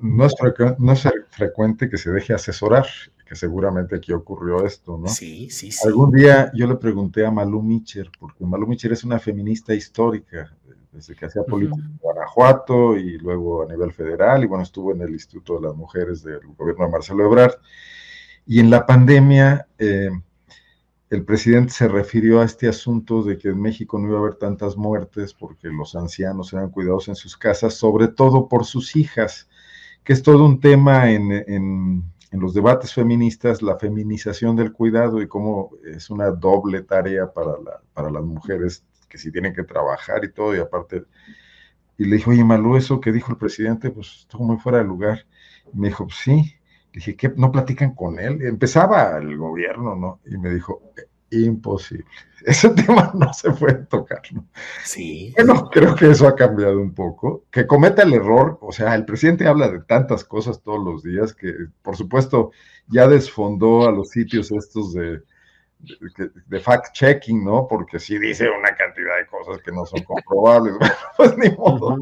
No 0.00 0.26
es, 0.26 0.34
no 0.78 0.92
es 0.92 1.08
frecuente 1.30 1.88
que 1.88 1.98
se 1.98 2.10
deje 2.10 2.34
asesorar, 2.34 2.86
que 3.26 3.36
seguramente 3.36 3.96
aquí 3.96 4.12
ocurrió 4.12 4.66
esto, 4.66 4.98
¿no? 4.98 5.08
Sí, 5.08 5.50
sí, 5.50 5.70
sí. 5.70 5.86
Algún 5.86 6.10
día 6.10 6.50
yo 6.54 6.66
le 6.66 6.76
pregunté 6.76 7.24
a 7.24 7.30
Malú 7.30 7.62
Micher, 7.62 8.10
porque 8.18 8.44
Malú 8.44 8.66
Micher 8.66 8.92
es 8.92 9.04
una 9.04 9.18
feminista 9.18 9.74
histórica, 9.74 10.54
desde 10.92 11.14
que 11.14 11.24
hacía 11.24 11.42
política 11.42 11.82
en 11.82 11.98
Guanajuato 11.98 12.96
y 12.96 13.18
luego 13.18 13.62
a 13.62 13.66
nivel 13.66 13.92
federal, 13.92 14.44
y 14.44 14.46
bueno, 14.46 14.62
estuvo 14.62 14.92
en 14.92 15.00
el 15.00 15.10
Instituto 15.10 15.54
de 15.54 15.68
las 15.68 15.74
Mujeres 15.74 16.22
del 16.22 16.40
gobierno 16.56 16.84
de 16.84 16.90
Marcelo 16.90 17.24
Ebrard. 17.24 17.54
Y 18.46 18.60
en 18.60 18.70
la 18.70 18.84
pandemia, 18.84 19.66
eh, 19.78 20.10
el 21.12 21.24
presidente 21.24 21.72
se 21.72 21.88
refirió 21.88 22.40
a 22.40 22.44
este 22.44 22.68
asunto 22.68 23.22
de 23.22 23.36
que 23.36 23.48
en 23.48 23.60
México 23.60 23.98
no 23.98 24.08
iba 24.08 24.16
a 24.16 24.20
haber 24.20 24.36
tantas 24.36 24.76
muertes 24.76 25.34
porque 25.34 25.68
los 25.68 25.94
ancianos 25.94 26.52
eran 26.52 26.70
cuidados 26.70 27.08
en 27.08 27.14
sus 27.14 27.36
casas, 27.36 27.74
sobre 27.74 28.08
todo 28.08 28.48
por 28.48 28.64
sus 28.64 28.96
hijas, 28.96 29.48
que 30.04 30.12
es 30.12 30.22
todo 30.22 30.44
un 30.44 30.60
tema 30.60 31.10
en, 31.10 31.30
en, 31.32 32.02
en 32.30 32.40
los 32.40 32.54
debates 32.54 32.94
feministas, 32.94 33.62
la 33.62 33.78
feminización 33.78 34.56
del 34.56 34.72
cuidado 34.72 35.20
y 35.20 35.28
cómo 35.28 35.70
es 35.84 36.10
una 36.10 36.30
doble 36.30 36.82
tarea 36.82 37.32
para, 37.32 37.52
la, 37.52 37.80
para 37.92 38.10
las 38.10 38.22
mujeres 38.22 38.84
que 39.08 39.18
si 39.18 39.30
tienen 39.30 39.54
que 39.54 39.62
trabajar 39.62 40.24
y 40.24 40.32
todo, 40.32 40.56
y 40.56 40.58
aparte, 40.58 41.04
y 41.98 42.06
le 42.06 42.16
dijo, 42.16 42.30
oye, 42.30 42.42
Malú, 42.42 42.76
eso 42.76 43.00
que 43.00 43.12
dijo 43.12 43.30
el 43.30 43.38
presidente, 43.38 43.90
pues 43.90 44.20
estuvo 44.20 44.44
muy 44.44 44.56
fuera 44.56 44.78
de 44.78 44.84
lugar. 44.84 45.26
Y 45.72 45.78
me 45.78 45.88
dijo, 45.88 46.04
pues 46.06 46.16
sí. 46.16 46.56
Le 46.92 46.98
dije, 46.98 47.16
¿qué? 47.16 47.32
¿No 47.36 47.52
platican 47.52 47.94
con 47.94 48.18
él? 48.18 48.42
empezaba 48.42 49.18
el 49.18 49.36
gobierno, 49.36 49.94
¿no? 49.94 50.20
Y 50.24 50.38
me 50.38 50.52
dijo, 50.52 50.82
imposible. 51.40 52.04
Ese 52.44 52.70
tema 52.70 53.12
no 53.14 53.32
se 53.32 53.50
puede 53.52 53.86
tocar, 53.86 54.22
¿no? 54.32 54.46
Sí. 54.84 55.32
Bueno, 55.36 55.70
creo 55.70 55.94
que 55.94 56.10
eso 56.10 56.26
ha 56.26 56.34
cambiado 56.34 56.80
un 56.80 56.92
poco. 56.92 57.44
Que 57.50 57.66
cometa 57.66 58.02
el 58.02 58.14
error, 58.14 58.58
o 58.60 58.72
sea, 58.72 58.94
el 58.94 59.04
presidente 59.04 59.46
habla 59.46 59.68
de 59.68 59.80
tantas 59.80 60.24
cosas 60.24 60.60
todos 60.62 60.84
los 60.84 61.02
días 61.02 61.34
que, 61.34 61.52
por 61.82 61.96
supuesto, 61.96 62.50
ya 62.88 63.06
desfondó 63.06 63.86
a 63.86 63.92
los 63.92 64.10
sitios 64.10 64.50
estos 64.50 64.92
de, 64.92 65.22
de, 66.48 66.60
fact-checking, 66.60 67.44
¿no? 67.44 67.66
Porque 67.68 67.98
sí 67.98 68.18
dice 68.18 68.48
una 68.48 68.74
cantidad 68.74 69.16
de 69.18 69.26
cosas 69.26 69.62
que 69.62 69.72
no 69.72 69.86
son 69.86 70.02
comprobables. 70.02 70.74
pues 71.16 71.36
ni 71.38 71.50
modo. 71.50 71.98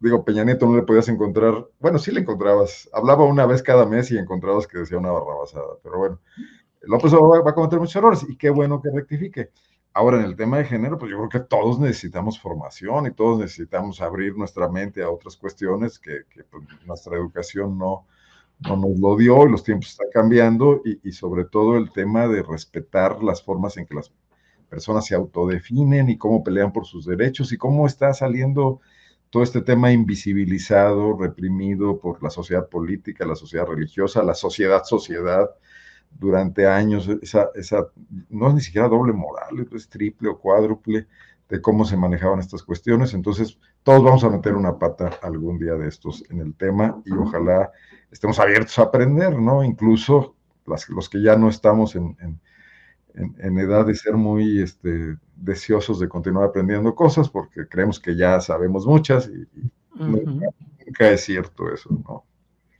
digo, 0.00 0.24
Peña 0.24 0.44
Nieto 0.44 0.66
no 0.66 0.76
le 0.76 0.82
podías 0.82 1.08
encontrar, 1.08 1.66
bueno, 1.78 1.98
sí 1.98 2.10
le 2.12 2.20
encontrabas, 2.20 2.88
hablaba 2.92 3.24
una 3.24 3.46
vez 3.46 3.62
cada 3.62 3.86
mes 3.86 4.10
y 4.10 4.18
encontrabas 4.18 4.66
que 4.66 4.78
decía 4.78 4.98
una 4.98 5.12
barrabasada, 5.12 5.78
pero 5.82 5.98
bueno, 5.98 6.20
López 6.82 7.12
va, 7.14 7.40
va 7.42 7.50
a 7.50 7.54
cometer 7.54 7.78
muchos 7.78 7.96
errores 7.96 8.26
y 8.28 8.36
qué 8.36 8.50
bueno 8.50 8.80
que 8.80 8.90
rectifique. 8.90 9.50
Ahora, 9.92 10.18
en 10.18 10.24
el 10.24 10.36
tema 10.36 10.58
de 10.58 10.64
género, 10.64 10.98
pues 10.98 11.10
yo 11.10 11.16
creo 11.18 11.28
que 11.28 11.48
todos 11.48 11.80
necesitamos 11.80 12.40
formación 12.40 13.06
y 13.06 13.10
todos 13.12 13.38
necesitamos 13.38 14.00
abrir 14.00 14.36
nuestra 14.36 14.68
mente 14.68 15.02
a 15.02 15.10
otras 15.10 15.36
cuestiones 15.36 15.98
que, 15.98 16.22
que 16.30 16.44
pues, 16.44 16.64
nuestra 16.86 17.16
educación 17.16 17.76
no, 17.76 18.06
no 18.60 18.76
nos 18.76 18.98
lo 18.98 19.16
dio 19.16 19.46
y 19.46 19.50
los 19.50 19.64
tiempos 19.64 19.90
están 19.90 20.08
cambiando 20.12 20.82
y, 20.84 21.12
sobre 21.12 21.44
todo 21.44 21.76
el 21.76 21.90
tema 21.92 22.28
de 22.28 22.42
respetar 22.42 23.22
las 23.22 23.42
formas 23.42 23.76
en 23.76 23.86
que 23.86 23.94
las 23.94 24.12
personas 24.68 25.06
se 25.06 25.14
autodefinen 25.14 26.08
y 26.10 26.18
cómo 26.18 26.44
pelean 26.44 26.72
por 26.72 26.86
sus 26.86 27.06
derechos 27.06 27.52
y 27.52 27.56
cómo 27.56 27.86
está 27.86 28.12
saliendo 28.12 28.80
todo 29.30 29.42
este 29.42 29.62
tema 29.62 29.92
invisibilizado, 29.92 31.16
reprimido 31.16 31.98
por 31.98 32.22
la 32.22 32.30
sociedad 32.30 32.68
política, 32.68 33.24
la 33.24 33.36
sociedad 33.36 33.66
religiosa, 33.66 34.22
la 34.22 34.34
sociedad 34.34 34.84
sociedad 34.84 35.50
durante 36.10 36.66
años, 36.66 37.08
esa, 37.22 37.50
esa 37.54 37.88
no 38.28 38.48
es 38.48 38.54
ni 38.54 38.60
siquiera 38.60 38.88
doble 38.88 39.12
moral, 39.12 39.66
es 39.72 39.88
triple 39.88 40.28
o 40.28 40.38
cuádruple 40.38 41.06
de 41.48 41.60
cómo 41.60 41.84
se 41.84 41.96
manejaban 41.96 42.38
estas 42.38 42.62
cuestiones. 42.62 43.12
Entonces, 43.12 43.58
todos 43.82 44.02
vamos 44.02 44.22
a 44.24 44.30
meter 44.30 44.54
una 44.54 44.78
pata 44.78 45.10
algún 45.22 45.58
día 45.58 45.74
de 45.74 45.88
estos 45.88 46.24
en 46.30 46.40
el 46.40 46.54
tema 46.54 47.02
y 47.04 47.12
ojalá 47.12 47.70
estemos 48.10 48.38
abiertos 48.38 48.78
a 48.78 48.82
aprender, 48.82 49.38
¿no? 49.38 49.64
Incluso 49.64 50.36
los 50.88 51.08
que 51.08 51.22
ya 51.22 51.36
no 51.36 51.48
estamos 51.48 51.96
en, 51.96 52.16
edad 53.14 53.86
de 53.86 53.94
ser 53.94 54.14
muy 54.14 54.62
este, 54.62 55.16
deseosos 55.34 55.98
de 55.98 56.08
continuar 56.08 56.44
aprendiendo 56.44 56.94
cosas, 56.94 57.28
porque 57.28 57.66
creemos 57.66 57.98
que 57.98 58.16
ya 58.16 58.40
sabemos 58.40 58.86
muchas 58.86 59.28
y, 59.28 59.48
nunca, 59.96 61.10
es 61.10 61.22
cierto 61.22 61.72
eso, 61.72 61.90
¿no? 61.90 62.24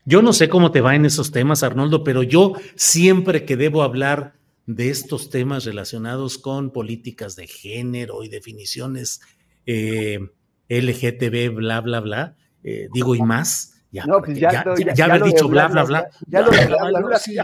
Yo 0.04 0.22
no 0.22 0.32
sé 0.32 0.48
cómo 0.48 0.72
te 0.72 0.80
va 0.80 0.94
en 0.94 1.04
esos 1.04 1.30
temas, 1.30 1.62
Arnoldo, 1.62 2.04
pero 2.04 2.22
yo 2.22 2.54
siempre 2.74 3.44
que 3.44 3.56
debo 3.56 3.82
hablar 3.82 4.34
de 4.66 4.90
estos 4.90 5.30
temas 5.30 5.64
relacionados 5.64 6.38
con 6.38 6.70
políticas 6.70 7.36
de 7.36 7.46
género 7.46 8.22
y 8.22 8.28
definiciones 8.28 9.20
eh, 9.66 10.20
LGTB, 10.68 11.54
bla, 11.54 11.80
bla, 11.80 12.00
bla, 12.00 12.36
eh, 12.62 12.88
digo 12.92 13.14
y 13.14 13.22
más, 13.22 13.74
ya, 13.92 14.04
no, 14.06 14.22
pues 14.22 14.38
ya, 14.38 14.52
ya, 14.52 14.94
ya, 14.94 15.04
haber 15.06 15.24
dicho 15.24 15.48
bla, 15.48 15.66
bla, 15.66 15.82
bla. 15.82 16.08
Ya, 16.28 16.42
lo 16.42 16.52
yo 16.52 16.60
lo 17.00 17.18
sabía, 17.18 17.42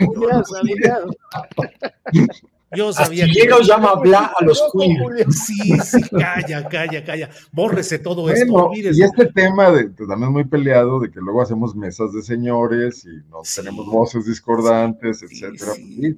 yo 0.00 0.28
lo 0.28 0.44
sabía, 0.44 0.98
yo 2.74 2.92
sabía. 2.92 3.26
Que. 3.26 3.46
lo 3.46 3.60
llama 3.60 3.94
bla 3.96 4.32
a 4.36 4.44
los 4.44 4.62
queer. 4.72 5.32
Sí, 5.32 5.78
sí, 5.78 6.02
calla, 6.10 6.68
calla, 6.68 7.04
calla. 7.04 7.30
Bórrese 7.52 7.98
todo 7.98 8.22
bueno, 8.22 8.72
esto. 8.72 8.92
Y 8.92 9.02
este 9.02 9.26
tema 9.26 9.70
de, 9.70 9.90
también 9.90 10.32
muy 10.32 10.44
peleado, 10.44 11.00
de 11.00 11.10
que 11.10 11.20
luego 11.20 11.42
hacemos 11.42 11.74
mesas 11.76 12.12
de 12.12 12.22
señores 12.22 13.04
y 13.04 13.28
no 13.30 13.42
tenemos 13.54 13.86
voces 13.86 14.26
discordantes, 14.26 15.22
etcétera. 15.22 15.74
Sí. 15.74 16.16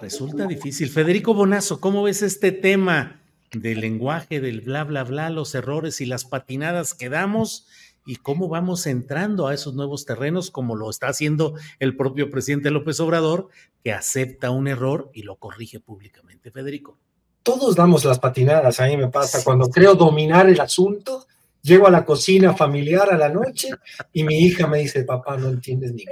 Resulta 0.00 0.46
difícil. 0.46 0.88
Federico 0.88 1.34
Bonazo, 1.34 1.80
¿cómo 1.80 2.02
ves 2.02 2.22
este 2.22 2.52
tema? 2.52 3.20
del 3.52 3.80
lenguaje, 3.80 4.40
del 4.40 4.60
bla, 4.60 4.84
bla, 4.84 5.04
bla, 5.04 5.30
los 5.30 5.54
errores 5.54 6.00
y 6.00 6.06
las 6.06 6.24
patinadas 6.24 6.94
que 6.94 7.08
damos 7.08 7.66
y 8.06 8.16
cómo 8.16 8.48
vamos 8.48 8.86
entrando 8.86 9.48
a 9.48 9.54
esos 9.54 9.74
nuevos 9.74 10.06
terrenos, 10.06 10.50
como 10.50 10.76
lo 10.76 10.88
está 10.88 11.08
haciendo 11.08 11.54
el 11.80 11.96
propio 11.96 12.30
presidente 12.30 12.70
López 12.70 13.00
Obrador, 13.00 13.48
que 13.82 13.92
acepta 13.92 14.50
un 14.50 14.68
error 14.68 15.10
y 15.12 15.22
lo 15.22 15.36
corrige 15.36 15.80
públicamente. 15.80 16.50
Federico. 16.50 16.96
Todos 17.42 17.76
damos 17.76 18.04
las 18.04 18.18
patinadas, 18.18 18.80
a 18.80 18.86
mí 18.86 18.96
me 18.96 19.08
pasa, 19.08 19.44
cuando 19.44 19.68
creo 19.68 19.94
dominar 19.94 20.48
el 20.48 20.60
asunto, 20.60 21.26
llego 21.62 21.86
a 21.86 21.90
la 21.90 22.04
cocina 22.04 22.54
familiar 22.54 23.12
a 23.12 23.16
la 23.16 23.28
noche 23.28 23.70
y 24.12 24.24
mi 24.24 24.38
hija 24.38 24.66
me 24.66 24.78
dice, 24.78 25.04
papá, 25.04 25.36
no 25.36 25.48
entiendes 25.48 25.92
ni 25.92 26.04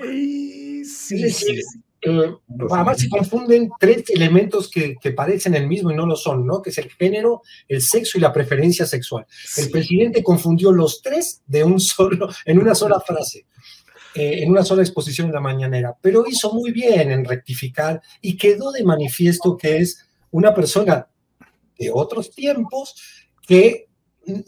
Sí, 0.84 1.30
sí, 1.30 1.60
eh, 2.04 2.34
además 2.70 2.98
se 2.98 3.08
confunden 3.08 3.70
tres 3.78 4.04
elementos 4.10 4.70
que, 4.70 4.96
parecen 5.16 5.54
el 5.54 5.66
mismo 5.66 5.90
y 5.90 5.94
no 5.94 6.06
lo 6.06 6.16
son, 6.16 6.46
¿no? 6.46 6.60
Que 6.60 6.70
es 6.70 6.78
el 6.78 6.90
género, 6.90 7.42
el 7.68 7.80
sexo 7.80 8.18
y 8.18 8.20
la 8.20 8.32
preferencia 8.32 8.86
sexual. 8.86 9.26
El 9.56 9.70
presidente 9.70 10.22
confundió 10.22 10.72
los 10.72 11.00
tres 11.02 11.42
de 11.46 11.64
un 11.64 11.80
solo, 11.80 12.28
en 12.44 12.58
una 12.58 12.74
sola 12.74 13.00
frase. 13.00 13.46
Eh, 14.16 14.44
en 14.44 14.50
una 14.50 14.64
sola 14.64 14.82
exposición 14.82 15.26
en 15.26 15.34
la 15.34 15.40
mañanera, 15.40 15.96
pero 16.00 16.24
hizo 16.24 16.52
muy 16.52 16.70
bien 16.70 17.10
en 17.10 17.24
rectificar 17.24 18.00
y 18.20 18.36
quedó 18.36 18.70
de 18.70 18.84
manifiesto 18.84 19.56
que 19.56 19.78
es 19.78 20.06
una 20.30 20.54
persona 20.54 21.08
de 21.76 21.90
otros 21.92 22.30
tiempos 22.30 22.94
que 23.44 23.88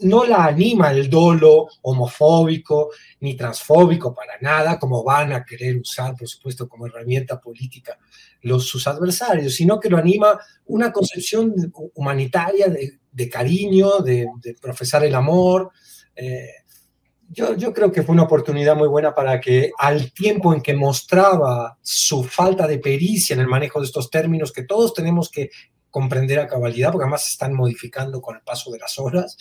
no 0.01 0.25
la 0.25 0.45
anima 0.45 0.91
el 0.91 1.09
dolo 1.09 1.67
homofóbico 1.81 2.89
ni 3.19 3.35
transfóbico 3.35 4.13
para 4.13 4.33
nada, 4.41 4.79
como 4.79 5.03
van 5.03 5.33
a 5.33 5.43
querer 5.43 5.77
usar, 5.77 6.15
por 6.15 6.27
supuesto, 6.27 6.67
como 6.67 6.87
herramienta 6.87 7.39
política 7.39 7.97
los, 8.41 8.67
sus 8.67 8.87
adversarios, 8.87 9.55
sino 9.55 9.79
que 9.79 9.89
lo 9.89 9.97
anima 9.97 10.39
una 10.65 10.91
concepción 10.91 11.53
humanitaria 11.95 12.67
de, 12.67 13.29
cariño, 13.29 13.99
de, 13.99 14.27
profesar 14.61 15.03
el 15.03 15.15
amor. 15.15 15.71
Eh, 16.15 16.49
yo, 17.29 17.55
yo, 17.55 17.73
creo 17.73 17.91
que 17.91 18.03
fue 18.03 18.13
una 18.13 18.23
oportunidad 18.23 18.75
muy 18.75 18.87
buena 18.87 19.13
para 19.13 19.41
que 19.41 19.71
al 19.77 20.13
tiempo 20.13 20.53
en 20.53 20.61
que 20.61 20.73
mostraba 20.73 21.77
su 21.81 22.23
falta 22.23 22.67
de 22.67 22.79
pericia 22.79 23.33
en 23.33 23.41
el 23.41 23.47
manejo 23.47 23.79
de 23.79 23.85
estos 23.85 24.09
términos 24.09 24.53
que 24.53 24.63
todos 24.63 24.93
tenemos 24.93 25.29
que 25.29 25.49
comprender 25.89 26.39
a 26.39 26.47
cabalidad, 26.47 26.91
porque 26.91 27.05
además 27.05 27.23
se 27.23 27.31
están 27.31 27.53
modificando 27.53 28.21
con 28.21 28.35
el 28.35 28.41
paso 28.41 28.71
de 28.71 28.79
las 28.79 28.99
horas, 28.99 29.37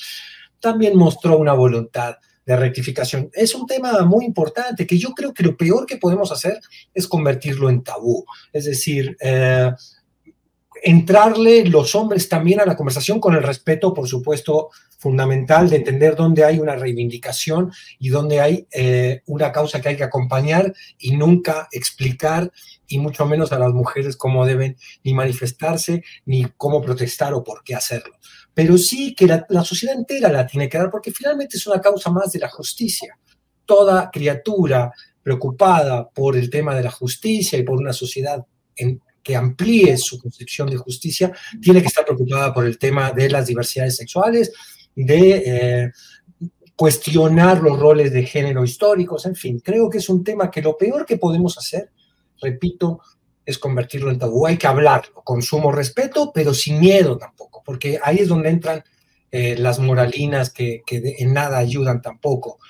también 0.60 0.96
mostró 0.96 1.38
una 1.38 1.52
voluntad 1.52 2.16
de 2.46 2.56
rectificación. 2.56 3.28
Es 3.32 3.54
un 3.54 3.66
tema 3.66 4.02
muy 4.02 4.24
importante 4.24 4.86
que 4.86 4.98
yo 4.98 5.10
creo 5.10 5.34
que 5.34 5.42
lo 5.42 5.56
peor 5.56 5.84
que 5.84 5.96
podemos 5.96 6.30
hacer 6.30 6.60
es 6.94 7.08
convertirlo 7.08 7.68
en 7.68 7.82
tabú. 7.82 8.24
Es 8.52 8.64
decir, 8.66 9.16
eh, 9.20 9.72
entrarle 10.82 11.64
los 11.64 11.94
hombres 11.94 12.28
también 12.28 12.60
a 12.60 12.66
la 12.66 12.76
conversación 12.76 13.20
con 13.20 13.34
el 13.34 13.42
respeto, 13.42 13.94
por 13.94 14.08
supuesto, 14.08 14.70
fundamental 14.98 15.68
de 15.68 15.76
entender 15.76 16.16
dónde 16.16 16.44
hay 16.44 16.58
una 16.58 16.74
reivindicación 16.74 17.72
y 17.98 18.08
dónde 18.08 18.40
hay 18.40 18.66
eh, 18.72 19.22
una 19.26 19.52
causa 19.52 19.80
que 19.80 19.90
hay 19.90 19.96
que 19.96 20.04
acompañar 20.04 20.72
y 20.98 21.16
nunca 21.16 21.68
explicar, 21.70 22.50
y 22.88 22.98
mucho 22.98 23.26
menos 23.26 23.52
a 23.52 23.58
las 23.58 23.72
mujeres 23.72 24.16
cómo 24.16 24.46
deben 24.46 24.76
ni 25.02 25.12
manifestarse, 25.12 26.04
ni 26.24 26.46
cómo 26.56 26.80
protestar 26.80 27.34
o 27.34 27.42
por 27.42 27.62
qué 27.64 27.74
hacerlo. 27.74 28.14
Pero 28.54 28.78
sí 28.78 29.14
que 29.14 29.26
la, 29.26 29.44
la 29.48 29.64
sociedad 29.64 29.96
entera 29.96 30.30
la 30.30 30.46
tiene 30.46 30.68
que 30.68 30.78
dar, 30.78 30.90
porque 30.90 31.12
finalmente 31.12 31.56
es 31.56 31.66
una 31.66 31.80
causa 31.80 32.10
más 32.10 32.32
de 32.32 32.38
la 32.38 32.48
justicia. 32.48 33.18
Toda 33.64 34.10
criatura 34.10 34.92
preocupada 35.22 36.08
por 36.08 36.36
el 36.36 36.48
tema 36.48 36.74
de 36.74 36.84
la 36.84 36.90
justicia 36.90 37.58
y 37.58 37.64
por 37.64 37.76
una 37.78 37.92
sociedad 37.92 38.46
en, 38.76 39.00
que 39.26 39.34
amplíe 39.34 39.96
su 39.96 40.20
concepción 40.20 40.70
de 40.70 40.76
justicia, 40.76 41.32
tiene 41.60 41.80
que 41.80 41.88
estar 41.88 42.04
preocupada 42.04 42.54
por 42.54 42.64
el 42.64 42.78
tema 42.78 43.10
de 43.10 43.28
las 43.28 43.48
diversidades 43.48 43.96
sexuales, 43.96 44.52
de 44.94 45.42
eh, 45.44 45.92
cuestionar 46.76 47.60
los 47.60 47.76
roles 47.76 48.12
de 48.12 48.24
género 48.24 48.62
históricos, 48.62 49.26
en 49.26 49.34
fin, 49.34 49.58
creo 49.58 49.90
que 49.90 49.98
es 49.98 50.08
un 50.08 50.22
tema 50.22 50.48
que 50.48 50.62
lo 50.62 50.78
peor 50.78 51.04
que 51.04 51.16
podemos 51.16 51.58
hacer, 51.58 51.90
repito, 52.40 53.00
es 53.44 53.58
convertirlo 53.58 54.12
en 54.12 54.20
tabú. 54.20 54.46
Hay 54.46 54.58
que 54.58 54.68
hablarlo 54.68 55.24
con 55.24 55.42
sumo 55.42 55.72
respeto, 55.72 56.30
pero 56.32 56.54
sin 56.54 56.78
miedo 56.78 57.18
tampoco, 57.18 57.64
porque 57.66 57.98
ahí 58.04 58.18
es 58.18 58.28
donde 58.28 58.50
entran 58.50 58.84
eh, 59.32 59.56
las 59.58 59.80
moralinas 59.80 60.50
que, 60.50 60.84
en 60.86 61.32
nada 61.32 61.58
ayudan 61.58 62.00
tampoco 62.00 62.60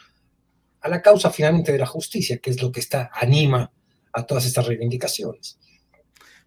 a 0.80 0.88
la 0.88 1.02
causa 1.02 1.28
finalmente 1.28 1.70
de 1.70 1.78
la 1.78 1.86
justicia, 1.86 2.38
que 2.38 2.48
es 2.48 2.62
lo 2.62 2.72
que 2.72 2.80
está, 2.80 3.10
anima 3.12 3.70
a 4.14 4.24
todas 4.24 4.46
estas 4.46 4.66
reivindicaciones. 4.66 5.58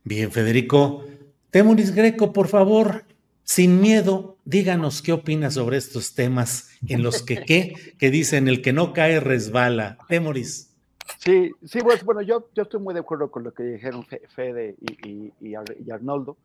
Bien, 0.04 0.32
Federico. 0.32 1.04
Temuris 1.52 1.94
Greco, 1.96 2.32
por 2.32 2.48
favor, 2.48 3.06
sin 3.44 3.82
miedo, 3.82 4.38
díganos 4.46 5.02
qué 5.02 5.12
opinas 5.12 5.56
sobre 5.56 5.78
estos 5.78 6.14
temas 6.14 6.70
en 6.88 7.02
los 7.02 7.24
que 7.24 7.44
qué, 7.44 7.74
que 7.98 8.12
dicen 8.12 8.48
el 8.48 8.62
que 8.62 8.74
no 8.74 8.94
cae 8.94 9.20
resbala. 9.20 9.98
Temuris. 10.08 10.76
Sí, 11.18 11.52
sí, 11.66 11.80
pues, 11.82 12.04
bueno, 12.04 12.22
yo, 12.22 12.50
yo 12.54 12.64
estoy 12.64 12.80
muy 12.80 12.94
de 12.94 13.00
acuerdo 13.00 13.32
con 13.32 13.44
lo 13.44 13.52
que 13.52 13.64
dijeron 13.64 14.06
Fede 14.36 14.76
y, 14.80 15.10
y, 15.10 15.34
y 15.42 15.92
Arnoldo. 15.92 16.38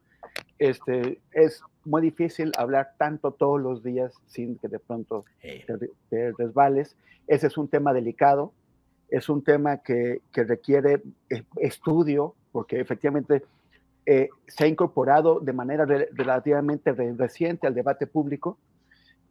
Este, 0.59 1.21
es 1.33 1.61
muy 1.85 2.01
difícil 2.01 2.53
hablar 2.57 2.95
tanto 2.97 3.33
todos 3.33 3.61
los 3.61 3.83
días 3.83 4.13
sin 4.27 4.57
que 4.57 4.69
de 4.69 4.79
pronto 4.79 5.27
te, 5.43 5.91
te 6.09 6.33
resbales. 6.33 6.97
Ese 7.27 7.47
es 7.47 7.59
un 7.59 7.69
tema 7.69 7.93
delicado, 7.93 8.53
es 9.11 9.29
un 9.29 9.43
tema 9.43 9.79
que, 9.79 10.23
que 10.33 10.45
requiere 10.45 11.03
eh, 11.31 11.43
estudio, 11.57 12.35
porque 12.55 12.79
efectivamente 12.79 13.43
eh, 14.07 14.29
se 14.47 14.63
ha 14.63 14.69
incorporado 14.69 15.41
de 15.41 15.53
manera 15.53 15.85
re 15.85 16.09
relativamente 16.13 16.93
re 16.93 17.13
reciente 17.19 17.67
al 17.67 17.75
debate 17.75 18.07
público 18.07 18.59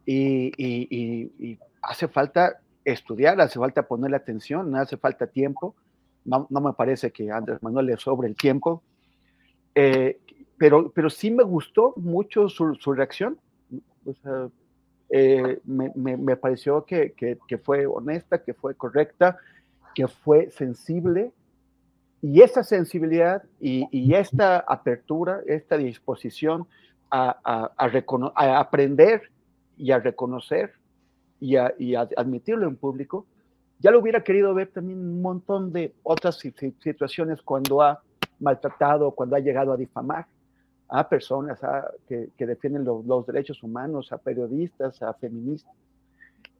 y, 0.04 0.52
y, 0.58 0.86
y, 0.90 1.32
y, 1.38 1.58
hace 1.80 2.06
falta 2.06 2.60
estudiar, 2.84 3.40
hace 3.40 3.58
falta 3.58 3.88
ponerle 3.88 4.18
atención, 4.18 4.76
hace 4.76 4.98
falta 4.98 5.26
tiempo. 5.26 5.74
No, 6.26 6.46
no 6.50 6.60
me 6.60 6.74
parece 6.74 7.10
que 7.12 7.30
Andrés 7.30 7.62
Manuel 7.62 7.86
le 7.86 7.96
sobre 7.96 8.28
el 8.28 8.36
tiempo. 8.36 8.82
Eh, 9.74 10.18
pero, 10.58 10.92
pero 10.94 11.08
sí 11.08 11.30
me 11.30 11.44
gustó 11.44 11.94
mucho 11.96 12.50
su, 12.50 12.74
su 12.74 12.92
reacción. 12.92 13.38
Eh, 15.10 15.60
me, 15.64 15.92
me, 15.94 16.36
pareció 16.36 16.84
que, 16.84 17.12
que, 17.12 17.58
fue 17.58 17.86
honesta, 17.86 18.42
que 18.42 18.52
fue 18.52 18.74
correcta, 18.74 19.38
que 19.94 20.08
fue 20.08 20.50
sensible. 20.50 21.32
Y 22.26 22.40
esa 22.40 22.64
sensibilidad 22.64 23.42
y, 23.60 24.14
esta 24.14 24.56
apertura, 24.60 25.42
esta 25.46 25.76
disposición 25.76 26.66
a, 27.10 27.70
aprender 27.76 29.24
y 29.76 29.90
a 29.90 29.98
reconocer 29.98 30.72
y 31.38 31.56
a, 31.56 31.74
admitirlo 32.16 32.66
en 32.66 32.76
público, 32.76 33.26
ya 33.78 33.90
lo 33.90 33.98
hubiera 33.98 34.24
querido 34.24 34.54
ver 34.54 34.68
también 34.68 35.00
un 35.00 35.20
montón 35.20 35.70
de 35.70 35.92
otras 36.02 36.38
situaciones 36.38 37.42
cuando 37.42 37.82
ha 37.82 38.00
maltratado, 38.40 39.10
cuando 39.10 39.36
ha 39.36 39.40
llegado 39.40 39.74
a 39.74 39.76
difamar 39.76 40.24
a 40.88 41.06
personas 41.06 41.60
que, 42.08 42.30
que, 42.38 42.46
defienden 42.46 42.86
los, 42.86 43.26
derechos 43.26 43.62
humanos, 43.62 44.12
a 44.12 44.16
periodistas, 44.16 45.02
a 45.02 45.12
feministas. 45.12 45.74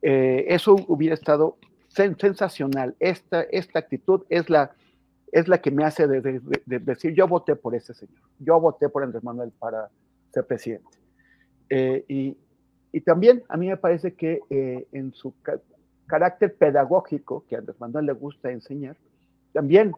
Eh, 0.03 0.45
eso 0.47 0.77
hubiera 0.89 1.15
estado 1.15 1.57
sen 1.89 2.19
sensacional. 2.19 2.95
Esta, 3.01 3.41
esta 3.45 3.79
actitud 3.79 4.25
es 4.29 4.51
la, 4.51 4.73
es 5.35 5.49
la 5.49 5.61
que 5.61 5.73
me 5.73 5.85
hace 5.85 6.07
de, 6.07 6.21
de, 6.21 6.41
de 6.65 6.79
decir, 6.79 7.13
yo 7.13 7.27
voté 7.27 7.57
por 7.57 7.75
ese 7.75 7.93
señor, 7.93 8.23
yo 8.39 8.61
voté 8.61 8.89
por 8.89 9.03
Andrés 9.03 9.25
Manuel 9.25 9.51
para 9.59 9.91
ser 10.33 10.47
presidente. 10.47 10.97
Eh, 11.69 12.05
y, 12.09 12.37
también 13.01 13.43
a 13.49 13.57
mí 13.57 13.67
me 13.67 13.77
parece 13.77 14.15
que 14.15 14.41
eh, 14.49 14.87
en 14.93 15.13
su 15.13 15.35
ca 15.43 15.59
carácter 16.07 16.55
pedagógico, 16.55 17.45
que 17.49 17.57
Andrés 17.57 17.81
Manuel 17.81 18.07
le 18.07 18.13
gusta 18.13 18.53
enseñar, 18.53 18.97
también 19.53 19.93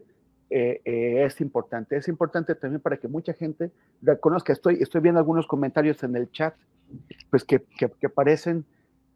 eh, 0.49 0.81
es 0.85 1.39
importante. 1.43 1.97
Es 1.97 2.09
importante 2.09 2.55
también 2.55 2.81
para 2.81 2.97
que 2.97 3.07
mucha 3.07 3.35
gente 3.35 3.71
reconozca. 4.01 4.55
Estoy, 4.55 4.79
estoy 4.81 5.03
viendo 5.03 5.19
algunos 5.19 5.47
comentarios 5.47 6.03
en 6.03 6.17
el 6.17 6.31
chat, 6.31 6.55
pues 7.29 7.45
que, 7.45 7.61
que, 7.77 8.09
parecen 8.09 8.65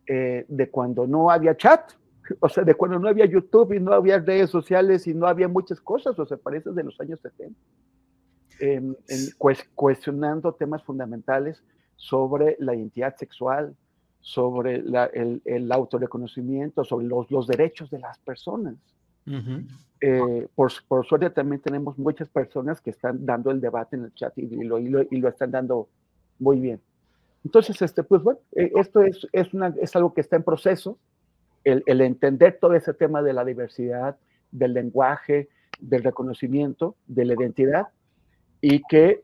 de 0.07 0.69
cuando 0.71 1.07
no 1.07 1.31
había 1.31 1.57
chat, 1.57 1.93
o 2.39 2.49
sea, 2.49 2.65
de 2.65 2.75
cuando 2.75 2.99
no 2.99 3.09
había 3.09 3.27
YouTube 3.27 3.73
y 3.73 3.81
no 3.81 3.93
había 3.93 4.19
redes 4.19 4.51
sociales 4.51 5.07
y 5.07 5.15
no 5.15 5.27
había 5.27 5.49
muchas 5.49 5.81
cosas, 5.81 6.19
o 6.19 6.27
sea, 6.27 6.37
parecen 6.37 6.75
de 6.75 6.85
los 6.85 7.01
años 7.01 7.21
70. 7.21 7.59
En, 8.61 8.97
en, 9.09 9.19
cuestionando 9.75 10.53
temas 10.53 10.83
fundamentales 10.85 11.63
sobre 11.97 12.57
la 12.61 12.75
identidad 12.75 13.17
sexual, 13.17 13.75
sobre 14.21 14.83
la, 14.83 15.07
el, 15.07 15.41
el 15.45 15.73
autorreconocimiento, 15.73 16.85
sobre 16.85 17.07
los, 17.07 17.31
los 17.31 17.47
derechos 17.47 17.91
de 17.91 17.99
las 17.99 18.19
personas. 18.19 18.75
Uh 19.27 19.33
-huh. 19.33 19.67
eh, 20.01 20.49
por, 20.55 20.73
por, 20.89 21.07
suerte 21.07 21.29
también 21.31 21.61
tenemos 21.61 21.99
muchas 21.99 22.29
personas 22.29 22.81
que 22.81 22.91
están 22.91 23.25
dando 23.25 23.51
el 23.51 23.61
debate 23.61 23.97
en 23.97 24.05
el 24.05 24.15
chat 24.15 24.37
y, 24.39 24.43
y, 24.43 24.65
lo, 24.65 24.79
y, 24.79 24.89
lo, 24.89 25.03
y 25.03 25.17
lo, 25.19 25.29
están 25.29 25.51
dando 25.51 25.89
muy 26.39 26.59
bien. 26.59 26.81
Entonces, 27.45 27.81
este, 27.83 28.03
pues 28.03 28.23
bueno, 28.23 28.41
eh, 28.53 28.73
esto 28.77 29.03
es, 29.03 29.27
es, 29.33 29.53
una, 29.55 29.75
es, 29.81 29.95
algo 29.97 30.13
que 30.13 30.21
está 30.23 30.37
en 30.37 30.43
proceso, 30.43 30.99
el, 31.65 32.01
entender 32.01 32.59
todo 32.61 32.75
ese 32.75 32.95
tema 32.95 33.23
de 33.23 33.33
la 33.33 33.45
diversidad, 33.45 34.17
del 34.51 34.75
lenguaje, 34.75 35.49
del 35.79 36.03
reconocimiento, 36.03 36.97
de 37.07 37.25
la 37.25 37.35
identidad, 37.35 37.89
y 38.61 38.83
que 38.89 39.23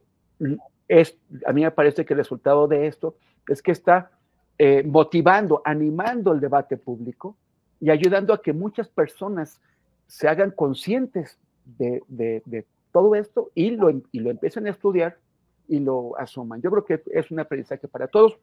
es, 0.88 1.16
a 1.46 1.52
mí 1.52 1.62
me 1.62 1.70
parece 1.70 2.04
que 2.04 2.14
el 2.14 2.18
resultado 2.18 2.68
de 2.68 2.86
esto 2.86 3.16
es 3.48 3.62
que 3.62 3.72
está 3.72 4.10
eh, 4.58 4.82
motivando, 4.84 5.62
animando 5.64 6.32
el 6.32 6.40
debate 6.40 6.76
público 6.76 7.36
y 7.80 7.90
ayudando 7.90 8.32
a 8.32 8.40
que 8.40 8.52
muchas 8.52 8.88
personas 8.88 9.60
se 10.06 10.28
hagan 10.28 10.50
conscientes 10.50 11.38
de, 11.64 12.02
de, 12.08 12.64
todo 12.92 13.14
esto 13.14 13.50
y 13.54 13.70
lo, 13.72 13.90
y 13.90 14.20
lo, 14.20 14.30
empiecen 14.30 14.66
a 14.66 14.70
estudiar 14.70 15.18
y 15.68 15.80
lo 15.80 16.18
asuman. 16.18 16.62
Yo 16.62 16.70
creo 16.70 16.84
que 16.84 17.02
es 17.10 17.30
un 17.30 17.40
aprendizaje 17.40 17.88
para 17.88 18.08
todos 18.08 18.38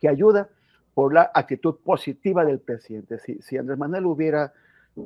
que 0.00 0.08
ayuda 0.08 0.48
por 0.94 1.12
la 1.12 1.30
actitud 1.34 1.76
positiva 1.84 2.44
del 2.44 2.60
presidente. 2.60 3.18
Si, 3.18 3.56
Andrés 3.56 3.78
Manuel 3.78 4.06
hubiera 4.06 4.52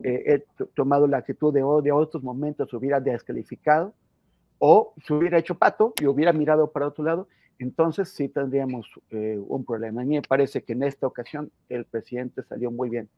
eh, 0.05 0.45
tomado 0.75 1.07
la 1.07 1.19
actitud 1.19 1.53
de, 1.53 1.61
de 1.83 1.93
otros 1.93 2.23
momentos, 2.23 2.73
hubiera 2.75 3.01
descalificado 3.01 3.95
o 4.59 4.93
se 5.07 5.15
hubiera 5.15 5.39
hecho 5.39 5.55
pato 5.55 5.95
y 6.01 6.07
hubiera 6.07 6.33
mirado 6.33 6.71
para 6.71 6.89
otro 6.89 7.05
lado, 7.05 7.29
entonces 7.59 8.09
sí 8.11 8.29
tendríamos 8.29 8.89
eh, 9.11 9.39
un 9.49 9.65
problema. 9.65 10.03
A 10.03 10.05
me 10.05 10.23
parece 10.23 10.63
que 10.63 10.73
en 10.73 10.83
esta 10.83 11.07
ocasión 11.07 11.51
el 11.69 11.85
presidente 11.85 12.43
salió 12.43 12.71
muy 12.71 12.89
bien 12.89 13.09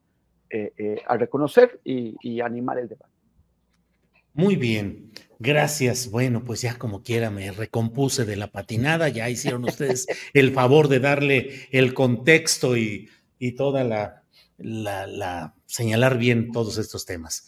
eh, 0.50 0.72
eh, 0.76 1.02
a 1.06 1.16
reconocer 1.16 1.80
y, 1.84 2.16
y, 2.22 2.40
animar 2.40 2.78
el 2.78 2.88
debate. 2.88 3.12
Muy 4.35 4.57
bien, 4.57 5.12
gracias. 5.39 6.11
Bueno, 6.11 6.45
pues 6.45 6.62
ya 6.62 6.78
como 6.78 7.03
quiera 7.03 7.31
me 7.31 7.51
recompuse 7.51 8.24
de 8.24 8.37
la 8.37 8.53
patinada, 8.53 9.09
ya 9.09 9.28
hicieron 9.28 9.64
ustedes 9.64 10.07
el 10.35 10.53
favor 10.53 10.89
de 10.89 11.01
darle 11.01 11.68
el 11.70 11.95
contexto 11.95 12.76
y, 12.76 13.09
y 13.39 13.53
toda 13.53 13.85
la, 13.85 14.22
la, 14.59 15.07
la, 15.07 15.55
señalar 15.66 16.18
bien 16.18 16.53
todos 16.53 16.78
estos 16.78 17.07
temas. 17.07 17.47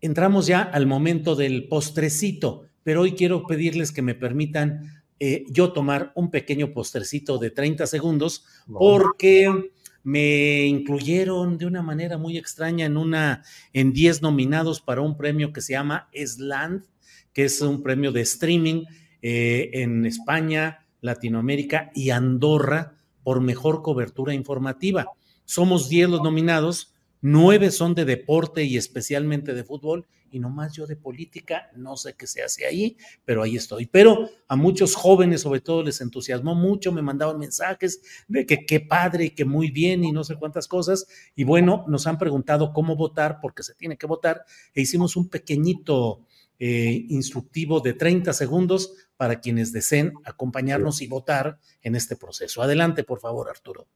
Entramos 0.00 0.46
ya 0.46 0.62
al 0.62 0.86
momento 0.86 1.36
del 1.36 1.68
postrecito, 1.68 2.64
pero 2.82 3.02
hoy 3.02 3.12
quiero 3.12 3.46
pedirles 3.46 3.92
que 3.92 4.02
me 4.02 4.14
permitan 4.14 5.04
eh, 5.20 5.44
yo 5.48 5.72
tomar 5.72 6.12
un 6.16 6.30
pequeño 6.30 6.72
postrecito 6.72 7.38
de 7.38 7.50
30 7.50 7.86
segundos, 7.86 8.44
porque 8.66 9.72
me 10.04 10.66
incluyeron 10.66 11.56
de 11.58 11.66
una 11.66 11.82
manera 11.82 12.18
muy 12.18 12.36
extraña 12.36 12.86
en 12.86 12.96
una 12.96 13.42
en 13.72 13.92
10 13.92 14.22
nominados 14.22 14.80
para 14.80 15.00
un 15.00 15.16
premio 15.16 15.52
que 15.52 15.62
se 15.62 15.72
llama 15.72 16.08
Sland, 16.14 16.84
que 17.32 17.44
es 17.44 17.60
un 17.62 17.82
premio 17.82 18.12
de 18.12 18.20
streaming 18.20 18.84
eh, 19.22 19.70
en 19.72 20.04
España, 20.04 20.86
Latinoamérica 21.00 21.90
y 21.94 22.10
Andorra 22.10 22.94
por 23.22 23.40
mejor 23.40 23.82
cobertura 23.82 24.34
informativa. 24.34 25.06
Somos 25.46 25.88
10 25.88 26.10
los 26.10 26.22
nominados, 26.22 26.94
nueve 27.22 27.70
son 27.70 27.94
de 27.94 28.04
deporte 28.04 28.64
y 28.64 28.76
especialmente 28.76 29.54
de 29.54 29.64
fútbol, 29.64 30.06
y 30.34 30.40
nomás 30.40 30.72
yo 30.72 30.84
de 30.84 30.96
política, 30.96 31.70
no 31.76 31.96
sé 31.96 32.14
qué 32.14 32.26
se 32.26 32.42
hace 32.42 32.66
ahí, 32.66 32.96
pero 33.24 33.42
ahí 33.42 33.54
estoy. 33.54 33.86
Pero 33.86 34.28
a 34.48 34.56
muchos 34.56 34.96
jóvenes 34.96 35.42
sobre 35.42 35.60
todo 35.60 35.84
les 35.84 36.00
entusiasmó 36.00 36.56
mucho, 36.56 36.90
me 36.90 37.02
mandaban 37.02 37.38
mensajes 37.38 38.02
de 38.26 38.44
que 38.44 38.66
qué 38.66 38.80
padre 38.80 39.26
y 39.26 39.30
que 39.30 39.44
muy 39.44 39.70
bien 39.70 40.02
y 40.02 40.10
no 40.10 40.24
sé 40.24 40.34
cuántas 40.34 40.66
cosas. 40.66 41.06
Y 41.36 41.44
bueno, 41.44 41.84
nos 41.86 42.08
han 42.08 42.18
preguntado 42.18 42.72
cómo 42.72 42.96
votar, 42.96 43.38
porque 43.40 43.62
se 43.62 43.74
tiene 43.74 43.96
que 43.96 44.08
votar, 44.08 44.44
e 44.74 44.80
hicimos 44.80 45.14
un 45.14 45.28
pequeñito 45.28 46.26
eh, 46.58 47.06
instructivo 47.08 47.78
de 47.78 47.92
30 47.92 48.32
segundos 48.32 48.92
para 49.16 49.40
quienes 49.40 49.72
deseen 49.72 50.14
acompañarnos 50.24 51.00
y 51.00 51.06
votar 51.06 51.60
en 51.80 51.94
este 51.94 52.16
proceso. 52.16 52.60
Adelante, 52.60 53.04
por 53.04 53.20
favor, 53.20 53.48
Arturo. 53.48 53.86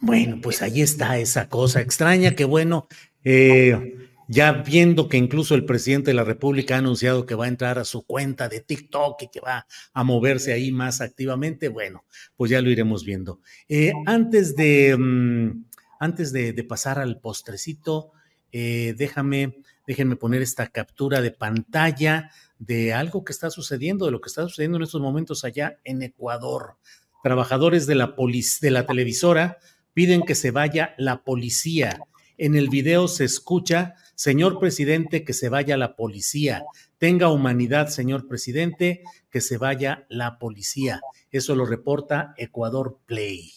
Bueno, 0.00 0.38
pues 0.42 0.62
ahí 0.62 0.80
está 0.80 1.18
esa 1.18 1.48
cosa 1.48 1.82
extraña, 1.82 2.34
que 2.34 2.44
bueno, 2.46 2.88
eh, 3.22 4.08
ya 4.28 4.52
viendo 4.52 5.08
que 5.08 5.18
incluso 5.18 5.54
el 5.54 5.66
presidente 5.66 6.10
de 6.10 6.14
la 6.14 6.24
República 6.24 6.76
ha 6.76 6.78
anunciado 6.78 7.26
que 7.26 7.34
va 7.34 7.44
a 7.44 7.48
entrar 7.48 7.78
a 7.78 7.84
su 7.84 8.06
cuenta 8.06 8.48
de 8.48 8.60
TikTok 8.60 9.22
y 9.22 9.28
que 9.28 9.40
va 9.40 9.66
a 9.92 10.04
moverse 10.04 10.54
ahí 10.54 10.72
más 10.72 11.02
activamente, 11.02 11.68
bueno, 11.68 12.04
pues 12.36 12.50
ya 12.50 12.62
lo 12.62 12.70
iremos 12.70 13.04
viendo. 13.04 13.40
Eh, 13.68 13.92
antes 14.06 14.56
de, 14.56 14.96
mm, 14.96 15.64
antes 15.98 16.32
de, 16.32 16.64
pasar 16.64 16.98
al 16.98 17.20
postrecito, 17.20 18.12
eh, 18.52 18.94
déjame, 18.96 19.58
déjenme 19.86 20.16
poner 20.16 20.40
esta 20.40 20.68
captura 20.68 21.20
de 21.20 21.32
pantalla 21.32 22.30
de 22.58 22.94
algo 22.94 23.22
que 23.22 23.32
está 23.32 23.50
sucediendo, 23.50 24.06
de 24.06 24.12
lo 24.12 24.20
que 24.22 24.28
está 24.28 24.42
sucediendo 24.44 24.78
en 24.78 24.84
estos 24.84 25.02
momentos 25.02 25.44
allá 25.44 25.78
en 25.84 26.02
Ecuador. 26.02 26.76
Trabajadores 27.22 27.86
de 27.86 27.96
la, 27.96 28.14
de 28.60 28.70
la 28.70 28.86
televisora 28.86 29.58
piden 29.92 30.22
que 30.22 30.34
se 30.34 30.50
vaya 30.50 30.94
la 30.98 31.22
policía. 31.24 32.00
En 32.38 32.54
el 32.54 32.68
video 32.68 33.06
se 33.06 33.24
escucha, 33.24 33.94
señor 34.14 34.58
presidente, 34.58 35.24
que 35.24 35.32
se 35.32 35.48
vaya 35.48 35.76
la 35.76 35.94
policía. 35.96 36.64
Tenga 36.98 37.28
humanidad, 37.28 37.88
señor 37.88 38.28
presidente, 38.28 39.02
que 39.30 39.40
se 39.40 39.58
vaya 39.58 40.06
la 40.08 40.38
policía. 40.38 41.00
Eso 41.30 41.54
lo 41.54 41.66
reporta 41.66 42.34
Ecuador 42.36 42.98
Play. 43.06 43.52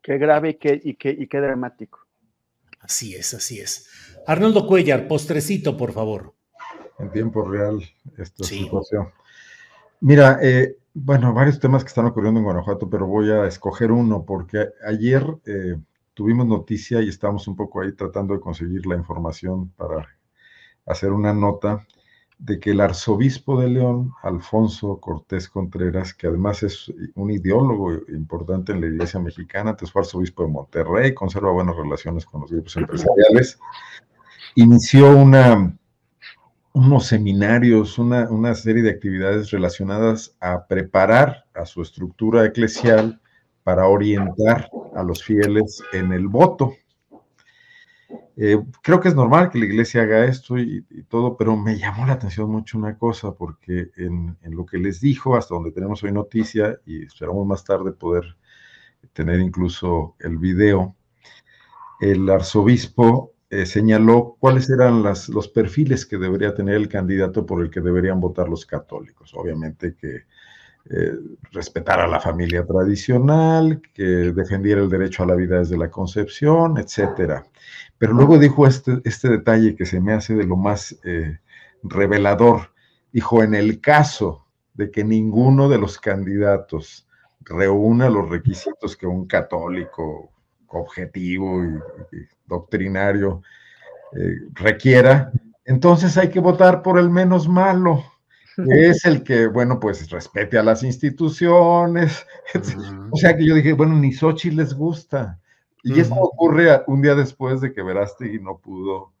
Qué 0.00 0.18
grave 0.18 0.50
y 0.50 0.54
qué, 0.54 0.80
y 0.82 0.94
qué, 0.94 1.10
y 1.10 1.26
qué 1.26 1.38
dramático. 1.40 2.06
Así 2.80 3.14
es, 3.14 3.34
así 3.34 3.60
es. 3.60 3.88
Arnoldo 4.26 4.66
Cuellar, 4.66 5.06
postrecito, 5.06 5.76
por 5.76 5.92
favor. 5.92 6.34
En 6.98 7.10
tiempo 7.10 7.48
real, 7.48 7.80
esta 8.18 8.44
situación. 8.44 9.08
Mira, 10.00 10.38
eh, 10.42 10.76
bueno, 10.94 11.32
varios 11.32 11.58
temas 11.58 11.84
que 11.84 11.88
están 11.88 12.06
ocurriendo 12.06 12.40
en 12.40 12.44
Guanajuato, 12.44 12.88
pero 12.90 13.06
voy 13.06 13.30
a 13.30 13.46
escoger 13.46 13.92
uno 13.92 14.24
porque 14.24 14.68
ayer 14.86 15.24
eh, 15.46 15.76
tuvimos 16.14 16.46
noticia 16.46 17.00
y 17.00 17.08
estamos 17.08 17.48
un 17.48 17.56
poco 17.56 17.80
ahí 17.80 17.92
tratando 17.92 18.34
de 18.34 18.40
conseguir 18.40 18.86
la 18.86 18.96
información 18.96 19.70
para 19.70 20.06
hacer 20.86 21.12
una 21.12 21.32
nota 21.32 21.86
de 22.38 22.58
que 22.58 22.72
el 22.72 22.80
arzobispo 22.80 23.60
de 23.60 23.68
León, 23.68 24.12
Alfonso 24.22 24.98
Cortés 24.98 25.48
Contreras, 25.48 26.12
que 26.12 26.26
además 26.26 26.64
es 26.64 26.92
un 27.14 27.30
ideólogo 27.30 27.92
importante 28.08 28.72
en 28.72 28.80
la 28.80 28.88
iglesia 28.88 29.20
mexicana, 29.20 29.70
antes 29.70 29.92
fue 29.92 30.02
arzobispo 30.02 30.42
de 30.42 30.50
Monterrey, 30.50 31.14
conserva 31.14 31.52
buenas 31.52 31.76
relaciones 31.76 32.26
con 32.26 32.40
los 32.40 32.50
grupos 32.50 32.76
empresariales, 32.76 33.60
inició 34.56 35.16
una 35.16 35.78
unos 36.74 37.06
seminarios, 37.06 37.98
una, 37.98 38.54
serie 38.54 38.82
de 38.82 38.90
actividades 38.90 39.50
relacionadas 39.50 40.36
a 40.40 40.66
preparar 40.66 41.44
a 41.54 41.66
su 41.66 41.82
estructura 41.82 42.46
eclesial 42.46 43.20
para 43.62 43.86
orientar 43.86 44.70
a 44.94 45.02
los 45.02 45.22
fieles 45.22 45.82
en 45.92 46.12
el 46.12 46.28
voto. 46.28 46.74
Eh, 48.36 48.58
creo 48.82 49.00
que 49.00 49.08
es 49.08 49.14
normal 49.14 49.50
que 49.50 49.58
la 49.58 49.66
iglesia 49.66 50.02
haga 50.02 50.24
esto 50.24 50.58
y, 50.58 50.82
todo, 51.08 51.36
pero 51.36 51.56
me 51.56 51.78
llamó 51.78 52.06
la 52.06 52.14
atención 52.14 52.50
mucho 52.50 52.78
una 52.78 52.96
cosa, 52.96 53.32
porque 53.32 53.90
en, 53.96 54.38
en, 54.42 54.56
lo 54.56 54.64
que 54.64 54.78
les 54.78 55.00
dijo, 55.00 55.36
hasta 55.36 55.54
donde 55.54 55.72
tenemos 55.72 56.02
hoy 56.02 56.12
noticia, 56.12 56.78
y 56.86 57.04
esperamos 57.04 57.46
más 57.46 57.64
tarde 57.64 57.92
poder 57.92 58.24
tener 59.12 59.40
incluso 59.40 60.16
el 60.20 60.38
video, 60.38 60.96
el 62.00 62.28
arzobispo 62.30 63.31
eh, 63.52 63.66
señaló 63.66 64.38
cuáles 64.40 64.70
eran 64.70 65.02
los 65.02 65.48
perfiles 65.48 66.06
que 66.06 66.16
debería 66.16 66.54
tener 66.54 66.74
el 66.76 66.88
candidato 66.88 67.44
por 67.44 67.60
el 67.60 67.68
que 67.68 67.82
deberían 67.82 68.18
votar 68.18 68.48
los 68.48 68.64
católicos. 68.64 69.34
Obviamente 69.34 69.94
que 69.94 70.22
eh, 70.88 71.18
respetara 71.50 72.06
la 72.06 72.18
familia 72.18 72.64
tradicional, 72.64 73.82
que 73.92 74.32
defendiera 74.32 74.80
el 74.80 74.88
derecho 74.88 75.22
a 75.22 75.26
la 75.26 75.34
vida 75.34 75.58
desde 75.58 75.76
la 75.76 75.90
concepción, 75.90 76.78
etcétera. 76.78 77.44
Pero 77.98 78.14
luego 78.14 78.38
dijo 78.38 78.66
este, 78.66 79.02
este 79.04 79.28
detalle 79.28 79.76
que 79.76 79.84
se 79.84 80.00
me 80.00 80.14
hace 80.14 80.34
de 80.34 80.44
lo 80.44 80.56
más 80.56 80.98
eh, 81.04 81.38
revelador. 81.82 82.72
Dijo, 83.12 83.42
en 83.42 83.54
el 83.54 83.82
caso 83.82 84.46
de 84.72 84.90
que 84.90 85.04
ninguno 85.04 85.68
de 85.68 85.76
los 85.76 85.98
candidatos 85.98 87.06
reúna 87.40 88.08
los 88.08 88.30
requisitos 88.30 88.96
que 88.96 89.06
un 89.06 89.26
católico 89.26 90.31
objetivo 90.72 91.64
y, 91.64 91.78
doctrinario 92.46 93.42
eh, 94.14 94.40
requiera, 94.52 95.32
entonces 95.64 96.18
hay 96.18 96.28
que 96.28 96.40
votar 96.40 96.82
por 96.82 96.98
el 96.98 97.08
menos 97.08 97.48
malo, 97.48 98.04
que 98.56 98.62
es 98.90 99.04
el 99.04 99.22
que, 99.22 99.46
bueno, 99.46 99.80
pues 99.80 100.10
respete 100.10 100.58
a 100.58 100.62
las 100.62 100.82
instituciones. 100.82 102.26
O 103.10 103.16
sea 103.16 103.36
que 103.36 103.46
yo 103.46 103.54
dije, 103.54 103.72
bueno, 103.72 103.94
ni 103.94 104.12
Sochi 104.12 104.50
les 104.50 104.74
gusta. 104.74 105.38
Y 105.82 106.00
eso 106.00 106.14
ocurre 106.14 106.82
un 106.86 107.02
día 107.02 107.14
después 107.14 107.60
de 107.60 107.72
que 107.72 107.82
Verástegui 107.82 108.38
no 108.38 108.56
pudo 108.58 109.12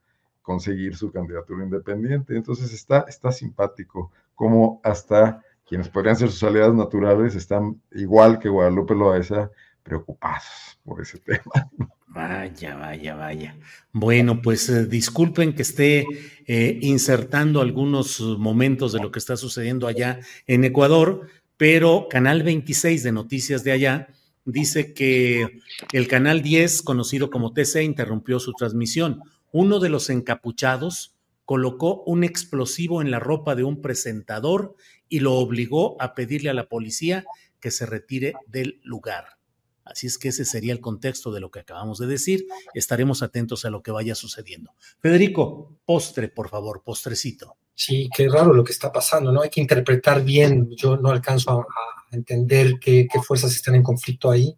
conseguir 0.42 0.96
su 0.96 1.10
candidatura 1.10 1.64
independiente. 1.64 2.36
Entonces 2.36 2.72
está, 2.72 3.04
está 3.08 3.32
simpático, 3.32 4.10
como 4.34 4.80
hasta 4.84 5.42
quienes 5.66 5.88
podrían 5.88 6.16
ser 6.16 6.30
sus 6.30 6.42
aliados 6.42 6.74
naturales 6.74 7.34
están 7.34 7.80
igual 7.92 8.38
que 8.38 8.48
Guadalupe 8.48 8.94
Loaesa 8.94 9.50
preocupados 9.82 10.78
por 10.84 11.02
ese 11.02 11.18
tema. 11.18 11.70
Vaya, 12.08 12.76
vaya, 12.76 13.14
vaya. 13.14 13.56
Bueno, 13.92 14.42
pues 14.42 14.68
eh, 14.68 14.86
disculpen 14.86 15.54
que 15.54 15.62
esté 15.62 16.06
eh, 16.46 16.78
insertando 16.82 17.60
algunos 17.60 18.20
momentos 18.20 18.92
de 18.92 19.00
lo 19.00 19.10
que 19.10 19.18
está 19.18 19.36
sucediendo 19.36 19.86
allá 19.86 20.20
en 20.46 20.64
Ecuador, 20.64 21.26
pero 21.56 22.08
Canal 22.10 22.42
26 22.42 23.02
de 23.02 23.12
Noticias 23.12 23.64
de 23.64 23.72
allá 23.72 24.08
dice 24.44 24.92
que 24.92 25.60
el 25.92 26.08
Canal 26.08 26.42
10, 26.42 26.82
conocido 26.82 27.30
como 27.30 27.52
TC, 27.52 27.82
interrumpió 27.82 28.40
su 28.40 28.52
transmisión. 28.52 29.20
Uno 29.50 29.78
de 29.78 29.88
los 29.88 30.10
encapuchados 30.10 31.16
colocó 31.44 32.02
un 32.04 32.24
explosivo 32.24 33.00
en 33.02 33.10
la 33.10 33.20
ropa 33.20 33.54
de 33.54 33.64
un 33.64 33.80
presentador 33.80 34.74
y 35.08 35.20
lo 35.20 35.34
obligó 35.34 36.00
a 36.00 36.14
pedirle 36.14 36.50
a 36.50 36.54
la 36.54 36.68
policía 36.68 37.24
que 37.60 37.70
se 37.70 37.86
retire 37.86 38.34
del 38.46 38.80
lugar. 38.82 39.38
Así 39.84 40.06
es 40.06 40.18
que 40.18 40.28
ese 40.28 40.44
sería 40.44 40.72
el 40.72 40.80
contexto 40.80 41.32
de 41.32 41.40
lo 41.40 41.50
que 41.50 41.60
acabamos 41.60 41.98
de 41.98 42.06
decir. 42.06 42.46
Estaremos 42.74 43.22
atentos 43.22 43.64
a 43.64 43.70
lo 43.70 43.82
que 43.82 43.90
vaya 43.90 44.14
sucediendo. 44.14 44.74
Federico, 45.00 45.76
postre, 45.84 46.28
por 46.28 46.48
favor, 46.48 46.82
postrecito. 46.84 47.56
Sí, 47.74 48.08
qué 48.14 48.28
raro 48.28 48.52
lo 48.52 48.62
que 48.64 48.72
está 48.72 48.92
pasando, 48.92 49.32
¿no? 49.32 49.42
Hay 49.42 49.50
que 49.50 49.60
interpretar 49.60 50.22
bien. 50.22 50.70
Yo 50.76 50.96
no 50.96 51.10
alcanzo 51.10 51.60
a, 51.60 51.66
entender 52.12 52.78
qué, 52.78 53.08
fuerzas 53.26 53.52
están 53.52 53.74
en 53.74 53.82
conflicto 53.82 54.30
ahí. 54.30 54.54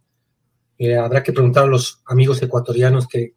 Eh, 0.76 0.96
habrá 0.96 1.22
que 1.22 1.32
preguntar 1.32 1.64
a 1.64 1.68
los 1.68 2.02
amigos 2.06 2.42
ecuatorianos 2.42 3.06
que, 3.06 3.34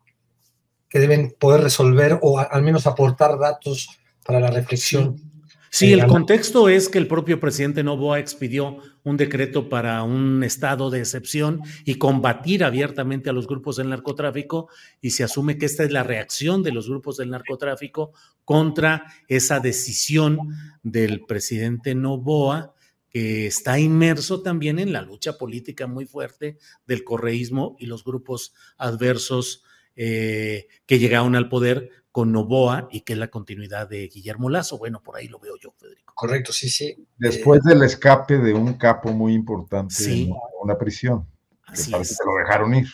que 0.90 1.00
deben 1.00 1.36
poder 1.40 1.62
resolver 1.62 2.18
o 2.24 2.40
al 2.40 2.64
menos 2.64 2.88
aportar 2.88 3.38
datos 3.38 3.90
para 4.26 4.40
la 4.40 4.50
reflexión. 4.50 5.22
Sí, 5.70 5.94
el 5.94 6.08
contexto 6.08 6.70
es 6.70 6.90
que 6.90 6.98
el 6.98 7.08
propio 7.08 7.40
presidente 7.40 7.84
Novoa 7.84 8.20
expidió 8.20 8.78
un 9.08 9.16
decreto 9.16 9.70
para 9.70 10.04
un 10.04 10.44
estado 10.44 10.90
de 10.90 11.00
excepción 11.00 11.62
y 11.86 11.96
combatir 11.96 12.66
abiertamente 12.66 13.30
a 13.30 13.34
los 13.34 13.48
grupos 13.48 13.78
del 13.78 13.88
narcotráfico 13.88 14.68
y 15.00 15.12
se 15.12 15.24
asume 15.24 15.58
que 15.58 15.66
esta 15.66 15.86
es 15.86 15.94
la 15.94 16.04
reacción 16.04 16.62
de 16.62 16.74
los 16.74 16.90
grupos 16.90 17.16
del 17.16 17.30
narcotráfico 17.30 18.12
contra 18.44 19.06
esa 19.30 19.62
decisión 19.62 20.38
del 20.84 21.22
presidente 21.26 21.96
Novoa 21.96 22.74
que 23.10 23.48
está 23.48 23.80
inmerso 23.80 24.42
también 24.42 24.78
en 24.78 24.92
la 24.92 25.04
lucha 25.04 25.38
política 25.38 25.88
muy 25.88 26.06
fuerte 26.06 26.58
del 26.86 27.06
correísmo 27.06 27.78
y 27.80 27.86
los 27.86 28.04
grupos 28.04 28.54
adversos 28.78 29.64
eh, 29.96 30.68
que 30.86 31.00
llegaron 31.00 31.38
al 31.38 31.48
poder 31.48 31.92
con 32.18 32.32
Novoa 32.32 32.88
y 32.92 33.02
que 33.02 33.14
es 33.14 33.20
la 33.20 33.28
continuidad 33.28 33.88
de 33.88 34.08
Guillermo 34.08 34.50
Lazo. 34.50 34.80
Bueno, 34.80 35.04
por 35.04 35.18
ahí 35.18 35.28
lo 35.28 35.38
veo 35.38 35.56
yo, 35.62 35.72
Federico. 35.78 36.14
Correcto, 36.16 36.52
sí, 36.52 36.68
sí. 36.68 37.08
Después 37.16 37.62
del 37.62 37.84
escape 37.84 38.40
de 38.40 38.56
un 38.56 38.74
capo 38.74 39.12
muy 39.12 39.36
importante 39.36 39.94
en 40.04 40.34
una 40.60 40.76
prisión. 40.80 41.28
Así 41.68 41.92
que 41.92 42.02
es. 42.02 42.18
lo 42.26 42.34
dejaron 42.38 42.74
ir. 42.74 42.88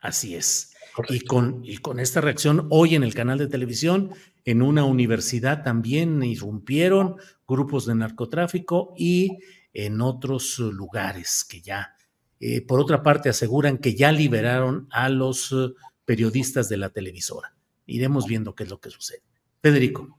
Así 0.00 0.34
es. 0.34 0.74
Y 1.08 1.20
con, 1.20 1.60
y 1.64 1.76
con 1.76 2.00
esta 2.00 2.20
reacción, 2.20 2.66
hoy 2.68 2.96
en 2.96 3.04
el 3.04 3.14
canal 3.14 3.38
de 3.38 3.46
televisión, 3.46 4.10
en 4.44 4.60
una 4.60 4.84
universidad 4.84 5.62
también 5.62 6.24
irrumpieron 6.24 7.14
grupos 7.46 7.86
de 7.86 7.94
narcotráfico 7.94 8.92
y 8.96 9.38
en 9.72 10.00
otros 10.00 10.58
lugares 10.58 11.46
que 11.48 11.60
ya, 11.60 11.94
eh, 12.40 12.60
por 12.60 12.80
otra 12.80 13.04
parte, 13.04 13.28
aseguran 13.28 13.78
que 13.78 13.94
ya 13.94 14.10
liberaron 14.10 14.88
a 14.90 15.10
los 15.10 15.52
eh, 15.52 15.72
periodistas 16.04 16.68
de 16.68 16.78
la 16.78 16.90
televisora. 16.90 17.53
Iremos 17.86 18.26
viendo 18.26 18.54
qué 18.54 18.64
es 18.64 18.70
lo 18.70 18.80
que 18.80 18.90
sucede. 18.90 19.22
Federico. 19.62 20.18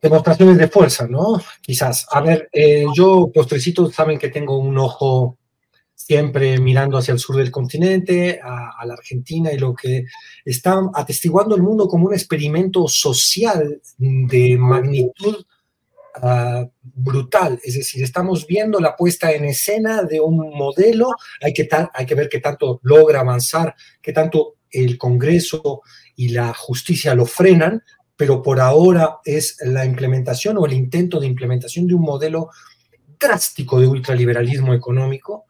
Demostraciones 0.00 0.58
de 0.58 0.68
fuerza, 0.68 1.06
¿no? 1.08 1.40
Quizás. 1.60 2.06
A 2.10 2.20
ver, 2.20 2.48
eh, 2.52 2.84
yo, 2.94 3.30
postrecitos, 3.34 3.94
saben 3.94 4.18
que 4.18 4.28
tengo 4.28 4.58
un 4.58 4.78
ojo 4.78 5.38
siempre 6.08 6.58
mirando 6.58 6.96
hacia 6.96 7.12
el 7.12 7.18
sur 7.18 7.36
del 7.36 7.50
continente, 7.50 8.40
a, 8.42 8.86
la 8.86 8.94
Argentina 8.94 9.52
y 9.52 9.58
lo 9.58 9.74
que 9.74 10.06
está 10.42 10.80
atestiguando 10.94 11.54
el 11.54 11.62
mundo 11.62 11.86
como 11.86 12.06
un 12.06 12.14
experimento 12.14 12.88
social 12.88 13.82
de 13.98 14.56
magnitud 14.56 15.44
uh, 16.22 16.70
brutal. 16.80 17.60
Es 17.62 17.74
decir, 17.74 18.02
estamos 18.02 18.46
viendo 18.46 18.80
la 18.80 18.96
puesta 18.96 19.32
en 19.32 19.44
escena 19.44 20.02
de 20.04 20.20
un 20.20 20.36
modelo, 20.56 21.10
hay 21.42 21.52
que, 21.52 21.68
hay 21.92 22.06
que 22.06 22.14
ver 22.14 22.30
qué 22.30 22.40
tanto 22.40 22.80
logra 22.84 23.20
avanzar, 23.20 23.74
qué 24.00 24.14
tanto 24.14 24.54
el 24.70 24.96
Congreso 24.96 25.82
y 26.18 26.30
la 26.30 26.52
justicia 26.52 27.14
lo 27.14 27.26
frenan, 27.26 27.80
pero 28.16 28.42
por 28.42 28.58
ahora 28.58 29.18
es 29.24 29.56
la 29.62 29.86
implementación 29.86 30.58
o 30.58 30.66
el 30.66 30.72
intento 30.72 31.20
de 31.20 31.28
implementación 31.28 31.86
de 31.86 31.94
un 31.94 32.02
modelo 32.02 32.48
drástico 33.20 33.80
de 33.80 33.86
ultraliberalismo 33.86 34.74
económico 34.74 35.46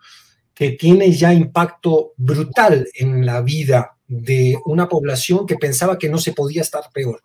que 0.55 0.73
tiene 0.73 1.11
ya 1.11 1.33
impacto 1.33 2.13
brutal 2.19 2.87
en 2.93 3.25
la 3.25 3.41
vida 3.41 3.97
de 4.07 4.59
una 4.67 4.91
población 4.91 5.47
que 5.47 5.57
pensaba 5.57 5.97
que 5.97 6.11
no 6.11 6.19
se 6.19 6.35
podía 6.35 6.61
estar 6.61 6.83
peor. 6.93 7.23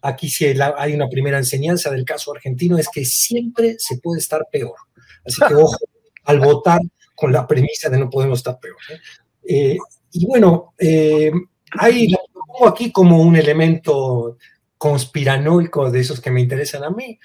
Aquí 0.00 0.30
sí 0.30 0.46
hay 0.46 0.94
una 0.94 1.10
primera 1.10 1.36
enseñanza 1.36 1.90
del 1.90 2.06
caso 2.06 2.32
argentino, 2.32 2.78
es 2.78 2.88
que 2.88 3.04
siempre 3.04 3.76
se 3.78 3.98
puede 3.98 4.20
estar 4.20 4.46
peor. 4.50 4.76
Así 5.22 5.38
que 5.46 5.54
ojo 5.54 5.76
al 6.24 6.40
votar 6.40 6.80
con 7.14 7.30
la 7.30 7.46
premisa 7.46 7.90
de 7.90 7.98
no 7.98 8.08
podemos 8.08 8.38
estar 8.38 8.58
peor. 8.58 8.76
¿eh? 8.88 9.00
Eh, 9.48 9.78
y 10.12 10.24
bueno, 10.24 10.72
eh, 10.78 11.30
hay, 11.72 12.08
lo 12.08 12.18
pongo 12.56 12.68
aquí 12.68 12.90
como 12.90 13.20
un 13.20 13.36
elemento 13.36 14.38
conspiranoico 14.78 15.90
de 15.90 16.00
esos 16.00 16.20
que 16.20 16.30
me 16.30 16.40
interesan 16.40 16.84
a 16.84 16.90
mí. 16.90 17.18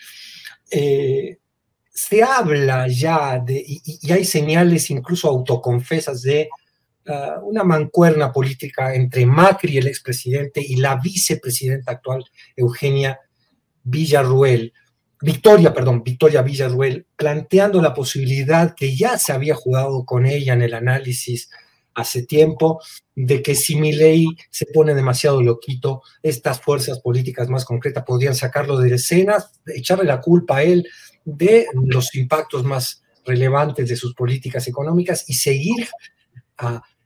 Eh, 0.70 1.38
se 1.94 2.24
habla 2.24 2.88
ya 2.88 3.40
de, 3.40 3.64
y, 3.66 4.12
hay 4.12 4.26
señales 4.26 4.90
incluso 4.90 5.28
autoconfesas 5.28 6.22
de 6.22 6.50
uh, 7.08 7.46
una 7.46 7.64
mancuerna 7.64 8.32
política 8.32 8.96
entre 8.96 9.26
Macri, 9.26 9.78
el 9.78 9.88
expresidente, 9.88 10.62
y 10.66 10.78
la 10.78 10.96
vicepresidenta 10.96 11.92
actual, 11.92 12.24
Eugenia 12.56 13.20
Villarruel, 13.84 14.74
Victoria, 15.22 15.74
perdón, 15.74 16.02
Victoria 16.04 16.42
Villarruel, 16.42 17.06
planteando 17.16 17.82
la 17.82 17.94
posibilidad 17.94 18.74
que 18.74 18.96
ya 18.96 19.20
se 19.20 19.34
había 19.34 19.54
jugado 19.54 20.06
con 20.06 20.26
ella 20.26 20.54
en 20.54 20.64
el 20.64 20.74
análisis 20.74 21.52
hace 21.94 22.24
tiempo, 22.24 22.82
de 23.16 23.42
que 23.42 23.56
si 23.56 23.76
mi 23.76 23.92
ley 23.92 24.28
se 24.50 24.66
pone 24.66 24.94
demasiado 24.94 25.42
loquito, 25.42 26.02
estas 26.24 26.62
fuerzas 26.62 27.00
políticas 27.00 27.50
más 27.50 27.66
concretas 27.66 28.04
podrían 28.06 28.36
sacarlo 28.36 28.78
de 28.78 28.96
escenas, 28.96 29.52
echarle 29.68 30.06
la 30.06 30.22
culpa 30.22 30.58
a 30.58 30.64
él 30.64 30.88
de 31.26 31.68
los 31.74 32.16
impactos 32.16 32.64
más 32.64 33.04
relevantes 33.26 33.88
de 33.88 33.96
sus 33.96 34.14
políticas 34.16 34.68
económicas 34.68 35.26
y 35.28 35.34
seguir 35.34 35.88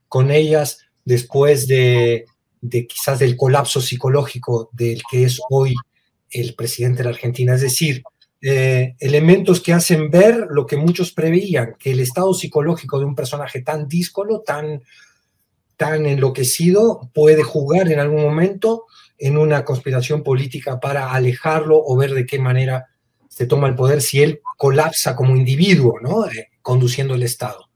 con 0.08 0.32
ellas 0.32 0.80
después 1.04 1.68
de, 1.68 2.26
de, 2.62 2.88
quizás 2.88 3.20
del 3.20 3.36
colapso 3.36 3.82
psicológico 3.82 4.70
del 4.74 5.02
que 5.10 5.24
es 5.24 5.40
hoy 5.50 5.74
el 6.30 6.56
presidente 6.56 7.00
de 7.00 7.04
la 7.06 7.10
Argentina. 7.12 7.56
Es 7.56 7.62
decir, 7.62 8.04
eh, 8.48 8.96
elementos 9.00 9.60
que 9.60 9.74
hacen 9.74 10.12
ver 10.12 10.46
lo 10.52 10.68
que 10.68 10.78
muchos 10.78 11.12
preveían, 11.12 11.74
que 11.80 11.94
el 11.94 12.00
estado 12.00 12.32
psicológico 12.32 13.00
de 13.00 13.06
un 13.06 13.16
personaje 13.16 13.64
tan 13.64 13.88
díscolo, 13.88 14.42
tan, 14.42 14.84
tan 15.78 16.06
enloquecido, 16.06 17.10
puede 17.12 17.42
jugar 17.42 17.92
en 17.92 18.00
algún 18.00 18.22
momento 18.22 18.84
en 19.18 19.40
una 19.40 19.66
conspiración 19.66 20.22
política 20.22 20.80
para 20.80 21.12
alejarlo 21.12 21.82
o 21.84 21.98
ver 21.98 22.14
de 22.14 22.28
qué 22.28 22.38
manera 22.38 22.86
se 23.28 23.48
toma 23.48 23.68
el 23.68 23.74
poder 23.74 24.00
si 24.00 24.22
él 24.22 24.42
colapsa 24.58 25.16
como 25.16 25.36
individuo, 25.36 26.00
¿no? 26.00 26.28
Eh, 26.28 26.50
conduciendo 26.62 27.16
el 27.16 27.24
Estado. 27.24 27.68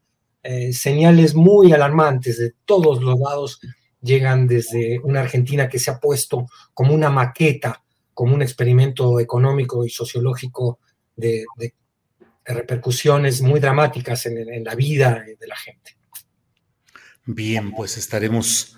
Eh, 0.43 0.71
señales 0.71 1.33
muy 1.33 1.73
alarmantes 1.73 2.37
de 2.37 2.53
todos 2.65 3.01
los 3.01 3.19
lados 3.19 3.59
llegan 4.03 4.45
desde 4.45 4.99
una 4.99 5.21
Argentina 5.21 5.67
que 5.67 5.79
se 5.79 5.89
ha 5.89 5.99
puesto 5.99 6.45
como 6.75 6.93
una 6.93 7.09
maqueta, 7.09 7.81
como 8.19 8.35
un 8.35 8.41
experimento 8.41 9.17
económico 9.21 9.85
y 9.85 9.89
sociológico 9.89 10.79
de, 11.15 11.45
repercusiones 12.43 13.41
muy 13.41 13.61
dramáticas 13.61 14.25
en, 14.25 14.37
en 14.39 14.65
la 14.65 14.75
vida 14.75 15.23
de 15.39 15.47
la 15.47 15.55
gente. 15.55 15.95
Bien, 17.23 17.71
pues 17.71 17.95
estaremos 17.95 18.77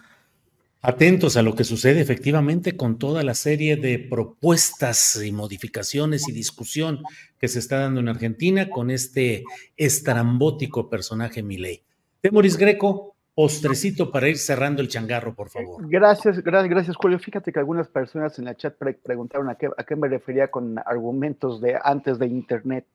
atentos 0.79 1.37
a 1.37 1.41
lo 1.41 1.55
que 1.55 1.63
sucede 1.63 2.01
efectivamente 2.01 2.77
con 2.77 2.99
toda 2.99 3.23
la 3.23 3.33
serie 3.33 3.77
de 3.77 3.97
propuestas 3.97 5.19
y 5.25 5.31
modificaciones 5.31 6.29
y 6.29 6.33
discusión 6.33 7.01
que 7.39 7.47
se 7.47 7.57
está 7.57 7.79
dando 7.79 7.99
en 7.99 8.09
Argentina 8.09 8.69
con 8.69 8.91
este 8.91 9.43
estrambótico 9.75 10.87
personaje 10.87 11.41
Milei. 11.41 11.81
Temoris 12.19 12.57
Greco, 12.57 13.15
postrecito 13.33 14.11
para 14.11 14.27
ir 14.27 14.37
cerrando 14.37 14.81
el 14.81 14.87
changarro, 14.87 15.33
por 15.33 15.49
favor. 15.49 15.87
Gracias, 15.87 16.43
gracias, 16.43 16.69
gracias, 16.69 16.95
Julio. 16.97 17.19
Fíjate 17.19 17.51
que 17.51 17.59
algunas 17.59 17.87
personas 17.87 18.37
en 18.39 18.45
la 18.45 18.55
chat 18.55 18.75
pre 18.75 18.93
preguntaron 18.93 19.49
a 19.49 19.55
qué, 19.55 19.69
a 19.75 19.83
qué 19.83 19.95
me 19.95 20.07
refería 20.07 20.49
con 20.49 20.77
argumentos 20.79 21.61
de 21.61 21.77
antes 21.81 22.19
de 22.19 22.27
Internet. 22.27 22.85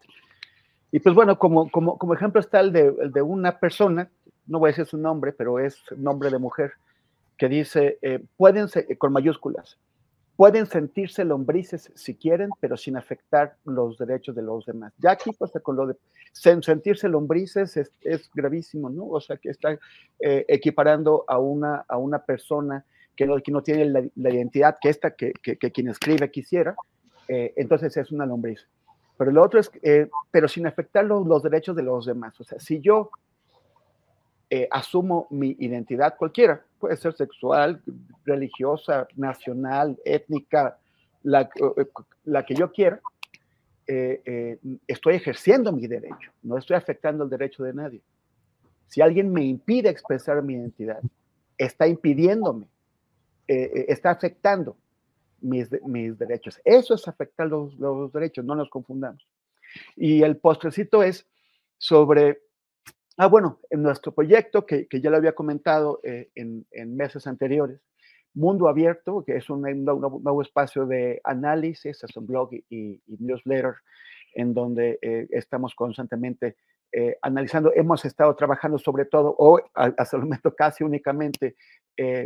Y 0.93 1.01
pues 1.01 1.15
bueno, 1.15 1.39
como, 1.39 1.71
como, 1.71 1.99
como 1.99 2.15
ejemplo 2.15 2.41
está 2.41 2.61
el 2.61 2.73
de, 2.73 2.95
el 3.01 3.13
de 3.13 3.23
una 3.23 3.59
persona, 3.59 4.09
no 4.47 4.59
voy 4.59 4.69
a 4.69 4.73
decir 4.73 4.87
su 4.87 4.99
nombre, 4.99 5.33
pero 5.33 5.59
es 5.59 5.79
nombre 5.97 6.31
de 6.31 6.39
mujer, 6.39 6.73
que 7.37 7.49
dice, 7.49 7.99
eh, 8.03 8.23
pueden, 8.37 8.69
con 8.99 9.13
mayúsculas, 9.13 9.79
pueden 10.37 10.67
sentirse 10.67 11.25
lombrices 11.25 11.91
si 11.95 12.15
quieren, 12.15 12.51
pero 12.61 12.77
sin 12.77 12.97
afectar 12.97 13.57
los 13.65 13.97
derechos 13.97 14.37
de 14.37 14.43
los 14.43 14.67
demás. 14.67 14.93
Ya 14.99 15.13
aquí, 15.13 15.31
pues, 15.37 15.53
con 15.63 15.77
lo 15.77 15.87
de 15.87 15.97
sentirse 16.33 17.09
lombrices 17.09 17.77
es, 17.77 17.91
es 18.03 18.31
gravísimo, 18.35 18.91
¿no? 18.91 19.07
O 19.09 19.21
sea, 19.21 19.39
que 19.39 19.49
está 19.49 19.79
eh, 20.21 20.45
equiparando 20.49 21.25
a 21.27 21.39
una, 21.39 21.85
a 21.89 21.97
una 21.97 22.19
persona 22.19 22.85
que 23.17 23.27
no, 23.27 23.37
que 23.39 23.51
no 23.51 23.63
tiene 23.63 23.87
la, 23.87 24.05
la, 24.15 24.31
identidad 24.31 24.77
que 24.79 24.91
esta, 24.91 25.13
que, 25.13 25.33
que, 25.43 25.57
que 25.57 25.73
quien 25.73 25.89
escribe 25.89 26.31
quisiera, 26.31 26.77
eh, 27.29 27.55
entonces 27.57 27.97
es 27.97 28.13
una 28.13 28.27
lombriz. 28.27 28.67
Pero 29.17 29.31
lo 29.31 29.43
otro 29.43 29.59
es, 29.59 29.71
eh, 29.83 30.11
pero 30.31 30.49
sin 30.49 30.67
afectar 30.67 31.05
los, 31.05 31.27
los 31.27 31.43
derechos 31.43 31.75
de 31.75 31.83
los 31.83 32.05
demás. 32.05 32.39
O 32.41 32.45
sea, 32.45 32.61
si 32.61 32.81
yo 32.81 33.11
eh, 34.51 34.69
asumo 34.71 35.27
mi 35.31 35.57
identidad 35.59 36.17
cualquiera, 36.17 36.65
puede 36.79 36.97
ser 36.97 37.15
sexual, 37.15 37.83
religiosa, 38.25 39.09
nacional, 39.17 39.99
étnica, 40.05 40.79
la, 41.23 41.49
la 42.25 42.45
que 42.45 42.55
yo 42.55 42.71
quiera, 42.71 43.01
eh, 43.89 44.21
eh, 44.25 44.59
estoy 44.89 45.15
ejerciendo 45.15 45.71
mi 45.73 45.87
derecho, 45.87 46.33
no 46.43 46.59
estoy 46.59 46.77
afectando 46.77 47.23
el 47.23 47.31
derecho 47.31 47.63
de 47.63 47.73
nadie. 47.73 48.01
Si 48.89 49.01
alguien 49.01 49.33
me 49.33 49.45
impide 49.45 49.89
expresar 49.89 50.43
mi 50.43 50.55
identidad, 50.55 51.01
está 51.57 51.87
impidiéndome, 51.87 52.67
eh, 53.47 53.87
está 53.89 54.11
afectando 54.11 54.77
mis, 55.41 55.71
mis, 55.85 56.19
derechos. 56.19 56.61
Eso 56.65 56.95
es 56.95 57.07
afectar 57.07 57.47
los, 57.47 57.75
los 57.79 58.13
derechos, 58.13 58.45
no 58.45 58.57
nos 58.57 58.69
confundamos. 58.71 59.25
Y 59.95 60.23
el 60.23 60.37
postrecito 60.37 61.05
es 61.05 61.27
sobre 61.79 62.41
Ah, 63.19 63.29
bueno, 63.29 63.61
en 63.71 63.83
nuestro 63.83 64.13
proyecto, 64.13 64.67
que, 64.67 64.87
ya 64.91 65.09
lo 65.09 65.17
había 65.17 65.35
comentado 65.35 66.01
eh, 66.03 66.31
en, 66.35 66.67
meses 66.97 67.27
anteriores, 67.27 67.81
Mundo 68.35 68.69
Abierto, 68.69 69.25
que 69.25 69.37
es 69.37 69.49
un, 69.49 69.63
nuevo 69.63 70.43
espacio 70.43 70.85
de 70.85 71.23
análisis, 71.25 72.05
es 72.05 72.17
un 72.17 72.27
blog 72.27 72.53
y, 72.53 72.65
y 72.69 73.17
newsletter 73.19 73.77
en 74.35 74.53
donde 74.53 74.99
eh, 75.01 75.27
estamos 75.31 75.75
constantemente 75.75 76.57
eh, 76.93 77.17
analizando. 77.23 77.73
Hemos 77.75 78.05
estado 78.05 78.37
trabajando 78.37 78.77
sobre 78.77 79.07
todo, 79.07 79.35
o 79.39 79.63
hasta 79.73 80.17
el 80.19 80.25
momento 80.25 80.55
casi 80.55 80.85
únicamente, 80.85 81.57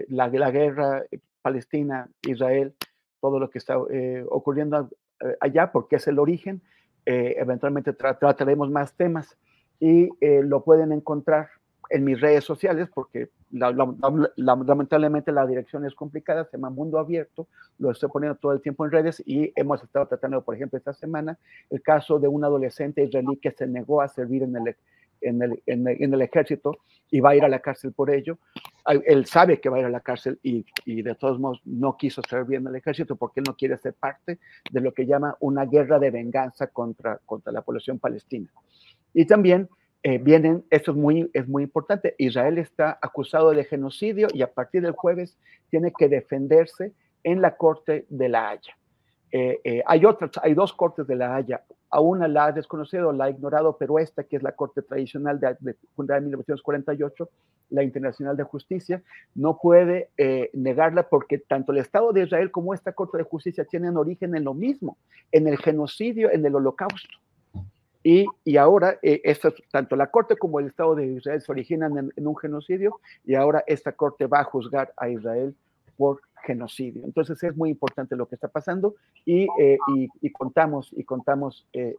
la, 0.08 0.28
guerra 0.28 1.04
Palestina-Israel, 1.40 2.74
todo 3.20 3.38
lo 3.38 3.48
que 3.48 3.58
está 3.58 3.78
ocurriendo 3.78 4.90
allá, 5.38 5.70
porque 5.70 5.96
es 5.96 6.08
el 6.08 6.18
origen. 6.18 6.60
eventualmente 7.04 7.92
tra 7.92 8.18
trataremos 8.18 8.68
más 8.68 8.96
temas 8.96 9.38
y 9.80 10.10
eh, 10.20 10.42
lo 10.44 10.62
pueden 10.62 10.92
encontrar 10.92 11.48
en 11.88 12.04
mis 12.04 12.20
redes 12.20 12.44
sociales 12.44 12.88
porque 12.94 13.30
lamentablemente 13.50 15.32
la 15.32 15.44
dirección 15.44 15.84
es 15.84 15.94
complicada, 15.94 16.44
se 16.44 16.56
llama 16.56 16.70
Mundo 16.70 16.98
Abierto, 16.98 17.48
lo 17.78 17.90
estoy 17.90 18.08
poniendo 18.08 18.38
todo 18.38 18.52
el 18.52 18.60
tiempo 18.60 18.84
en 18.84 18.92
redes 18.92 19.20
y 19.26 19.52
hemos 19.56 19.82
estado 19.82 20.06
tratando, 20.06 20.42
por 20.42 20.54
ejemplo, 20.54 20.78
esta 20.78 20.94
semana, 20.94 21.36
el 21.68 21.82
caso 21.82 22.20
de 22.20 22.28
un 22.28 22.44
adolescente 22.44 23.02
israelí 23.02 23.36
que 23.38 23.50
se 23.50 23.66
negó 23.66 24.00
a 24.02 24.08
servir 24.08 24.44
en 24.44 24.56
el, 24.56 24.76
en 25.20 25.42
el, 25.42 25.62
en 25.66 26.14
el, 26.14 26.22
ejército 26.22 26.78
y 27.10 27.18
va 27.18 27.30
a 27.30 27.36
ir 27.36 27.44
a 27.44 27.48
la 27.48 27.58
cárcel 27.58 27.92
por 27.92 28.10
ello. 28.10 28.38
Él 28.86 29.26
sabe 29.26 29.60
que 29.60 29.68
va 29.68 29.78
a 29.78 29.80
ir 29.80 29.86
a 29.86 29.90
la 29.90 30.00
cárcel 30.00 30.38
y, 30.42 30.64
y, 30.84 31.02
de 31.02 31.14
todos 31.16 31.38
modos 31.40 31.60
no 31.64 31.96
quiso 31.96 32.22
servir 32.22 32.58
en 32.58 32.68
el 32.68 32.76
ejército 32.76 33.16
porque 33.16 33.40
él 33.40 33.44
no 33.48 33.56
quiere 33.56 33.76
ser 33.78 33.94
parte 33.94 34.38
de 34.70 34.80
lo 34.80 34.94
que 34.94 35.06
llama 35.06 35.36
una 35.40 35.66
guerra 35.66 35.98
de 35.98 36.10
venganza 36.10 36.68
contra, 36.68 37.18
contra 37.26 37.52
la 37.52 37.62
población 37.62 37.98
palestina. 37.98 38.48
Y 39.14 39.26
también 39.26 39.68
eh, 40.02 40.16
vienen, 40.16 40.64
esto 40.70 40.92
es 40.92 40.96
muy, 40.96 41.30
es 41.34 41.46
muy 41.46 41.62
importante, 41.62 42.14
Israel 42.16 42.56
está 42.56 42.98
acusado 43.02 43.50
de 43.50 43.64
genocidio 43.64 44.28
y 44.32 44.40
a 44.40 44.50
partir 44.50 44.80
del 44.80 44.92
jueves 44.92 45.36
tiene 45.68 45.92
que 45.96 46.08
defenderse 46.08 46.92
en 47.22 47.42
la 47.42 47.56
Corte 47.56 48.06
de 48.08 48.28
la 48.30 48.48
Haya. 48.48 48.76
Eh, 49.30 49.60
eh, 49.62 49.82
hay 49.86 50.06
otras, 50.06 50.30
hay 50.42 50.54
dos 50.54 50.72
cortes 50.72 51.06
de 51.06 51.16
la 51.16 51.36
Haya, 51.36 51.62
a 51.90 52.00
una 52.00 52.28
la 52.28 52.46
ha 52.46 52.52
desconocido, 52.52 53.12
la 53.12 53.26
ha 53.26 53.30
ignorado, 53.30 53.76
pero 53.78 53.98
esta, 53.98 54.24
que 54.24 54.36
es 54.36 54.42
la 54.42 54.52
Corte 54.52 54.80
Tradicional 54.80 55.38
de, 55.38 55.54
de, 55.60 55.72
de 55.74 56.20
1948, 56.20 57.28
la 57.68 57.82
Internacional 57.82 58.36
de 58.36 58.44
Justicia, 58.44 59.02
no 59.34 59.58
puede 59.58 60.08
negarla 60.52 61.08
porque 61.08 61.38
tanto 61.38 61.72
el 61.72 61.78
Estado 61.78 62.12
de 62.12 62.22
Israel 62.22 62.50
como 62.50 62.74
esta 62.74 62.92
Corte 62.92 63.18
de 63.18 63.24
Justicia 63.24 63.64
tienen 63.64 63.96
origen 63.96 64.34
en 64.34 64.44
lo 64.44 64.54
mismo, 64.54 64.96
en 65.30 65.46
el 65.46 65.58
genocidio, 65.58 66.30
en 66.32 66.44
el 66.46 66.54
holocausto. 66.54 67.18
Y, 68.02 68.56
ahora, 68.56 68.98
eh, 69.02 69.22
tanto 69.70 69.94
la 69.94 70.10
Corte 70.10 70.36
como 70.36 70.58
el 70.58 70.68
Estado 70.68 70.94
de 70.94 71.06
Israel 71.06 71.42
se 71.42 71.52
originan 71.52 72.10
en, 72.16 72.26
un 72.26 72.36
genocidio 72.36 72.98
y 73.26 73.34
ahora 73.34 73.62
esta 73.66 73.92
Corte 73.92 74.26
va 74.26 74.40
a 74.40 74.44
juzgar 74.44 74.92
a 74.96 75.10
Israel 75.10 75.54
por 75.98 76.22
genocidio. 76.42 77.04
Entonces 77.04 77.42
es 77.42 77.54
muy 77.54 77.68
importante 77.68 78.16
lo 78.16 78.26
que 78.26 78.36
está 78.36 78.48
pasando 78.48 78.94
y, 79.26 79.48
eh, 79.60 79.78
contamos, 80.32 80.90
y 80.96 81.04
contamos 81.04 81.66
eh, 81.74 81.94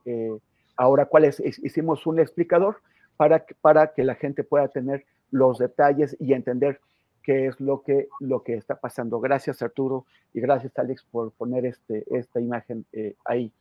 ahora 0.76 1.06
cuál 1.06 1.26
es, 1.26 1.40
hicimos 1.40 2.08
un 2.08 2.20
explicador 2.20 2.78
para, 3.16 3.46
para 3.62 3.94
que 3.94 4.04
la 4.04 4.16
gente 4.16 4.44
pueda 4.44 4.68
tener 4.70 5.06
los 5.30 5.60
detalles 5.60 6.18
y 6.20 6.34
entender 6.34 6.80
qué 7.22 7.46
es 7.46 7.60
lo 7.60 7.84
que, 7.84 8.08
lo 8.20 8.42
que 8.42 8.56
está 8.56 8.80
pasando. 8.80 9.20
Gracias 9.20 9.62
Arturo 9.62 10.08
y 10.34 10.42
gracias 10.42 10.76
Alex 10.80 11.04
por 11.12 11.32
poner 11.34 11.68
este, 11.68 12.04
esta 12.10 12.42
imagen 12.42 12.88
ahí. 13.24 13.54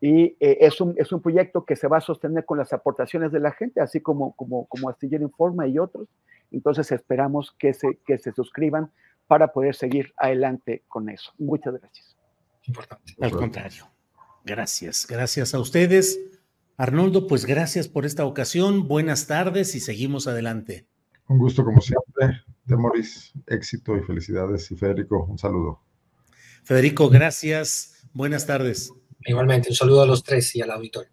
Y 0.00 0.36
eh, 0.40 0.58
es, 0.60 0.80
un, 0.80 0.94
es 0.98 1.10
un 1.12 1.22
proyecto 1.22 1.64
que 1.64 1.76
se 1.76 1.88
va 1.88 1.98
a 1.98 2.00
sostener 2.00 2.44
con 2.44 2.58
las 2.58 2.72
aportaciones 2.72 3.32
de 3.32 3.40
la 3.40 3.52
gente, 3.52 3.80
así 3.80 4.00
como, 4.00 4.34
como, 4.36 4.66
como 4.66 4.88
Astillero 4.88 5.24
Informa 5.24 5.66
y 5.66 5.78
otros. 5.78 6.08
Entonces 6.50 6.92
esperamos 6.92 7.54
que 7.58 7.72
se, 7.72 7.98
que 8.06 8.18
se 8.18 8.32
suscriban 8.32 8.90
para 9.26 9.52
poder 9.52 9.74
seguir 9.74 10.12
adelante 10.16 10.84
con 10.88 11.08
eso. 11.08 11.32
Muchas 11.38 11.74
gracias. 11.74 12.16
Importante. 12.66 13.14
Al 13.20 13.32
contrario. 13.32 13.86
Gracias. 14.44 15.06
Gracias 15.08 15.54
a 15.54 15.58
ustedes. 15.58 16.20
Arnoldo, 16.76 17.26
pues 17.26 17.46
gracias 17.46 17.88
por 17.88 18.04
esta 18.04 18.24
ocasión. 18.26 18.86
Buenas 18.86 19.26
tardes 19.26 19.74
y 19.74 19.80
seguimos 19.80 20.26
adelante. 20.26 20.86
Un 21.28 21.38
gusto 21.38 21.64
como 21.64 21.80
siempre. 21.80 22.42
De 22.64 22.76
Moris, 22.76 23.32
éxito 23.46 23.96
y 23.96 24.02
felicidades. 24.02 24.70
Y 24.70 24.76
Federico, 24.76 25.24
un 25.24 25.38
saludo. 25.38 25.80
Federico, 26.64 27.08
gracias. 27.08 28.06
Buenas 28.12 28.46
tardes. 28.46 28.92
Igualmente, 29.26 29.70
un 29.70 29.76
saludo 29.76 30.02
a 30.02 30.06
los 30.06 30.22
tres 30.22 30.54
y 30.54 30.62
al 30.62 30.70
auditorio. 30.70 31.10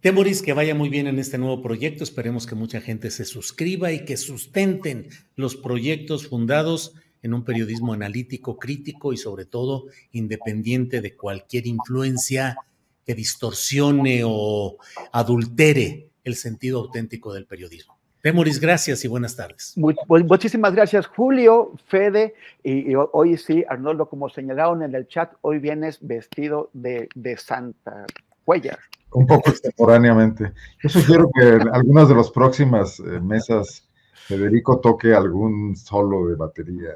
Temoris, 0.00 0.40
que 0.40 0.54
vaya 0.54 0.74
muy 0.74 0.88
bien 0.88 1.06
en 1.06 1.18
este 1.18 1.36
nuevo 1.36 1.60
proyecto. 1.60 2.04
Esperemos 2.04 2.46
que 2.46 2.54
mucha 2.54 2.80
gente 2.80 3.10
se 3.10 3.24
suscriba 3.24 3.92
y 3.92 4.04
que 4.06 4.16
sustenten 4.16 5.10
los 5.36 5.56
proyectos 5.56 6.26
fundados 6.26 6.94
en 7.22 7.34
un 7.34 7.44
periodismo 7.44 7.92
analítico, 7.92 8.58
crítico 8.58 9.12
y 9.12 9.18
sobre 9.18 9.44
todo 9.44 9.88
independiente 10.12 11.02
de 11.02 11.16
cualquier 11.16 11.66
influencia 11.66 12.56
que 13.04 13.14
distorsione 13.14 14.22
o 14.24 14.78
adultere 15.12 16.08
el 16.24 16.36
sentido 16.36 16.78
auténtico 16.80 17.34
del 17.34 17.46
periodismo. 17.46 17.99
Temoris, 18.22 18.60
gracias 18.60 19.04
y 19.04 19.08
buenas 19.08 19.34
tardes. 19.34 19.74
muchísimas 19.76 20.74
gracias, 20.74 21.06
Julio, 21.06 21.72
Fede, 21.86 22.34
y, 22.62 22.94
hoy 22.94 23.38
sí, 23.38 23.64
Arnoldo, 23.68 24.08
como 24.08 24.28
señalaron 24.28 24.82
en 24.82 24.94
el 24.94 25.08
chat, 25.08 25.32
hoy 25.40 25.58
vienes 25.58 25.98
vestido 26.00 26.70
de, 26.74 27.08
Santa 27.38 28.04
Cuellar. 28.44 28.78
Un 29.12 29.26
poco 29.26 29.50
extemporáneamente. 29.50 30.52
Yo 30.82 30.88
sugiero 30.88 31.30
que 31.34 31.48
en 31.48 31.68
algunas 31.74 32.08
de 32.08 32.14
las 32.14 32.30
próximas 32.30 33.00
eh, 33.00 33.20
mesas 33.20 33.84
Federico 34.30 34.78
toque 34.78 35.12
algún 35.12 35.74
solo 35.74 36.28
de 36.28 36.36
batería. 36.36 36.90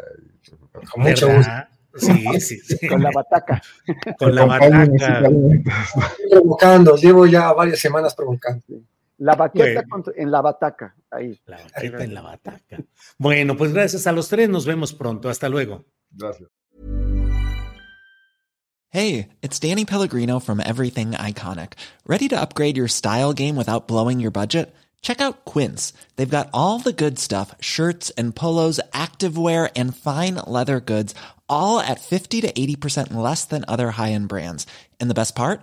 Con 0.93 1.03
mucho 1.03 1.35
gusto. 1.35 1.53
Sí, 1.97 2.41
sí, 2.41 2.59
sí. 2.59 2.89
Con 2.89 3.03
la 3.03 3.11
bataca. 3.13 3.61
Con 4.19 4.35
la 4.35 4.45
bataca. 4.45 5.31
Provocando, 6.31 6.97
llevo 6.97 7.27
ya 7.27 7.53
varias 7.53 7.81
semanas 7.81 8.15
provocando. 8.15 8.63
La 9.25 9.37
baqueta 9.37 9.83
en 10.17 10.31
la 10.31 10.43
bataca, 10.43 10.95
ahí. 11.11 11.41
La 11.47 11.57
baqueta 11.57 12.05
en 12.05 12.13
la 12.13 12.21
bataca. 12.21 12.77
Bueno, 13.17 13.57
pues 13.57 13.73
gracias 13.73 14.07
a 14.07 14.13
los 14.13 14.29
tres, 14.29 14.51
nos 14.51 14.67
vemos 14.67 14.93
pronto. 14.93 15.31
Hasta 15.31 15.49
luego. 15.49 15.87
Gracias. 16.11 16.51
Hey, 18.91 19.31
it's 19.41 19.59
Danny 19.59 19.87
Pellegrino 19.87 20.41
from 20.41 20.61
Everything 20.61 21.13
Iconic. 21.13 21.73
Ready 22.07 22.29
to 22.29 22.39
upgrade 22.39 22.77
your 22.77 22.87
style 22.87 23.33
game 23.33 23.57
without 23.57 23.89
blowing 23.89 24.21
your 24.21 24.31
budget? 24.31 24.75
Check 25.01 25.23
out 25.23 25.47
Quince. 25.47 25.95
They've 26.17 26.29
got 26.29 26.51
all 26.53 26.79
the 26.79 26.93
good 26.93 27.19
stuff 27.19 27.55
shirts 27.61 28.11
and 28.19 28.37
polos, 28.37 28.79
activewear, 28.93 29.71
and 29.75 29.97
fine 29.97 30.35
leather 30.47 30.81
goods, 30.81 31.15
all 31.49 31.81
at 31.81 32.01
50 32.01 32.43
to 32.43 32.53
80% 32.53 33.15
less 33.15 33.47
than 33.47 33.65
other 33.69 33.93
high 33.93 34.13
end 34.13 34.29
brands. 34.29 34.67
And 35.01 35.09
the 35.09 35.15
best 35.15 35.35
part? 35.35 35.63